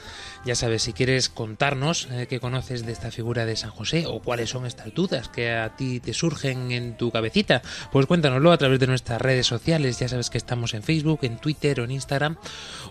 Ya 0.43 0.55
sabes, 0.55 0.81
si 0.81 0.91
quieres 0.91 1.29
contarnos 1.29 2.07
eh, 2.09 2.25
qué 2.27 2.39
conoces 2.39 2.83
de 2.83 2.91
esta 2.91 3.11
figura 3.11 3.45
de 3.45 3.55
San 3.55 3.69
José 3.69 4.05
o 4.07 4.21
cuáles 4.21 4.49
son 4.49 4.65
estas 4.65 4.91
dudas 4.91 5.29
que 5.29 5.51
a 5.51 5.75
ti 5.75 5.99
te 5.99 6.15
surgen 6.15 6.71
en 6.71 6.97
tu 6.97 7.11
cabecita, 7.11 7.61
pues 7.91 8.07
cuéntanoslo 8.07 8.51
a 8.51 8.57
través 8.57 8.79
de 8.79 8.87
nuestras 8.87 9.21
redes 9.21 9.45
sociales. 9.45 9.99
Ya 9.99 10.07
sabes 10.07 10.31
que 10.31 10.39
estamos 10.39 10.73
en 10.73 10.81
Facebook, 10.81 11.19
en 11.21 11.37
Twitter 11.37 11.79
o 11.79 11.83
en 11.83 11.91
Instagram 11.91 12.37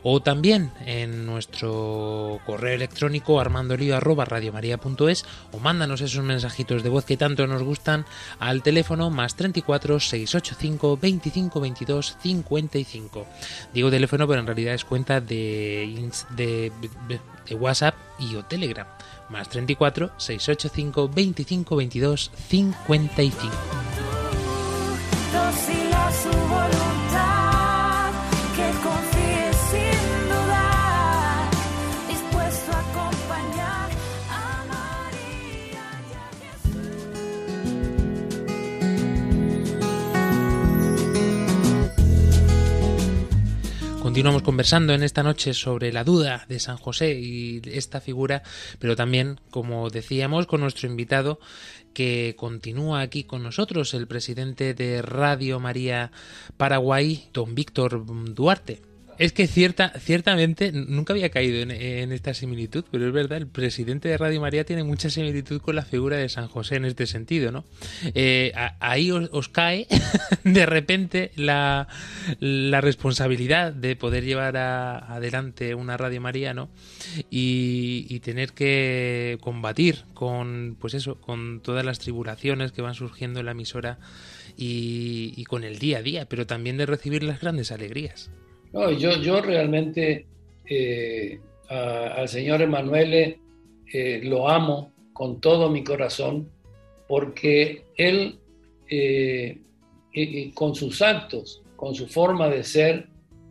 o 0.04 0.22
también 0.22 0.70
en 0.86 1.26
nuestro 1.26 2.38
correo 2.46 2.76
electrónico 2.76 3.40
armandolio@radiomaria.es 3.40 5.24
o 5.50 5.58
mándanos 5.58 6.02
esos 6.02 6.24
mensajitos 6.24 6.84
de 6.84 6.88
voz 6.88 7.04
que 7.04 7.16
tanto 7.16 7.48
nos 7.48 7.64
gustan 7.64 8.06
al 8.38 8.62
teléfono 8.62 9.10
más 9.10 9.34
34 9.34 9.98
685 9.98 10.98
25 10.98 11.60
22 11.60 12.16
55. 12.68 13.26
Digo 13.72 13.90
teléfono, 13.90 14.26
pero 14.26 14.40
en 14.40 14.46
realidad 14.46 14.74
es 14.74 14.84
cuenta 14.84 15.20
de, 15.20 16.10
de, 16.36 16.72
de 17.48 17.54
WhatsApp 17.54 17.94
y 18.18 18.34
o 18.36 18.44
Telegram. 18.44 18.86
Más 19.28 19.48
34 19.48 20.12
685 20.16 21.08
25 21.08 21.76
22 21.76 22.30
55. 22.48 23.54
Continuamos 44.10 44.42
conversando 44.42 44.92
en 44.92 45.04
esta 45.04 45.22
noche 45.22 45.54
sobre 45.54 45.92
la 45.92 46.02
duda 46.02 46.44
de 46.48 46.58
San 46.58 46.76
José 46.78 47.14
y 47.20 47.62
esta 47.64 48.00
figura, 48.00 48.42
pero 48.80 48.96
también, 48.96 49.38
como 49.50 49.88
decíamos, 49.88 50.48
con 50.48 50.62
nuestro 50.62 50.88
invitado 50.88 51.38
que 51.94 52.34
continúa 52.36 53.02
aquí 53.02 53.22
con 53.22 53.44
nosotros, 53.44 53.94
el 53.94 54.08
presidente 54.08 54.74
de 54.74 55.00
Radio 55.00 55.60
María 55.60 56.10
Paraguay, 56.56 57.28
don 57.32 57.54
Víctor 57.54 58.04
Duarte. 58.34 58.89
Es 59.20 59.34
que 59.34 59.46
cierta, 59.46 59.92
ciertamente 60.00 60.72
nunca 60.72 61.12
había 61.12 61.28
caído 61.28 61.60
en, 61.60 62.10
esta 62.10 62.32
similitud, 62.32 62.86
pero 62.90 63.06
es 63.06 63.12
verdad, 63.12 63.36
el 63.36 63.46
presidente 63.46 64.08
de 64.08 64.16
Radio 64.16 64.40
María 64.40 64.64
tiene 64.64 64.82
mucha 64.82 65.10
similitud 65.10 65.60
con 65.60 65.76
la 65.76 65.84
figura 65.84 66.16
de 66.16 66.30
San 66.30 66.48
José 66.48 66.76
en 66.76 66.86
este 66.86 67.06
sentido, 67.06 67.52
¿no? 67.52 67.66
Eh, 68.14 68.50
ahí 68.80 69.10
os, 69.10 69.50
cae 69.50 69.86
de 70.44 70.64
repente 70.64 71.32
la, 71.36 71.86
responsabilidad 72.40 73.74
de 73.74 73.94
poder 73.94 74.24
llevar 74.24 74.56
adelante 74.56 75.74
una 75.74 75.98
Radio 75.98 76.22
María, 76.22 76.54
¿no? 76.54 76.70
Y, 77.28 78.20
tener 78.20 78.52
que 78.52 79.36
combatir 79.42 80.04
con, 80.14 80.78
pues 80.80 80.94
eso, 80.94 81.20
con 81.20 81.60
todas 81.60 81.84
las 81.84 81.98
tribulaciones 81.98 82.72
que 82.72 82.80
van 82.80 82.94
surgiendo 82.94 83.40
en 83.40 83.46
la 83.46 83.52
emisora 83.52 83.98
y 84.56 85.44
con 85.44 85.64
el 85.64 85.78
día 85.78 85.98
a 85.98 86.02
día, 86.02 86.24
pero 86.24 86.46
también 86.46 86.78
de 86.78 86.86
recibir 86.86 87.22
las 87.22 87.40
grandes 87.40 87.70
alegrías. 87.70 88.30
No, 88.72 88.90
yo, 88.92 89.16
yo 89.16 89.40
realmente 89.40 90.26
eh, 90.64 91.40
al 91.68 92.28
señor 92.28 92.62
Emanuele 92.62 93.40
eh, 93.92 94.20
lo 94.22 94.48
amo 94.48 94.92
con 95.12 95.40
todo 95.40 95.68
mi 95.68 95.82
corazón 95.82 96.48
porque 97.08 97.84
él 97.96 98.38
eh, 98.88 99.58
con 100.54 100.74
sus 100.74 101.02
actos, 101.02 101.62
con 101.76 101.94
su 101.94 102.06
forma 102.06 102.48
de 102.48 102.62
ser, 102.62 103.08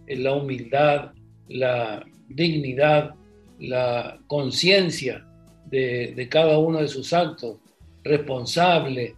la 0.07 0.33
humildad, 0.33 1.11
la 1.49 2.05
dignidad, 2.29 3.15
la 3.59 4.19
conciencia 4.27 5.25
de, 5.65 6.27
cada 6.29 6.57
uno 6.57 6.79
de 6.79 6.87
sus 6.87 7.13
actos, 7.13 7.57
responsable, 8.03 9.15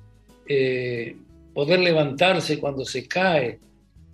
poder 1.53 1.79
levantarse 1.79 2.59
cuando 2.59 2.83
se 2.83 3.07
cae, 3.07 3.59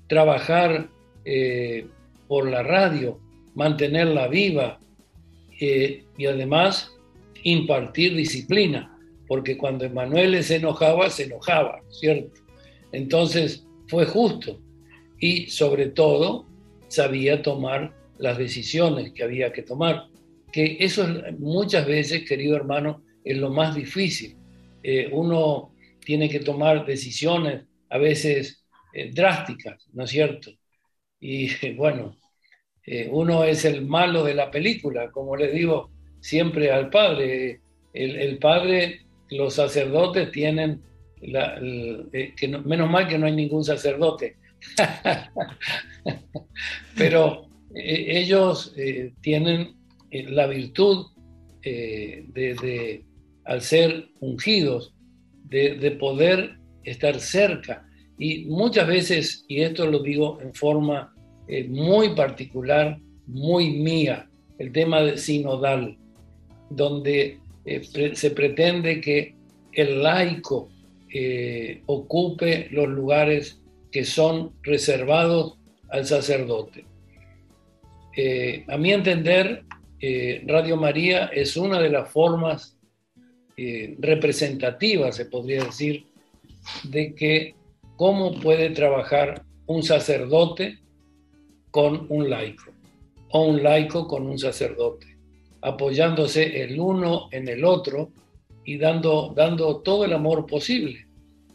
trabajar 0.08 0.88
eh, 1.30 1.86
por 2.30 2.50
la 2.50 2.64
radio, 2.64 3.20
mantenerla 3.54 4.30
viva 4.30 4.80
eh, 5.60 6.06
y 6.18 6.26
además 6.26 6.96
impartir 7.44 8.16
disciplina, 8.16 8.98
porque 9.28 9.58
cuando 9.58 9.84
Emanuel 9.84 10.42
se 10.42 10.56
enojaba, 10.56 11.10
se 11.10 11.24
enojaba, 11.24 11.82
¿cierto? 11.90 12.40
Entonces 12.94 13.66
fue 13.90 14.06
justo 14.06 14.62
y 15.20 15.48
sobre 15.48 15.88
todo 15.88 16.46
sabía 16.88 17.42
tomar 17.42 17.94
las 18.20 18.38
decisiones 18.38 19.12
que 19.12 19.24
había 19.24 19.52
que 19.52 19.64
tomar, 19.64 20.06
que 20.54 20.78
eso 20.80 21.06
muchas 21.40 21.86
veces, 21.86 22.24
querido 22.24 22.56
hermano, 22.56 23.04
es 23.26 23.38
lo 23.38 23.50
más 23.50 23.76
difícil. 23.76 24.38
Eh, 24.82 25.10
uno 25.12 25.74
tiene 26.06 26.30
que 26.30 26.40
tomar 26.40 26.86
decisiones 26.86 27.66
a 27.90 27.98
veces 27.98 28.64
drásticas, 29.14 29.90
¿no 29.92 30.06
es 30.06 30.10
cierto? 30.10 30.52
Y 31.20 31.74
bueno, 31.76 32.16
eh, 32.86 33.10
uno 33.12 33.44
es 33.44 33.66
el 33.66 33.86
malo 33.86 34.24
de 34.24 34.34
la 34.34 34.50
película, 34.50 35.12
como 35.12 35.36
le 35.36 35.52
digo 35.52 35.92
siempre 36.20 36.72
al 36.72 36.90
padre. 36.90 37.62
El, 37.94 38.38
padre, 38.38 39.02
los 39.32 39.56
sacerdotes 39.56 40.32
tienen, 40.32 40.82
la, 41.22 41.60
eh, 42.14 42.34
que 42.38 42.48
menos 42.48 42.90
mal 42.90 43.08
que 43.08 43.18
no 43.18 43.26
hay 43.26 43.36
ningún 43.36 43.64
sacerdote, 43.64 44.38
pero 46.96 47.50
eh, 47.74 48.20
ellos 48.20 48.76
tienen 49.22 49.76
la 50.12 50.46
virtud 50.46 51.08
de, 51.64 53.04
al 53.46 53.62
ser 53.62 54.10
ungidos, 54.20 54.94
de, 55.46 55.76
de 55.76 55.92
poder 55.92 56.58
estar 56.84 57.20
cerca 57.20 57.87
y 58.18 58.46
muchas 58.46 58.88
veces, 58.88 59.46
y 59.48 59.62
esto 59.62 59.86
lo 59.86 60.00
digo 60.00 60.40
en 60.42 60.54
forma 60.54 61.14
eh, 61.48 61.66
muy 61.66 62.16
particular, 62.16 62.98
muy 63.28 63.72
mía, 63.72 64.28
el 64.58 64.72
tema 64.72 65.02
de 65.02 65.18
sinodal, 65.18 65.98
donde 66.70 67.40
eh, 67.66 68.14
se 68.16 68.32
pretende 68.32 69.02
que 69.02 69.36
el 69.72 70.02
laico 70.02 70.70
eh, 71.14 71.84
ocupe 71.86 72.68
los 72.72 72.88
lugares 72.90 73.62
que 73.92 74.04
son 74.04 74.52
reservados 74.64 75.58
al 75.90 76.06
sacerdote. 76.06 76.86
a 78.68 78.78
mi 78.78 78.92
entender, 78.92 79.64
Radio 80.46 80.76
María 80.76 81.28
es 81.28 81.56
una 81.56 81.80
de 81.80 81.90
las 81.90 82.10
formas 82.12 82.78
representativas, 84.00 85.16
se 85.16 85.26
podría 85.26 85.64
decir, 85.64 86.06
de 86.84 87.16
que 87.16 87.56
cómo 87.98 88.40
puede 88.40 88.70
trabajar 88.70 89.44
un 89.66 89.84
sacerdote 89.84 90.80
con 91.72 92.06
un 92.10 92.30
laico 92.30 92.72
o 93.32 93.44
un 93.44 93.62
laico 93.62 94.08
con 94.08 94.26
un 94.26 94.40
sacerdote, 94.40 95.18
apoyándose 95.62 96.64
el 96.64 96.80
uno 96.80 97.28
en 97.32 97.50
el 97.50 97.66
otro 97.66 98.12
y 98.64 98.78
dando, 98.78 99.34
dando 99.36 99.82
todo 99.82 100.06
el 100.06 100.14
amor 100.14 100.46
posible 100.46 101.08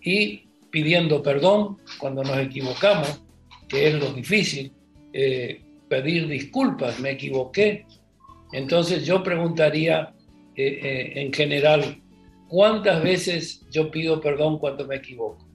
y 0.02 0.48
pidiendo 0.70 1.22
perdón 1.22 1.78
cuando 1.98 2.22
nos 2.24 2.36
equivocamos, 2.38 3.22
que 3.68 3.88
es 3.88 3.94
lo 3.94 4.12
difícil, 4.12 4.72
eh, 5.12 5.62
pedir 5.88 6.26
disculpas, 6.26 6.98
me 6.98 7.12
equivoqué. 7.12 7.86
Entonces 8.52 9.06
yo 9.06 9.22
preguntaría 9.22 10.12
eh, 10.56 10.80
eh, 10.82 11.12
en 11.22 11.32
general, 11.32 12.02
¿cuántas 12.48 13.02
veces 13.02 13.64
yo 13.70 13.90
pido 13.90 14.20
perdón 14.20 14.58
cuando 14.58 14.86
me 14.86 14.96
equivoco? 14.96 15.51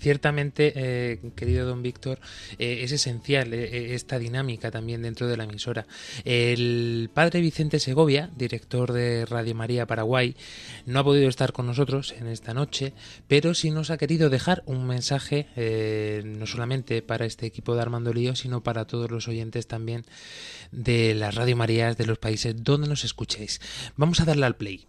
Ciertamente, 0.00 0.72
eh, 0.76 1.20
querido 1.34 1.66
don 1.66 1.82
Víctor, 1.82 2.20
eh, 2.58 2.80
es 2.82 2.92
esencial 2.92 3.52
eh, 3.52 3.94
esta 3.94 4.18
dinámica 4.18 4.70
también 4.70 5.02
dentro 5.02 5.26
de 5.26 5.36
la 5.36 5.44
emisora. 5.44 5.86
El 6.24 7.10
padre 7.12 7.40
Vicente 7.40 7.80
Segovia, 7.80 8.30
director 8.36 8.92
de 8.92 9.26
Radio 9.26 9.54
María 9.54 9.86
Paraguay, 9.86 10.36
no 10.86 11.00
ha 11.00 11.04
podido 11.04 11.28
estar 11.28 11.52
con 11.52 11.66
nosotros 11.66 12.14
en 12.18 12.28
esta 12.28 12.54
noche, 12.54 12.92
pero 13.26 13.54
sí 13.54 13.70
nos 13.70 13.90
ha 13.90 13.98
querido 13.98 14.30
dejar 14.30 14.62
un 14.66 14.86
mensaje, 14.86 15.48
no 16.24 16.46
solamente 16.46 17.02
para 17.02 17.26
este 17.26 17.46
equipo 17.46 17.74
de 17.74 17.82
Armando 17.82 18.12
Lío, 18.12 18.36
sino 18.36 18.62
para 18.62 18.86
todos 18.86 19.10
los 19.10 19.28
oyentes 19.28 19.66
también 19.66 20.04
de 20.70 21.14
las 21.14 21.34
Radio 21.34 21.56
Marías 21.56 21.96
de 21.96 22.06
los 22.06 22.18
países 22.18 22.54
donde 22.62 22.88
nos 22.88 23.04
escuchéis. 23.04 23.60
Vamos 23.96 24.20
a 24.20 24.24
darle 24.24 24.46
al 24.46 24.56
play. 24.56 24.86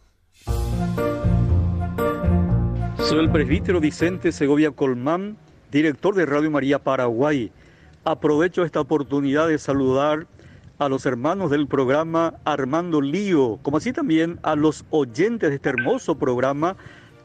Soy 3.08 3.20
el 3.20 3.32
presbítero 3.32 3.80
Vicente 3.80 4.32
Segovia 4.32 4.72
Colmán, 4.72 5.38
director 5.72 6.14
de 6.14 6.26
Radio 6.26 6.52
María 6.52 6.80
Paraguay. 6.80 7.52
Aprovecho 8.04 8.64
esta 8.64 8.82
oportunidad 8.82 9.48
de 9.48 9.58
saludar 9.58 10.28
a 10.78 10.90
los 10.90 11.06
hermanos 11.06 11.50
del 11.50 11.68
programa 11.68 12.36
Armando 12.46 13.02
Lío, 13.02 13.58
como 13.64 13.78
así 13.78 13.94
también 13.94 14.40
a 14.44 14.56
los 14.56 14.86
oyentes 14.90 15.50
de 15.50 15.56
este 15.56 15.70
hermoso 15.70 16.20
programa 16.20 16.76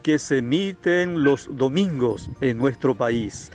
que 0.01 0.17
se 0.17 0.39
emiten 0.39 1.23
los 1.23 1.49
domingos 1.55 2.29
en 2.41 2.57
nuestro 2.57 2.95
país. 2.95 3.51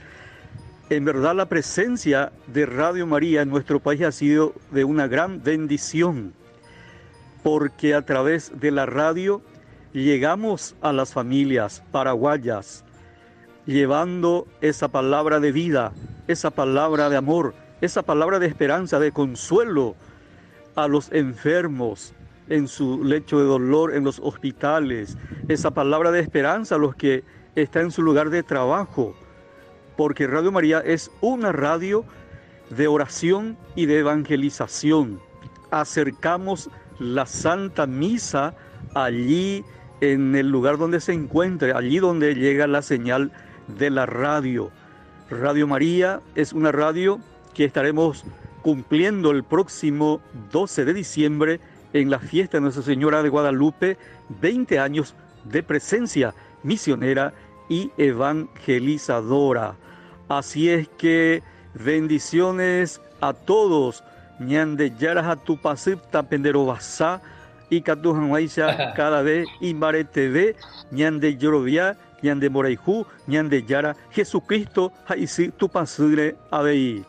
En 0.89 1.05
verdad 1.05 1.35
la 1.35 1.47
presencia 1.47 2.31
de 2.47 2.65
Radio 2.65 3.07
María 3.07 3.41
en 3.41 3.49
nuestro 3.49 3.79
país 3.79 4.01
ha 4.01 4.11
sido 4.11 4.53
de 4.71 4.83
una 4.83 5.07
gran 5.07 5.43
bendición, 5.43 6.33
porque 7.43 7.95
a 7.95 8.05
través 8.05 8.51
de 8.59 8.71
la 8.71 8.85
radio 8.85 9.41
llegamos 9.93 10.75
a 10.81 10.93
las 10.93 11.13
familias 11.13 11.83
paraguayas, 11.91 12.83
llevando 13.65 14.47
esa 14.61 14.87
palabra 14.87 15.39
de 15.39 15.51
vida, 15.51 15.91
esa 16.27 16.51
palabra 16.51 17.09
de 17.09 17.17
amor, 17.17 17.53
esa 17.81 18.03
palabra 18.03 18.39
de 18.39 18.47
esperanza, 18.47 18.99
de 18.99 19.11
consuelo 19.11 19.95
a 20.75 20.87
los 20.87 21.11
enfermos 21.11 22.13
en 22.49 22.67
su 22.67 23.03
lecho 23.03 23.39
de 23.39 23.45
dolor 23.45 23.93
en 23.95 24.03
los 24.03 24.19
hospitales, 24.19 25.17
esa 25.47 25.71
palabra 25.71 26.11
de 26.11 26.19
esperanza 26.19 26.75
a 26.75 26.79
los 26.79 26.95
que 26.95 27.23
están 27.55 27.83
en 27.83 27.91
su 27.91 28.01
lugar 28.01 28.29
de 28.29 28.43
trabajo, 28.43 29.13
porque 29.97 30.27
Radio 30.27 30.51
María 30.51 30.79
es 30.79 31.11
una 31.21 31.51
radio 31.51 32.05
de 32.69 32.87
oración 32.87 33.57
y 33.75 33.85
de 33.85 33.99
evangelización. 33.99 35.19
Acercamos 35.69 36.69
la 36.99 37.25
Santa 37.25 37.85
Misa 37.87 38.53
allí 38.93 39.63
en 40.01 40.35
el 40.35 40.49
lugar 40.49 40.77
donde 40.77 40.99
se 40.99 41.13
encuentre, 41.13 41.73
allí 41.73 41.99
donde 41.99 42.35
llega 42.35 42.67
la 42.67 42.81
señal 42.81 43.31
de 43.67 43.89
la 43.89 44.05
radio. 44.05 44.71
Radio 45.29 45.67
María 45.67 46.19
es 46.35 46.53
una 46.53 46.71
radio 46.71 47.19
que 47.53 47.65
estaremos 47.65 48.25
cumpliendo 48.61 49.31
el 49.31 49.43
próximo 49.43 50.21
12 50.51 50.85
de 50.85 50.93
diciembre 50.93 51.59
en 51.93 52.09
la 52.09 52.19
fiesta 52.19 52.57
de 52.57 52.61
Nuestra 52.61 52.83
Señora 52.83 53.23
de 53.23 53.29
Guadalupe, 53.29 53.97
20 54.41 54.79
años 54.79 55.15
de 55.45 55.63
presencia 55.63 56.33
misionera 56.63 57.33
y 57.69 57.91
evangelizadora. 57.97 59.75
Así 60.27 60.69
es 60.69 60.87
que 60.97 61.43
bendiciones 61.73 63.01
a 63.21 63.33
todos. 63.33 64.03
A 64.43 65.35
tu 65.35 65.61
y 67.71 67.81
katujanwaisha 67.81 68.93
cada 68.93 69.21
vez 69.27 69.47
TV, 70.11 70.55
ñande 70.91 71.37
llorovia, 71.37 71.97
ñande 72.21 72.49
moraiju, 72.49 73.07
ñande 73.27 73.63
yara, 73.63 73.95
Jesucristo, 74.11 74.91
haisi 75.07 75.49
tu 75.49 75.69
pasure 75.69 76.35
abei. 76.51 77.03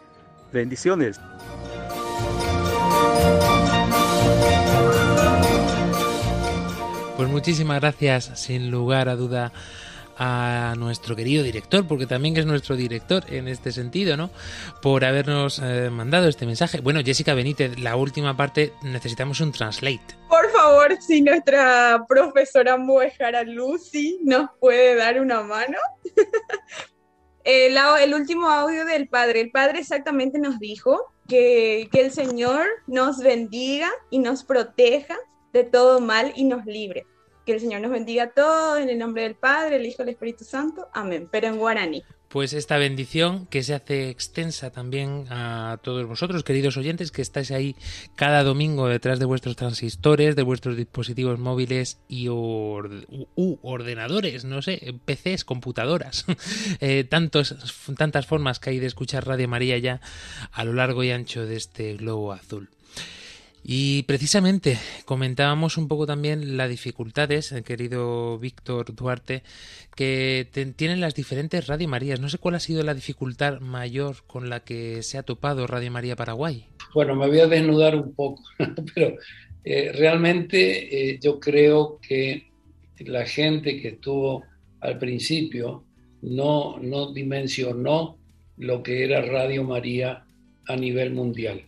Bendiciones. 0.53 1.21
Pues 7.17 7.29
muchísimas 7.29 7.81
gracias, 7.81 8.31
sin 8.35 8.71
lugar 8.71 9.09
a 9.09 9.17
duda, 9.17 9.53
a 10.17 10.75
nuestro 10.79 11.17
querido 11.17 11.43
director, 11.43 11.87
porque 11.87 12.07
también 12.07 12.37
es 12.37 12.47
nuestro 12.47 12.77
director 12.77 13.25
en 13.29 13.49
este 13.49 13.73
sentido, 13.73 14.17
¿no? 14.17 14.31
Por 14.81 15.05
habernos 15.05 15.61
eh, 15.63 15.91
mandado 15.91 16.29
este 16.29 16.47
mensaje. 16.47 16.81
Bueno, 16.81 17.01
Jessica 17.05 17.35
Benítez, 17.35 17.79
la 17.79 17.97
última 17.97 18.37
parte 18.37 18.73
necesitamos 18.83 19.41
un 19.41 19.53
translate. 19.53 20.17
Por 20.29 20.51
favor, 20.51 20.97
si 21.01 21.23
nuestra 21.23 22.05
profesora 22.09 22.77
Muejara 22.77 23.43
Lucy 23.43 24.19
nos 24.23 24.51
puede 24.61 24.97
dar 24.97 25.21
una 25.21 25.43
mano. 25.43 25.79
el, 27.45 27.77
el 27.77 28.15
último 28.15 28.49
audio 28.49 28.85
del 28.85 29.09
padre, 29.09 29.41
el 29.41 29.51
padre 29.51 29.81
exactamente 29.81 30.39
nos 30.39 30.59
dijo 30.59 31.13
que, 31.29 31.89
que 31.93 32.01
el 32.01 32.11
Señor 32.11 32.67
nos 32.87 33.19
bendiga 33.19 33.91
y 34.11 34.19
nos 34.19 34.45
proteja 34.45 35.17
de 35.53 35.65
todo 35.65 36.01
mal 36.01 36.33
y 36.37 36.45
nos 36.45 36.65
libre. 36.67 37.07
Que 37.45 37.53
el 37.53 37.61
Señor 37.61 37.81
nos 37.81 37.91
bendiga 37.91 38.25
a 38.25 38.31
todos 38.31 38.79
en 38.79 38.89
el 38.89 38.99
nombre 38.99 39.23
del 39.23 39.35
Padre, 39.35 39.77
el 39.77 39.87
Hijo 39.87 40.03
y 40.03 40.05
el 40.05 40.09
Espíritu 40.11 40.45
Santo. 40.45 40.89
Amén. 40.93 41.29
Pero 41.31 41.49
en 41.49 41.59
guaraní. 41.59 42.05
Pues 42.33 42.55
esta 42.55 42.79
bendición 42.79 43.45
que 43.45 43.63
se 43.63 43.75
hace 43.75 44.09
extensa 44.09 44.71
también 44.71 45.27
a 45.29 45.79
todos 45.83 46.07
vosotros, 46.07 46.45
queridos 46.45 46.79
oyentes, 46.79 47.13
que 47.13 47.21
estáis 47.21 47.51
ahí 47.51 47.77
cada 48.17 48.43
domingo 48.43 48.89
detrás 48.89 49.19
de 49.19 49.27
vuestros 49.27 49.55
transistores, 49.55 50.35
de 50.35 50.43
vuestros 50.43 50.79
dispositivos 50.79 51.39
móviles 51.39 51.99
y 52.09 52.29
ordenadores, 53.63 54.47
no 54.47 54.63
sé, 54.63 54.95
PCs, 55.05 55.45
computadoras, 55.45 56.25
eh, 56.81 57.05
tantas 57.05 58.27
formas 58.27 58.61
que 58.61 58.71
hay 58.71 58.79
de 58.79 58.87
escuchar 58.87 59.27
Radio 59.27 59.47
María 59.47 59.77
ya 59.77 60.01
a 60.53 60.65
lo 60.65 60.73
largo 60.73 61.05
y 61.05 61.11
ancho 61.11 61.45
de 61.45 61.57
este 61.57 61.99
globo 61.99 62.33
azul. 62.33 62.71
Y 63.65 64.03
precisamente 64.05 64.77
comentábamos 65.05 65.79
un 65.79 65.87
poco 65.87 66.05
también 66.05 66.57
las 66.57 66.69
dificultades, 66.69 67.53
eh, 67.53 67.63
querido 67.63 68.39
Víctor 68.39 68.95
Duarte, 68.95 69.45
que 69.95 70.49
tienen 70.77 71.01
las 71.01 71.15
diferentes 71.15 71.69
Radio 71.69 71.89
Marías. 71.89 72.19
No 72.19 72.29
sé 72.29 72.39
cuál 72.39 72.57
ha 72.57 72.61
sido 72.61 72.83
la 72.83 72.95
dificultad 72.95 73.61
mayor 73.61 74.25
con 74.27 74.49
la 74.51 74.61
que 74.61 75.03
se 75.03 75.17
ha 75.17 75.23
topado 75.23 75.69
Radio 75.69 75.93
María 75.93 76.17
Paraguay. 76.17 76.67
Bueno, 76.93 77.15
me 77.15 77.29
voy 77.29 77.39
a 77.39 77.47
desnudar 77.47 77.95
un 77.95 78.13
poco, 78.15 78.43
pero 78.95 79.17
eh, 79.65 79.93
realmente 79.95 81.13
eh, 81.13 81.19
yo 81.23 81.39
creo 81.39 82.01
que 82.01 82.51
la 82.99 83.25
gente 83.27 83.81
que 83.81 83.89
estuvo 83.89 84.45
al 84.81 84.99
principio 84.99 85.85
no, 86.21 86.79
no 86.81 87.13
dimensionó 87.13 88.19
lo 88.57 88.83
que 88.83 89.05
era 89.05 89.23
Radio 89.23 89.63
María 89.63 90.25
a 90.67 90.77
nivel 90.77 91.13
mundial. 91.13 91.63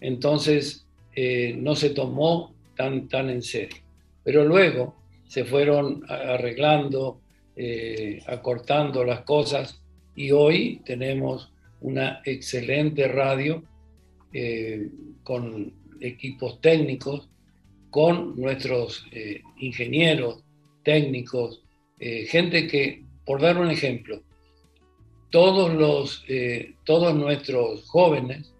Entonces, 0.00 0.86
eh, 1.14 1.54
no 1.56 1.74
se 1.74 1.90
tomó 1.90 2.54
tan, 2.76 3.08
tan 3.08 3.30
en 3.30 3.42
serio. 3.42 3.82
Pero 4.22 4.44
luego 4.44 4.94
se 5.26 5.44
fueron 5.44 6.04
arreglando, 6.08 7.20
eh, 7.56 8.22
acortando 8.26 9.04
las 9.04 9.22
cosas 9.22 9.82
y 10.14 10.30
hoy 10.30 10.80
tenemos 10.84 11.52
una 11.80 12.20
excelente 12.24 13.08
radio 13.08 13.62
eh, 14.32 14.88
con 15.24 15.72
equipos 16.00 16.60
técnicos, 16.60 17.28
con 17.90 18.40
nuestros 18.40 19.04
ingenieros 19.58 20.44
técnicos, 20.84 21.62
gente 21.98 22.68
que, 22.68 23.04
por 23.26 23.40
dar 23.40 23.58
un 23.58 23.68
ejemplo, 23.68 24.22
todos, 25.30 25.74
los, 25.74 26.24
todos 26.84 27.14
nuestros 27.16 27.84
jóvenes, 27.88 28.54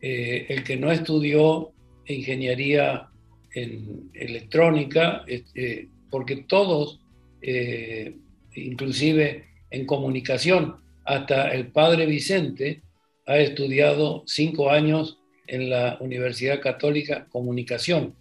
el 0.00 0.62
que 0.62 0.76
no 0.76 0.92
estudió 0.92 1.72
ingeniería 2.06 3.08
en 3.54 4.10
electrónica, 4.14 5.24
este, 5.26 5.88
porque 6.10 6.36
todos, 6.36 7.00
eh, 7.42 8.16
inclusive 8.54 9.46
en 9.70 9.86
comunicación, 9.86 10.76
hasta 11.04 11.52
el 11.52 11.68
padre 11.68 12.06
Vicente 12.06 12.82
ha 13.26 13.38
estudiado 13.38 14.22
cinco 14.26 14.70
años 14.70 15.18
en 15.46 15.70
la 15.70 15.98
Universidad 16.00 16.60
Católica 16.60 17.26
Comunicación. 17.28 18.14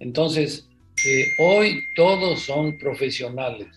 Entonces, 0.00 0.68
eh, 1.06 1.26
hoy 1.38 1.80
todos 1.96 2.40
son 2.40 2.78
profesionales, 2.78 3.68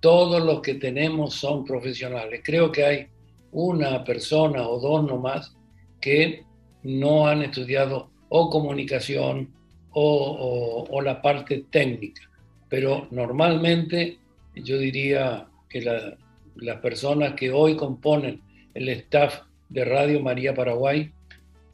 todos 0.00 0.42
los 0.42 0.60
que 0.60 0.74
tenemos 0.74 1.34
son 1.34 1.64
profesionales. 1.64 2.40
Creo 2.42 2.72
que 2.72 2.84
hay 2.84 3.06
una 3.52 4.04
persona 4.04 4.66
o 4.66 4.80
dos 4.80 5.04
nomás 5.06 5.56
que 6.00 6.44
no 6.82 7.26
han 7.26 7.42
estudiado 7.42 8.09
o 8.30 8.48
comunicación 8.48 9.50
o, 9.92 11.00
la 11.02 11.20
parte 11.20 11.66
técnica. 11.70 12.22
Pero 12.68 13.08
normalmente 13.10 14.18
yo 14.54 14.78
diría 14.78 15.48
que 15.68 15.82
las 15.82 16.80
personas 16.80 17.34
que 17.34 17.50
hoy 17.50 17.76
componen 17.76 18.40
el 18.74 18.88
staff 18.88 19.40
de 19.68 19.84
Radio 19.84 20.20
María 20.20 20.54
Paraguay, 20.54 21.10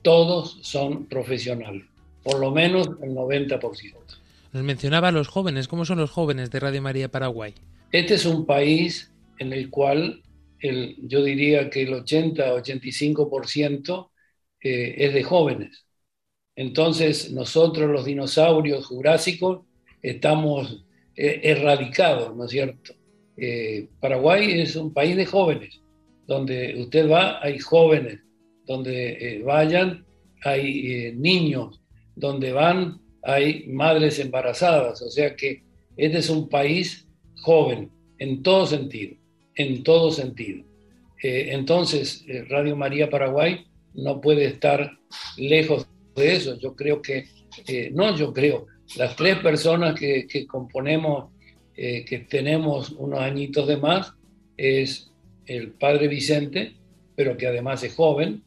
todos 0.03 0.59
son 0.63 1.07
profesionales, 1.07 1.85
por 2.23 2.41
lo 2.41 2.51
menos 2.51 2.89
el 3.03 3.11
90%. 3.11 3.95
Nos 4.53 4.63
mencionaba 4.63 5.09
a 5.09 5.13
los 5.13 5.29
jóvenes, 5.29 5.69
¿cómo 5.69 5.85
son 5.85 5.99
los 5.99 6.11
jóvenes 6.11 6.51
de 6.51 6.61
Radio 6.61 6.81
María 6.81 7.11
Paraguay? 7.11 7.53
Este 7.93 8.15
es 8.15 8.25
un 8.25 8.47
país 8.47 9.13
en 9.39 9.53
el 9.53 9.69
cual 9.69 10.23
el, 10.61 10.97
yo 11.03 11.23
diría 11.23 11.69
que 11.69 11.83
el 11.83 11.93
80-85% 11.93 14.09
eh, 14.63 14.95
es 14.99 15.13
de 15.13 15.23
jóvenes. 15.23 15.86
Entonces 16.57 17.31
nosotros 17.33 17.91
los 17.91 18.07
dinosaurios 18.07 18.87
jurásicos 18.87 19.61
estamos 20.03 20.85
eh, 21.15 21.41
erradicados, 21.43 22.35
¿no 22.35 22.47
es 22.47 22.51
cierto? 22.51 22.95
Eh, 23.37 23.89
Paraguay 24.01 24.61
es 24.61 24.75
un 24.75 24.93
país 24.93 25.17
de 25.17 25.27
jóvenes, 25.27 25.83
donde 26.27 26.75
usted 26.79 27.11
va, 27.11 27.43
hay 27.43 27.59
jóvenes, 27.59 28.21
donde 28.65 29.13
eh, 29.13 29.43
vayan, 29.43 30.05
hay 30.43 31.13
niños, 31.17 31.81
donde 32.15 32.53
van, 32.53 33.01
hay 33.23 33.67
madres 33.69 34.19
embarazadas, 34.19 35.03
o 35.03 35.11
sea 35.11 35.37
que 35.37 35.63
este 35.97 36.19
es 36.19 36.31
un 36.31 36.49
país 36.49 37.07
joven, 37.43 37.91
en 38.19 38.43
todo 38.43 38.67
sentido, 38.67 39.17
en 39.57 39.83
todo 39.83 40.11
sentido. 40.11 40.65
entonces, 41.23 42.25
Radio 42.49 42.77
María 42.77 43.11
Paraguay 43.11 43.67
no 43.95 44.21
puede 44.21 44.45
estar 44.45 44.93
lejos 45.37 45.87
de 46.17 46.35
eso. 46.35 46.59
Yo 46.59 46.75
creo 46.75 47.01
que, 47.01 47.27
eh, 47.69 47.91
no 47.93 48.17
yo 48.17 48.33
creo, 48.33 48.67
las 48.97 49.15
tres 49.15 49.39
personas 49.39 49.99
que, 49.99 50.47
componemos, 50.47 51.31
eh, 51.77 52.05
que 52.05 52.21
tenemos 52.21 52.91
unos 52.91 53.21
añitos 53.21 53.67
de 53.69 53.77
más, 53.77 54.13
es 54.57 55.13
el 55.47 55.73
padre 55.73 56.09
Vicente, 56.09 56.75
pero 57.15 57.37
que 57.37 57.47
además 57.47 57.83
es 57.83 57.95
joven. 57.95 58.43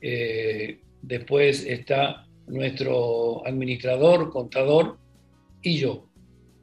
Eh, 0.00 0.78
después 1.02 1.64
está 1.64 2.26
nuestro 2.46 3.46
administrador, 3.46 4.30
contador 4.30 4.98
y 5.62 5.78
yo. 5.78 6.06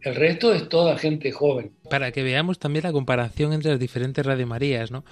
El 0.02 0.16
resto 0.16 0.54
es 0.54 0.70
toda 0.70 0.98
gente 0.98 1.32
joven. 1.32 1.74
Para 1.90 2.12
que 2.12 2.24
veamos 2.24 2.60
también 2.60 2.84
la 2.84 2.92
comparación 2.92 3.54
entre 3.54 3.72
las 3.72 3.80
diferentes 3.80 4.26
Radio 4.26 4.48
Marías, 4.48 4.92
¿no? 4.92 5.04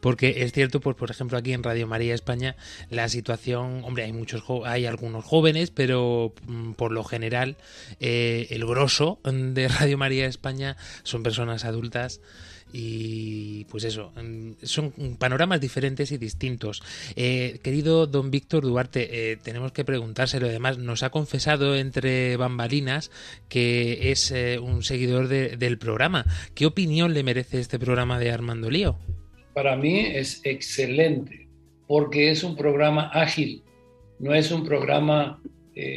Porque 0.00 0.42
es 0.42 0.52
cierto, 0.52 0.80
pues 0.80 0.96
por 0.96 1.10
ejemplo 1.10 1.38
aquí 1.38 1.52
en 1.52 1.62
Radio 1.62 1.86
María 1.86 2.14
España 2.14 2.56
la 2.90 3.08
situación, 3.08 3.82
hombre, 3.84 4.04
hay 4.04 4.12
muchos, 4.12 4.42
hay 4.64 4.86
algunos 4.86 5.24
jóvenes, 5.24 5.70
pero 5.70 6.32
mm, 6.46 6.72
por 6.72 6.92
lo 6.92 7.04
general 7.04 7.56
eh, 8.00 8.46
el 8.50 8.64
grosso 8.66 9.18
de 9.24 9.68
Radio 9.68 9.98
María 9.98 10.26
España 10.26 10.76
son 11.02 11.22
personas 11.22 11.64
adultas 11.64 12.20
y 12.72 13.64
pues 13.64 13.84
eso, 13.84 14.12
mm, 14.16 14.52
son 14.62 14.92
panoramas 15.18 15.60
diferentes 15.60 16.10
y 16.12 16.18
distintos. 16.18 16.82
Eh, 17.16 17.60
querido 17.62 18.06
don 18.06 18.30
Víctor 18.30 18.64
Duarte, 18.64 19.32
eh, 19.32 19.36
tenemos 19.36 19.72
que 19.72 19.84
preguntárselo. 19.84 20.46
Además, 20.46 20.78
nos 20.78 21.02
ha 21.02 21.10
confesado 21.10 21.76
entre 21.76 22.36
bambalinas 22.36 23.10
que 23.48 24.10
es 24.10 24.30
eh, 24.30 24.58
un 24.58 24.82
seguidor 24.82 25.28
del 25.28 25.78
programa. 25.78 26.24
¿Qué 26.54 26.66
opinión 26.66 27.12
le 27.12 27.22
merece 27.22 27.60
este 27.60 27.78
programa 27.78 28.18
de 28.18 28.30
Armando 28.30 28.70
Lío? 28.70 28.98
Para 29.54 29.76
mí 29.76 30.00
es 30.00 30.40
excelente, 30.44 31.48
porque 31.86 32.30
es 32.30 32.42
un 32.42 32.56
programa 32.56 33.10
ágil, 33.12 33.62
no 34.18 34.34
es 34.34 34.50
un 34.50 34.64
programa, 34.64 35.42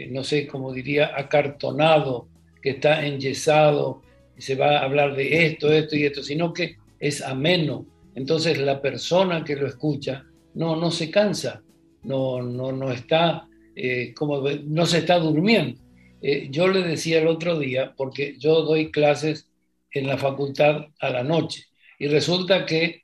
no 0.09 0.23
sé, 0.25 0.45
como 0.47 0.73
diría, 0.73 1.11
acartonado, 1.15 2.27
que 2.61 2.71
está 2.71 3.05
enyesado 3.05 4.01
se 4.37 4.55
va 4.55 4.77
a 4.77 4.83
hablar 4.83 5.15
de 5.15 5.45
esto, 5.45 5.71
esto 5.71 5.95
y 5.95 6.03
esto, 6.03 6.23
sino 6.23 6.53
que 6.53 6.77
es 6.99 7.21
ameno. 7.21 7.85
Entonces 8.15 8.57
la 8.57 8.81
persona 8.81 9.43
que 9.43 9.55
lo 9.55 9.67
escucha 9.67 10.25
no, 10.53 10.75
no 10.75 10.91
se 10.91 11.11
cansa, 11.11 11.61
no, 12.03 12.41
no, 12.41 12.71
no 12.71 12.91
está, 12.91 13.47
eh, 13.75 14.13
como, 14.13 14.41
no 14.41 14.85
se 14.85 14.99
está 14.99 15.19
durmiendo. 15.19 15.79
Eh, 16.21 16.47
yo 16.49 16.67
le 16.67 16.81
decía 16.81 17.19
el 17.19 17.27
otro 17.27 17.59
día, 17.59 17.93
porque 17.95 18.35
yo 18.39 18.61
doy 18.61 18.91
clases 18.91 19.49
en 19.91 20.07
la 20.07 20.17
facultad 20.17 20.87
a 20.99 21.09
la 21.09 21.23
noche, 21.23 21.65
y 21.99 22.07
resulta 22.07 22.65
que 22.65 23.03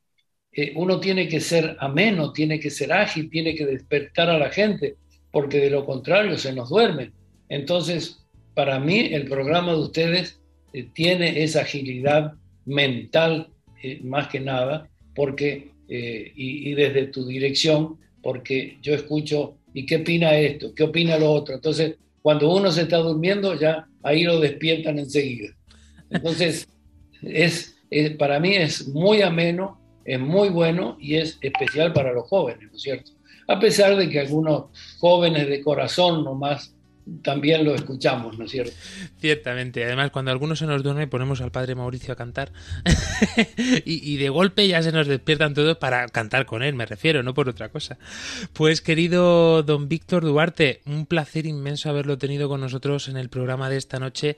eh, 0.51 0.73
uno 0.75 0.99
tiene 0.99 1.27
que 1.27 1.39
ser 1.39 1.77
ameno, 1.79 2.33
tiene 2.33 2.59
que 2.59 2.69
ser 2.69 2.91
ágil, 2.91 3.29
tiene 3.29 3.55
que 3.55 3.65
despertar 3.65 4.29
a 4.29 4.37
la 4.37 4.49
gente, 4.49 4.95
porque 5.31 5.59
de 5.59 5.69
lo 5.69 5.85
contrario 5.85 6.37
se 6.37 6.53
nos 6.53 6.69
duerme. 6.69 7.11
Entonces, 7.47 8.25
para 8.53 8.79
mí 8.79 9.13
el 9.13 9.27
programa 9.27 9.73
de 9.73 9.79
ustedes 9.79 10.40
eh, 10.73 10.89
tiene 10.93 11.43
esa 11.43 11.61
agilidad 11.61 12.33
mental 12.65 13.49
eh, 13.83 13.99
más 14.03 14.27
que 14.27 14.39
nada, 14.39 14.87
porque, 15.15 15.71
eh, 15.89 16.31
y, 16.35 16.73
desde 16.73 17.07
tu 17.07 17.25
dirección, 17.25 17.97
porque 18.21 18.77
yo 18.81 18.93
escucho, 18.93 19.57
¿y 19.73 19.85
qué 19.85 19.97
opina 19.97 20.35
esto? 20.37 20.73
¿Qué 20.73 20.83
opina 20.83 21.17
lo 21.17 21.31
otro? 21.31 21.55
Entonces, 21.55 21.95
cuando 22.21 22.53
uno 22.53 22.71
se 22.71 22.83
está 22.83 22.97
durmiendo, 22.97 23.59
ya 23.59 23.87
ahí 24.03 24.23
lo 24.23 24.39
despiertan 24.39 24.99
enseguida. 24.99 25.49
Entonces, 26.09 26.67
es, 27.21 27.75
para 28.17 28.39
mí 28.39 28.55
es 28.55 28.87
muy 28.87 29.21
ameno, 29.21 29.79
es 30.05 30.19
muy 30.19 30.49
bueno 30.49 30.97
y 30.99 31.15
es 31.15 31.37
especial 31.41 31.91
para 31.93 32.13
los 32.13 32.27
jóvenes, 32.27 32.69
¿no 32.69 32.75
es 32.75 32.81
cierto? 32.81 33.11
A 33.47 33.59
pesar 33.59 33.97
de 33.97 34.09
que 34.09 34.19
algunos 34.19 34.65
jóvenes 34.99 35.47
de 35.49 35.61
corazón 35.61 36.23
nomás 36.23 36.73
también 37.21 37.65
lo 37.65 37.73
escuchamos, 37.75 38.37
¿no 38.37 38.45
es 38.45 38.51
cierto? 38.51 38.73
Ciertamente. 39.19 39.83
Además, 39.83 40.11
cuando 40.11 40.31
algunos 40.31 40.59
se 40.59 40.65
nos 40.65 40.83
duerme, 40.83 41.07
ponemos 41.07 41.41
al 41.41 41.51
padre 41.51 41.75
Mauricio 41.75 42.13
a 42.13 42.17
cantar 42.17 42.51
y, 43.85 44.17
de 44.17 44.29
golpe 44.29 44.67
ya 44.67 44.81
se 44.83 44.91
nos 44.91 45.07
despiertan 45.07 45.53
todos 45.53 45.77
para 45.77 46.07
cantar 46.09 46.45
con 46.45 46.63
él, 46.63 46.75
me 46.75 46.85
refiero, 46.85 47.23
no 47.23 47.33
por 47.33 47.49
otra 47.49 47.69
cosa. 47.69 47.97
Pues 48.53 48.81
querido 48.81 49.63
don 49.63 49.87
Víctor 49.87 50.23
Duarte, 50.23 50.81
un 50.85 51.05
placer 51.05 51.45
inmenso 51.45 51.89
haberlo 51.89 52.17
tenido 52.17 52.49
con 52.49 52.61
nosotros 52.61 53.07
en 53.07 53.17
el 53.17 53.29
programa 53.29 53.69
de 53.69 53.77
esta 53.77 53.99
noche. 53.99 54.37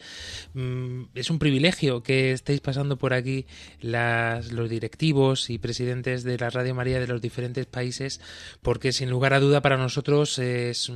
Mm, 0.53 1.03
es 1.15 1.29
un 1.29 1.39
privilegio 1.39 2.03
que 2.03 2.31
estéis 2.31 2.61
pasando 2.61 2.97
por 2.97 3.13
aquí 3.13 3.45
las, 3.81 4.51
los 4.51 4.69
directivos 4.69 5.49
y 5.49 5.57
presidentes 5.57 6.23
de 6.23 6.37
la 6.37 6.49
Radio 6.49 6.75
María 6.75 6.99
de 6.99 7.07
los 7.07 7.21
diferentes 7.21 7.65
países, 7.65 8.21
porque 8.61 8.91
sin 8.91 9.09
lugar 9.09 9.33
a 9.33 9.39
duda 9.39 9.61
para 9.61 9.77
nosotros 9.77 10.39
es, 10.39 10.91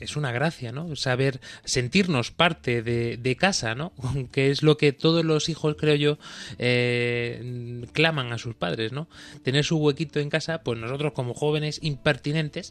es 0.00 0.16
una 0.16 0.32
gracia, 0.32 0.72
¿no? 0.72 0.86
Saber 1.04 1.40
sentirnos 1.64 2.30
parte 2.30 2.82
de, 2.82 3.36
casa, 3.36 3.74
¿no? 3.74 3.92
Que 4.32 4.50
es 4.50 4.62
lo 4.62 4.76
que 4.76 4.92
todos 4.92 5.24
los 5.24 5.48
hijos, 5.48 5.76
creo 5.78 5.94
yo, 5.94 6.18
eh, 6.58 7.84
claman 7.92 8.32
a 8.32 8.38
sus 8.38 8.54
padres, 8.54 8.92
¿no? 8.92 9.08
Tener 9.42 9.64
su 9.64 9.76
huequito 9.78 10.18
en 10.18 10.30
casa, 10.30 10.62
pues 10.62 10.78
nosotros 10.78 11.12
como 11.12 11.34
jóvenes 11.34 11.78
impertinentes, 11.82 12.70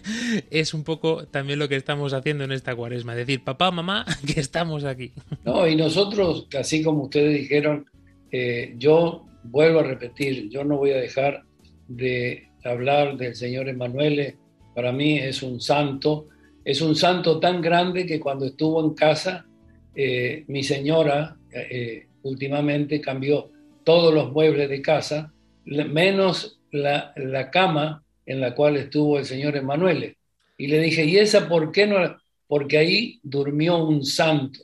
es 0.50 0.74
un 0.74 0.84
poco 0.84 1.26
también 1.26 1.58
lo 1.58 1.68
que 1.68 1.76
estamos 1.76 2.12
haciendo 2.12 2.44
en 2.44 2.52
esta 2.52 2.74
cuaresma, 2.74 3.14
decir, 3.14 3.44
papá, 3.44 3.70
mamá, 3.70 4.04
que 4.26 4.40
estamos 4.40 4.84
aquí. 4.84 5.12
No, 5.44 5.66
y 5.66 5.76
nosotros, 5.76 6.48
así 6.58 6.82
como 6.82 7.04
ustedes 7.04 7.38
dijeron, 7.38 7.86
eh, 8.32 8.74
yo 8.78 9.26
vuelvo 9.44 9.80
a 9.80 9.84
repetir, 9.84 10.48
yo 10.48 10.64
no 10.64 10.78
voy 10.78 10.92
a 10.92 10.96
dejar 10.96 11.44
de 11.86 12.48
hablar 12.64 13.16
del 13.18 13.34
Señor 13.34 13.68
Emanuele, 13.68 14.38
para 14.74 14.90
mí 14.90 15.18
es 15.18 15.42
un 15.42 15.60
santo, 15.60 16.28
es 16.64 16.80
un 16.80 16.96
santo 16.96 17.38
tan 17.38 17.60
grande 17.60 18.06
que 18.06 18.18
cuando 18.18 18.46
estuvo 18.46 18.82
en 18.82 18.94
casa, 18.94 19.46
eh, 19.94 20.44
mi 20.48 20.62
señora 20.62 21.36
eh, 21.52 22.06
últimamente 22.22 23.00
cambió 23.00 23.50
todos 23.84 24.14
los 24.14 24.32
muebles 24.32 24.70
de 24.70 24.80
casa, 24.80 25.32
menos 25.66 26.58
la, 26.70 27.12
cama 27.52 28.02
en 28.24 28.40
la 28.40 28.54
cual 28.54 28.76
estuvo 28.76 29.18
el 29.18 29.26
señor 29.26 29.56
Emanuele. 29.56 30.16
Y 30.56 30.68
le 30.68 30.80
dije, 30.80 31.04
¿y 31.04 31.18
esa 31.18 31.48
por 31.48 31.70
qué 31.70 31.86
no? 31.86 31.98
Porque 32.46 32.78
ahí 32.78 33.20
durmió 33.22 33.84
un 33.84 34.04
santo. 34.04 34.60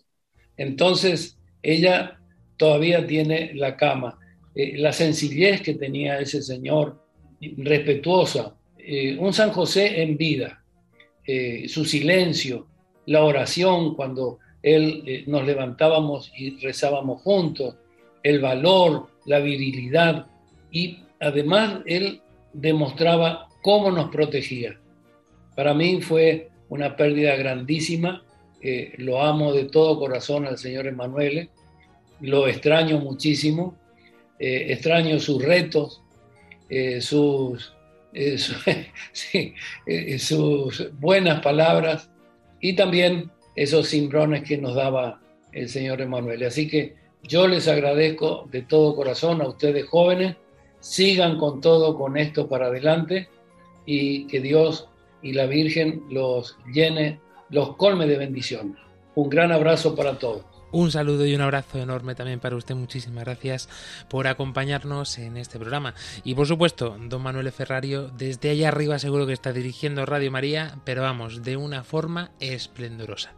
Entonces, 0.57 1.39
ella 1.63 2.19
todavía 2.57 3.07
tiene 3.07 3.53
la 3.55 3.77
cama. 3.77 4.19
Eh, 4.55 4.79
la 4.79 4.93
sencillez 4.93 5.61
que 5.61 5.75
tenía 5.75 6.19
ese 6.19 6.43
señor, 6.43 7.05
respetuosa. 7.59 8.55
un 9.19 9.33
San 9.35 9.51
José 9.51 10.03
en 10.03 10.17
vida. 10.17 10.60
Eh, 11.27 11.69
su 11.69 11.85
silencio, 11.85 12.67
la 13.07 13.23
oración 13.23 13.95
cuando 13.95 14.39
él 14.63 15.03
eh, 15.07 15.25
nos 15.27 15.45
levantábamos 15.45 16.33
y 16.37 16.59
rezábamos 16.61 17.23
juntos, 17.23 17.77
el 18.23 18.41
valor, 18.41 19.09
la 19.27 19.39
virilidad 19.39 20.27
y 20.71 21.05
además 21.21 21.81
él 21.87 22.23
demostraba 22.53 23.49
cómo 23.63 23.91
nos 23.91 24.11
protegía. 24.11 24.79
Para 25.55 25.75
mí 25.75 26.01
fue 26.01 26.49
una 26.69 26.97
pérdida 26.97 27.37
grandísima, 27.37 28.25
eh, 28.63 28.95
lo 28.97 29.23
amo 29.23 29.53
de 29.53 29.65
todo 29.65 29.99
corazón 29.99 30.47
al 30.47 30.59
señor 30.59 30.87
Emanuele, 30.87 31.51
lo 32.21 32.49
extraño 32.49 32.99
muchísimo, 32.99 33.77
extraño 34.39 35.21
sus 35.21 35.43
retos, 35.43 36.03
sus 37.01 37.75
eh, 38.13 38.37
eh, 39.87 40.19
sus 40.19 40.91
buenas 40.99 41.41
palabras 41.41 42.11
y 42.61 42.75
también 42.75 43.31
esos 43.57 43.89
cimbrones 43.89 44.43
que 44.43 44.59
nos 44.59 44.75
daba 44.75 45.21
el 45.53 45.69
Señor 45.69 46.01
Emanuel. 46.01 46.45
Así 46.45 46.69
que 46.69 46.95
yo 47.23 47.47
les 47.47 47.69
agradezco 47.69 48.49
de 48.51 48.63
todo 48.63 48.97
corazón 48.97 49.43
a 49.43 49.49
ustedes 49.49 49.87
jóvenes, 49.87 50.37
sigan 50.81 51.39
con 51.39 51.61
todo 51.61 51.97
con 51.97 52.17
esto 52.17 52.49
para 52.49 52.67
adelante 52.67 53.29
y 53.87 54.27
que 54.27 54.41
Dios 54.41 54.89
y 55.23 55.33
la 55.33 55.47
Virgen 55.47 56.03
los 56.11 56.57
llene, 56.73 57.21
los 57.51 57.77
colme 57.77 58.07
de 58.07 58.17
bendición. 58.17 58.77
Un 59.15 59.29
gran 59.29 59.53
abrazo 59.53 59.95
para 59.95 60.19
todos. 60.19 60.45
Un 60.73 60.91
saludo 60.91 61.27
y 61.27 61.35
un 61.35 61.41
abrazo 61.41 61.79
enorme 61.79 62.15
también 62.15 62.41
para 62.41 62.57
usted. 62.57 62.75
Muchísimas 62.75 63.25
gracias 63.25 63.69
por 64.09 64.27
acompañarnos 64.27 65.19
en 65.19 65.37
este 65.37 65.59
programa. 65.59 65.95
Y 66.25 66.35
por 66.35 66.47
supuesto, 66.47 66.97
don 66.99 67.23
Manuel 67.23 67.51
Ferrario, 67.53 68.09
desde 68.09 68.51
allá 68.51 68.69
arriba 68.69 68.99
seguro 68.99 69.27
que 69.27 69.33
está 69.33 69.53
dirigiendo 69.53 70.07
Radio 70.07 70.31
María, 70.31 70.79
pero 70.85 71.03
vamos, 71.03 71.43
de 71.43 71.57
una 71.57 71.83
forma 71.83 72.31
esplendorosa. 72.39 73.33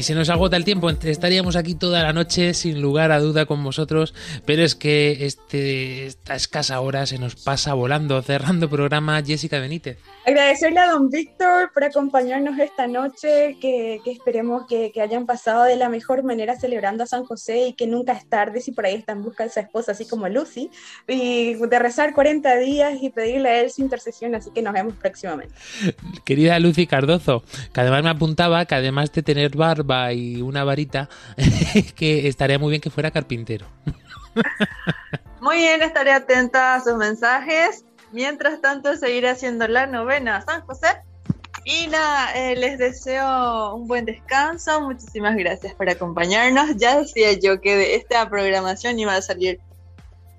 Y 0.00 0.02
se 0.02 0.14
nos 0.14 0.30
agota 0.30 0.56
el 0.56 0.64
tiempo, 0.64 0.88
estaríamos 0.88 1.56
aquí 1.56 1.74
toda 1.74 2.02
la 2.02 2.14
noche 2.14 2.54
sin 2.54 2.80
lugar 2.80 3.12
a 3.12 3.20
duda 3.20 3.44
con 3.44 3.62
vosotros, 3.62 4.14
pero 4.46 4.62
es 4.62 4.74
que 4.74 5.26
este, 5.26 6.06
esta 6.06 6.34
escasa 6.34 6.80
hora 6.80 7.04
se 7.04 7.18
nos 7.18 7.36
pasa 7.36 7.74
volando, 7.74 8.22
cerrando 8.22 8.70
programa 8.70 9.22
Jessica 9.22 9.60
Benítez. 9.60 9.98
Agradecerle 10.24 10.80
a 10.80 10.92
don 10.92 11.10
Víctor 11.10 11.70
por 11.74 11.84
acompañarnos 11.84 12.58
esta 12.58 12.86
noche, 12.86 13.58
que, 13.60 14.00
esperemos 14.06 14.62
que, 14.66 14.90
hayan 15.02 15.26
pasado 15.26 15.64
de 15.64 15.76
la 15.76 15.90
mejor 15.90 16.22
manera 16.22 16.58
celebrando 16.58 17.04
a 17.04 17.06
San 17.06 17.24
José 17.24 17.66
y 17.68 17.72
que 17.74 17.86
nunca 17.86 18.14
es 18.14 18.26
tarde 18.26 18.62
si 18.62 18.72
por 18.72 18.86
ahí 18.86 18.94
está 18.94 19.12
en 19.12 19.22
busca 19.22 19.44
de 19.44 19.50
su 19.50 19.60
esposa, 19.60 19.92
así 19.92 20.08
como 20.08 20.30
Lucy, 20.30 20.70
y 21.08 21.56
de 21.56 21.78
rezar 21.78 22.14
40 22.14 22.56
días 22.56 22.94
y 23.02 23.10
pedirle 23.10 23.48
a 23.50 23.60
él 23.60 23.70
su 23.70 23.82
intercesión, 23.82 24.34
así 24.34 24.50
que 24.50 24.62
nos 24.62 24.72
vemos 24.72 24.94
próximamente. 24.94 25.54
Querida 26.24 26.58
Lucy 26.58 26.86
Cardozo, 26.86 27.42
que 27.74 27.80
además 27.82 28.02
me 28.02 28.08
apuntaba 28.08 28.64
que 28.64 28.76
además 28.76 29.12
de 29.12 29.22
tener 29.22 29.54
barba 29.56 29.90
y 30.12 30.42
una 30.42 30.64
varita, 30.64 31.08
que 31.96 32.28
estaría 32.28 32.58
muy 32.58 32.70
bien 32.70 32.80
que 32.80 32.90
fuera 32.90 33.10
carpintero. 33.10 33.66
Muy 35.40 35.56
bien, 35.56 35.82
estaré 35.82 36.12
atenta 36.12 36.74
a 36.74 36.80
sus 36.80 36.96
mensajes. 36.96 37.84
Mientras 38.12 38.60
tanto, 38.60 38.96
seguiré 38.96 39.30
haciendo 39.30 39.68
la 39.68 39.86
novena 39.86 40.42
San 40.42 40.62
José. 40.62 40.88
Y 41.64 41.86
nada, 41.88 42.32
eh, 42.34 42.56
les 42.56 42.78
deseo 42.78 43.74
un 43.74 43.86
buen 43.86 44.04
descanso. 44.04 44.80
Muchísimas 44.80 45.36
gracias 45.36 45.74
por 45.74 45.88
acompañarnos. 45.88 46.76
Ya 46.76 46.98
decía 46.98 47.32
yo 47.32 47.60
que 47.60 47.76
de 47.76 47.94
esta 47.96 48.28
programación 48.28 48.98
iba 48.98 49.14
a 49.14 49.22
salir 49.22 49.60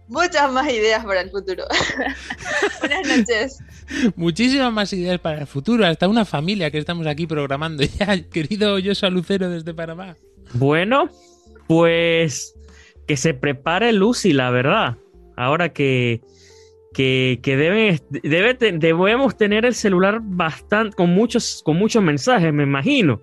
muchas 0.07 0.51
más 0.51 0.69
ideas 0.69 1.05
para 1.05 1.21
el 1.21 1.31
futuro. 1.31 1.65
Buenas 2.79 3.07
noches. 3.07 3.59
Muchísimas 4.15 4.71
más 4.71 4.93
ideas 4.93 5.19
para 5.19 5.41
el 5.41 5.47
futuro. 5.47 5.85
Hasta 5.85 6.07
una 6.07 6.25
familia 6.25 6.71
que 6.71 6.77
estamos 6.77 7.07
aquí 7.07 7.27
programando 7.27 7.83
ya, 7.99 8.21
querido 8.29 8.79
Yoso 8.79 9.09
Lucero 9.09 9.49
desde 9.49 9.73
Panamá. 9.73 10.15
Bueno, 10.53 11.09
pues 11.67 12.55
que 13.07 13.17
se 13.17 13.33
prepare 13.33 13.93
Lucy, 13.93 14.33
la 14.33 14.49
verdad. 14.51 14.97
Ahora 15.35 15.69
que 15.69 16.21
que, 16.93 17.39
debe, 17.43 18.01
debemos 18.79 19.37
tener 19.37 19.65
el 19.65 19.73
celular 19.73 20.19
bastante 20.21 20.95
con 20.95 21.09
muchos, 21.09 21.61
con 21.63 21.77
muchos 21.77 22.03
mensajes, 22.03 22.53
me 22.53 22.63
imagino. 22.63 23.21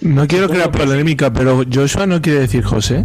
No 0.00 0.26
quiero 0.28 0.48
crear 0.48 0.70
polémica, 0.70 1.32
pero 1.32 1.64
Joshua 1.72 2.06
no 2.06 2.22
quiere 2.22 2.40
decir 2.40 2.62
José. 2.62 3.04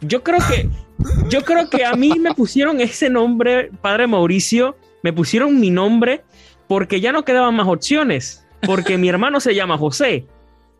Yo 0.00 0.22
creo 0.22 0.38
que, 0.48 0.68
yo 1.28 1.42
creo 1.42 1.68
que 1.70 1.84
a 1.84 1.94
mí 1.94 2.12
me 2.18 2.34
pusieron 2.34 2.80
ese 2.80 3.10
nombre, 3.10 3.70
padre 3.80 4.06
Mauricio, 4.06 4.76
me 5.02 5.12
pusieron 5.12 5.60
mi 5.60 5.70
nombre 5.70 6.22
porque 6.66 7.00
ya 7.00 7.12
no 7.12 7.24
quedaban 7.24 7.54
más 7.54 7.68
opciones, 7.68 8.46
porque 8.62 8.98
mi 8.98 9.08
hermano 9.08 9.40
se 9.40 9.54
llama 9.54 9.78
José. 9.78 10.26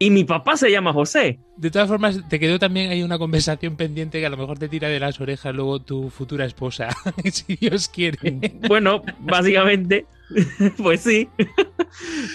Y 0.01 0.11
mi 0.11 0.23
papá 0.23 0.57
se 0.57 0.71
llama 0.71 0.93
José. 0.93 1.41
De 1.57 1.73
todas 1.73 1.89
formas, 1.89 2.21
te 2.29 2.39
quedó 2.39 2.61
también 2.61 2.91
ahí 2.91 3.03
una 3.03 3.19
conversación 3.19 3.77
pendiente 3.77 4.21
que 4.21 4.27
a 4.27 4.31
lo 4.31 4.37
mejor 4.37 4.57
te 4.57 4.69
tira 4.69 4.89
de 4.89 5.01
las 5.01 5.21
orejas 5.21 5.53
luego 5.53 5.81
tu 5.81 6.09
futura 6.09 6.45
esposa, 6.45 6.91
si 7.33 7.57
Dios 7.57 7.89
quiere. 7.89 8.61
Bueno, 8.69 9.03
básicamente, 9.19 10.07
pues 10.77 11.01
sí. 11.01 11.29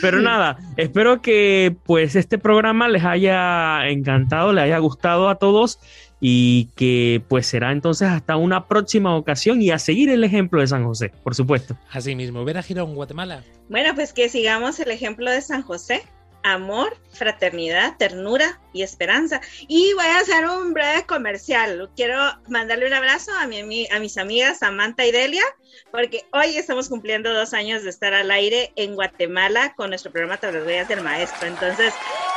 Pero 0.01 0.21
nada, 0.21 0.57
espero 0.77 1.21
que 1.21 1.75
pues 1.85 2.15
este 2.15 2.37
programa 2.37 2.87
les 2.87 3.03
haya 3.03 3.87
encantado, 3.87 4.53
les 4.53 4.65
haya 4.65 4.77
gustado 4.79 5.29
a 5.29 5.35
todos 5.35 5.79
y 6.19 6.69
que 6.75 7.21
pues 7.27 7.47
será 7.47 7.71
entonces 7.71 8.07
hasta 8.07 8.37
una 8.37 8.67
próxima 8.67 9.15
ocasión 9.15 9.61
y 9.61 9.71
a 9.71 9.79
seguir 9.79 10.09
el 10.09 10.23
ejemplo 10.23 10.61
de 10.61 10.67
San 10.67 10.85
José, 10.85 11.11
por 11.23 11.35
supuesto. 11.35 11.77
Así 11.91 12.15
mismo, 12.15 12.45
ver 12.45 12.57
a 12.57 12.63
Girón, 12.63 12.95
Guatemala. 12.95 13.43
Bueno, 13.69 13.93
pues 13.93 14.13
que 14.13 14.29
sigamos 14.29 14.79
el 14.79 14.91
ejemplo 14.91 15.29
de 15.29 15.41
San 15.41 15.63
José 15.63 16.03
amor, 16.43 16.97
fraternidad, 17.11 17.97
ternura 17.97 18.59
y 18.73 18.83
esperanza. 18.83 19.41
Y 19.67 19.93
voy 19.93 20.05
a 20.05 20.19
hacer 20.19 20.45
un 20.47 20.73
breve 20.73 21.05
comercial. 21.05 21.89
Quiero 21.95 22.17
mandarle 22.47 22.87
un 22.87 22.93
abrazo 22.93 23.31
a, 23.39 23.47
mi, 23.47 23.87
a 23.89 23.99
mis 23.99 24.17
amigas 24.17 24.59
Samantha 24.59 25.05
y 25.05 25.11
Delia, 25.11 25.43
porque 25.91 26.25
hoy 26.31 26.57
estamos 26.57 26.89
cumpliendo 26.89 27.33
dos 27.33 27.53
años 27.53 27.83
de 27.83 27.89
estar 27.89 28.13
al 28.13 28.31
aire 28.31 28.71
en 28.75 28.95
Guatemala 28.95 29.73
con 29.75 29.89
nuestro 29.89 30.11
programa 30.11 30.37
Tras 30.37 30.53
las 30.53 30.87
del 30.87 31.01
Maestro. 31.01 31.47
Entonces, 31.47 31.93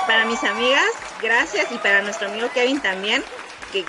para 0.06 0.24
mis 0.24 0.42
amigas, 0.44 0.86
gracias 1.22 1.70
y 1.72 1.78
para 1.78 2.02
nuestro 2.02 2.28
amigo 2.28 2.48
Kevin 2.54 2.80
también 2.80 3.22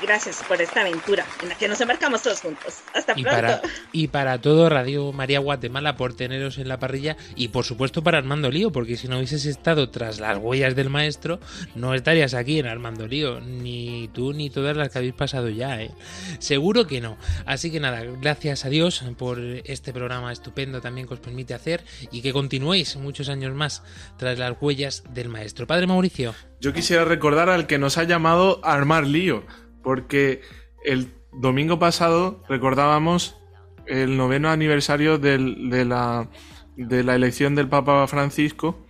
gracias 0.01 0.43
por 0.47 0.61
esta 0.61 0.81
aventura 0.81 1.25
en 1.41 1.49
la 1.49 1.55
que 1.55 1.67
nos 1.67 1.79
embarcamos 1.81 2.21
todos 2.21 2.41
juntos. 2.41 2.81
Hasta 2.93 3.13
y 3.15 3.23
pronto. 3.23 3.41
Para, 3.41 3.61
y 3.91 4.07
para 4.07 4.41
todo 4.41 4.69
Radio 4.69 5.11
María 5.11 5.39
Guatemala 5.39 5.95
por 5.95 6.13
teneros 6.13 6.57
en 6.57 6.67
la 6.67 6.79
parrilla 6.79 7.17
y 7.35 7.49
por 7.49 7.65
supuesto 7.65 8.03
para 8.03 8.17
Armando 8.17 8.51
Lío, 8.51 8.71
porque 8.71 8.97
si 8.97 9.07
no 9.07 9.17
hubieses 9.17 9.45
estado 9.45 9.89
tras 9.89 10.19
las 10.19 10.37
huellas 10.37 10.75
del 10.75 10.89
maestro, 10.89 11.39
no 11.75 11.93
estarías 11.93 12.33
aquí 12.33 12.59
en 12.59 12.67
Armando 12.67 13.07
Lío, 13.07 13.39
ni 13.39 14.09
tú 14.13 14.33
ni 14.33 14.49
todas 14.49 14.75
las 14.75 14.89
que 14.89 14.99
habéis 14.99 15.13
pasado 15.13 15.49
ya, 15.49 15.81
¿eh? 15.81 15.91
Seguro 16.39 16.87
que 16.87 17.01
no. 17.01 17.17
Así 17.45 17.71
que 17.71 17.79
nada, 17.79 18.03
gracias 18.21 18.65
a 18.65 18.69
Dios 18.69 19.03
por 19.17 19.39
este 19.39 19.93
programa 19.93 20.31
estupendo 20.31 20.81
también 20.81 21.07
que 21.07 21.13
os 21.13 21.19
permite 21.19 21.53
hacer 21.53 21.83
y 22.11 22.21
que 22.21 22.33
continuéis 22.33 22.95
muchos 22.97 23.29
años 23.29 23.53
más 23.53 23.83
tras 24.17 24.37
las 24.37 24.55
huellas 24.59 25.03
del 25.13 25.29
maestro. 25.29 25.67
Padre 25.67 25.87
Mauricio. 25.87 26.33
Yo 26.59 26.73
quisiera 26.73 27.05
recordar 27.05 27.49
al 27.49 27.67
que 27.67 27.77
nos 27.77 27.97
ha 27.97 28.03
llamado 28.03 28.59
Armar 28.63 29.05
Lío 29.05 29.43
porque 29.83 30.41
el 30.83 31.13
domingo 31.31 31.77
pasado 31.77 32.43
recordábamos 32.49 33.37
el 33.85 34.17
noveno 34.17 34.49
aniversario 34.49 35.17
de, 35.19 35.37
la, 35.85 36.29
de 36.75 37.03
la 37.03 37.15
elección 37.15 37.55
del 37.55 37.69
Papa 37.69 38.05
Francisco 38.07 38.85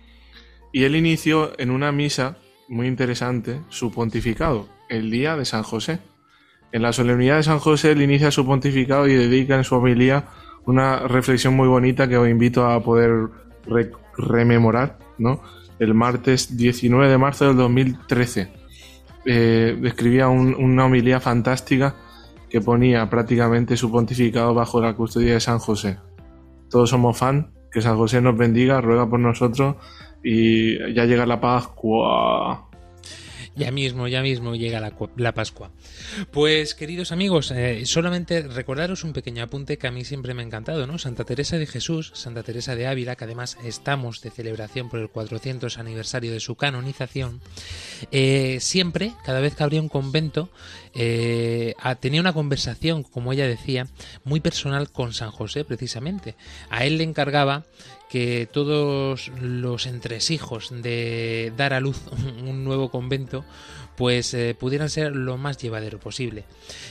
y 0.72 0.84
él 0.84 0.96
inició 0.96 1.52
en 1.58 1.70
una 1.70 1.92
misa 1.92 2.38
muy 2.68 2.86
interesante 2.86 3.60
su 3.68 3.90
pontificado, 3.90 4.68
el 4.88 5.10
día 5.10 5.36
de 5.36 5.44
San 5.44 5.62
José. 5.62 6.00
En 6.72 6.82
la 6.82 6.92
solemnidad 6.92 7.36
de 7.36 7.42
San 7.42 7.58
José 7.58 7.92
él 7.92 8.02
inicia 8.02 8.30
su 8.30 8.46
pontificado 8.46 9.06
y 9.06 9.14
dedica 9.14 9.56
en 9.56 9.64
su 9.64 9.74
homilía 9.74 10.26
una 10.64 11.00
reflexión 11.00 11.54
muy 11.54 11.68
bonita 11.68 12.08
que 12.08 12.16
os 12.16 12.28
invito 12.28 12.66
a 12.66 12.82
poder 12.82 13.28
rememorar, 14.16 14.98
¿no? 15.18 15.42
El 15.78 15.94
martes 15.94 16.56
19 16.56 17.08
de 17.08 17.18
marzo 17.18 17.46
del 17.46 17.56
2013 17.56 18.48
eh, 19.24 19.78
describía 19.80 20.28
una 20.28 20.86
homilía 20.86 21.20
fantástica 21.20 21.94
que 22.48 22.60
ponía 22.60 23.08
prácticamente 23.10 23.76
su 23.76 23.90
pontificado 23.90 24.54
bajo 24.54 24.80
la 24.80 24.94
custodia 24.94 25.34
de 25.34 25.40
San 25.40 25.58
José. 25.58 25.98
Todos 26.70 26.90
somos 26.90 27.16
fan, 27.16 27.52
que 27.70 27.82
San 27.82 27.96
José 27.96 28.20
nos 28.20 28.36
bendiga, 28.36 28.80
ruega 28.80 29.08
por 29.08 29.20
nosotros 29.20 29.76
y 30.22 30.94
ya 30.94 31.04
llega 31.04 31.26
la 31.26 31.40
Pascua. 31.40 32.67
Ya 33.58 33.72
mismo, 33.72 34.06
ya 34.06 34.22
mismo 34.22 34.54
llega 34.54 34.80
la, 35.16 35.32
Pascua. 35.32 35.72
Pues 36.30 36.76
queridos 36.76 37.10
amigos, 37.10 37.50
eh, 37.50 37.84
solamente 37.86 38.42
recordaros 38.42 39.02
un 39.02 39.12
pequeño 39.12 39.42
apunte 39.42 39.78
que 39.78 39.88
a 39.88 39.90
mí 39.90 40.04
siempre 40.04 40.32
me 40.32 40.42
ha 40.42 40.46
encantado, 40.46 40.86
¿no? 40.86 40.96
Santa 40.98 41.24
Teresa 41.24 41.58
de 41.58 41.66
Jesús, 41.66 42.12
Santa 42.14 42.44
Teresa 42.44 42.76
de 42.76 42.86
Ávila, 42.86 43.16
que 43.16 43.24
además 43.24 43.58
estamos 43.64 44.22
de 44.22 44.30
celebración 44.30 44.88
por 44.88 45.00
el 45.00 45.08
400 45.08 45.76
aniversario 45.78 46.30
de 46.32 46.38
su 46.38 46.54
canonización, 46.54 47.40
eh, 48.12 48.58
siempre, 48.60 49.12
cada 49.24 49.40
vez 49.40 49.56
que 49.56 49.64
abría 49.64 49.82
un 49.82 49.88
convento, 49.88 50.50
eh, 50.94 51.74
tenía 51.98 52.20
una 52.20 52.32
conversación, 52.32 53.02
como 53.02 53.32
ella 53.32 53.48
decía, 53.48 53.88
muy 54.22 54.38
personal 54.38 54.92
con 54.92 55.12
San 55.12 55.32
José, 55.32 55.64
precisamente. 55.64 56.36
A 56.70 56.84
él 56.84 56.98
le 56.98 57.04
encargaba 57.04 57.64
que 58.08 58.48
todos 58.50 59.28
los 59.40 59.86
entresijos 59.86 60.70
de 60.70 61.52
dar 61.56 61.72
a 61.72 61.80
luz 61.80 62.00
un 62.46 62.64
nuevo 62.64 62.90
convento 62.90 63.44
pues 63.98 64.32
eh, 64.32 64.54
pudieran 64.56 64.90
ser 64.90 65.10
lo 65.16 65.36
más 65.38 65.58
llevadero 65.58 65.98
posible. 65.98 66.44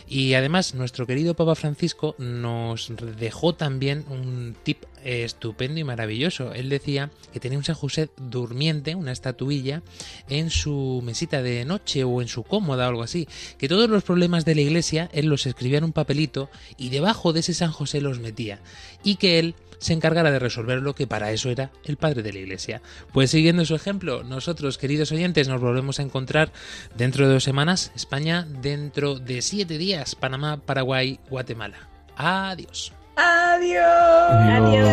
Y 0.10 0.34
además 0.34 0.76
nuestro 0.76 1.08
querido 1.08 1.36
Papa 1.36 1.56
Francisco 1.56 2.16
nos 2.18 2.92
dejó 3.18 3.56
también 3.56 4.04
un 4.10 4.58
tip 4.62 4.84
estupendo 5.06 5.80
y 5.80 5.86
maravilloso. 5.86 6.52
Él 6.52 6.68
decía 6.68 7.10
que 7.32 7.40
tenía 7.40 7.58
un 7.58 7.64
San 7.64 7.76
José 7.76 8.10
durmiente, 8.18 8.94
una 8.94 9.14
estatuilla, 9.14 9.84
en 10.28 10.50
su 10.50 11.02
mesita 11.02 11.42
de 11.42 11.64
noche 11.64 12.04
o 12.04 12.22
en 12.22 12.28
su 12.28 12.44
cómoda 12.44 12.88
o 12.88 12.90
algo 12.90 13.04
así, 13.04 13.26
que 13.58 13.70
todos 13.70 13.90
los 13.90 14.04
problemas 14.04 14.44
de 14.44 14.56
la 14.56 14.62
iglesia 14.62 15.10
él 15.14 15.28
los 15.28 15.46
escribía 15.46 15.78
en 15.78 15.86
un 15.86 15.94
papelito 15.94 16.50
y 16.76 16.90
debajo 16.90 17.32
de 17.32 17.40
ese 17.40 17.54
San 17.54 17.72
José 17.72 18.02
los 18.02 18.20
metía 18.20 18.60
y 19.02 19.16
que 19.16 19.40
él 19.40 19.56
se 19.80 19.94
encargara 19.94 20.32
de 20.32 20.40
resolver 20.40 20.82
lo 20.82 20.96
que 20.96 21.08
para 21.08 21.32
eso 21.32 21.50
era 21.50 21.72
el 21.84 21.98
padre 21.98 22.24
de 22.24 22.34
la 22.34 22.40
iglesia. 22.40 22.82
Pues 23.14 23.32
siguiendo 23.32 23.66
su 23.66 23.76
ejemplo, 23.76 24.24
nosotros, 24.24 24.78
queridos 24.78 25.12
oyentes, 25.12 25.48
nos 25.48 25.62
volvemos 25.62 26.00
a 26.00 26.04
encontrar 26.04 26.52
dentro 26.96 27.28
de 27.28 27.34
dos 27.34 27.44
semanas, 27.44 27.92
España 27.96 28.48
dentro 28.62 29.20
de 29.20 29.42
siete 29.42 29.78
días, 29.78 30.16
Panamá, 30.16 30.58
Paraguay, 30.58 31.20
Guatemala. 31.30 31.90
Adiós. 32.16 32.94
Adiós. 33.16 33.84
Adiós. 34.32 34.88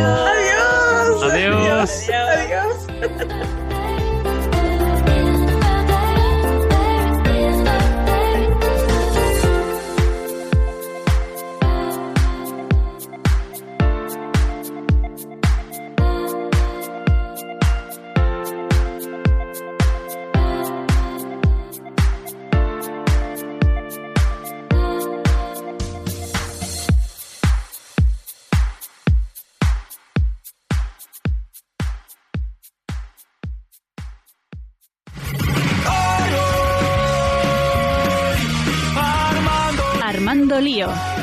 Adiós. 1.23 2.09
Adiós. 2.09 2.09
Adiós. 2.09 2.85
Armando 3.05 3.64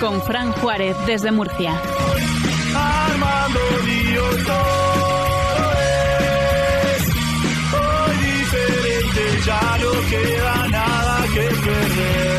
con 0.02 0.20
Fran 0.24 0.52
Juárez 0.54 0.98
desde 1.06 1.32
Murcia. 1.32 1.80
Armando 2.76 3.60
Lío 3.86 4.24
todo 4.48 5.72
es 6.92 7.04
hoy 7.72 8.16
diferente, 8.26 9.42
ya 9.46 9.78
no 9.78 9.92
queda 10.10 10.68
nada 10.70 11.24
que 11.36 11.42
perder. 11.42 12.31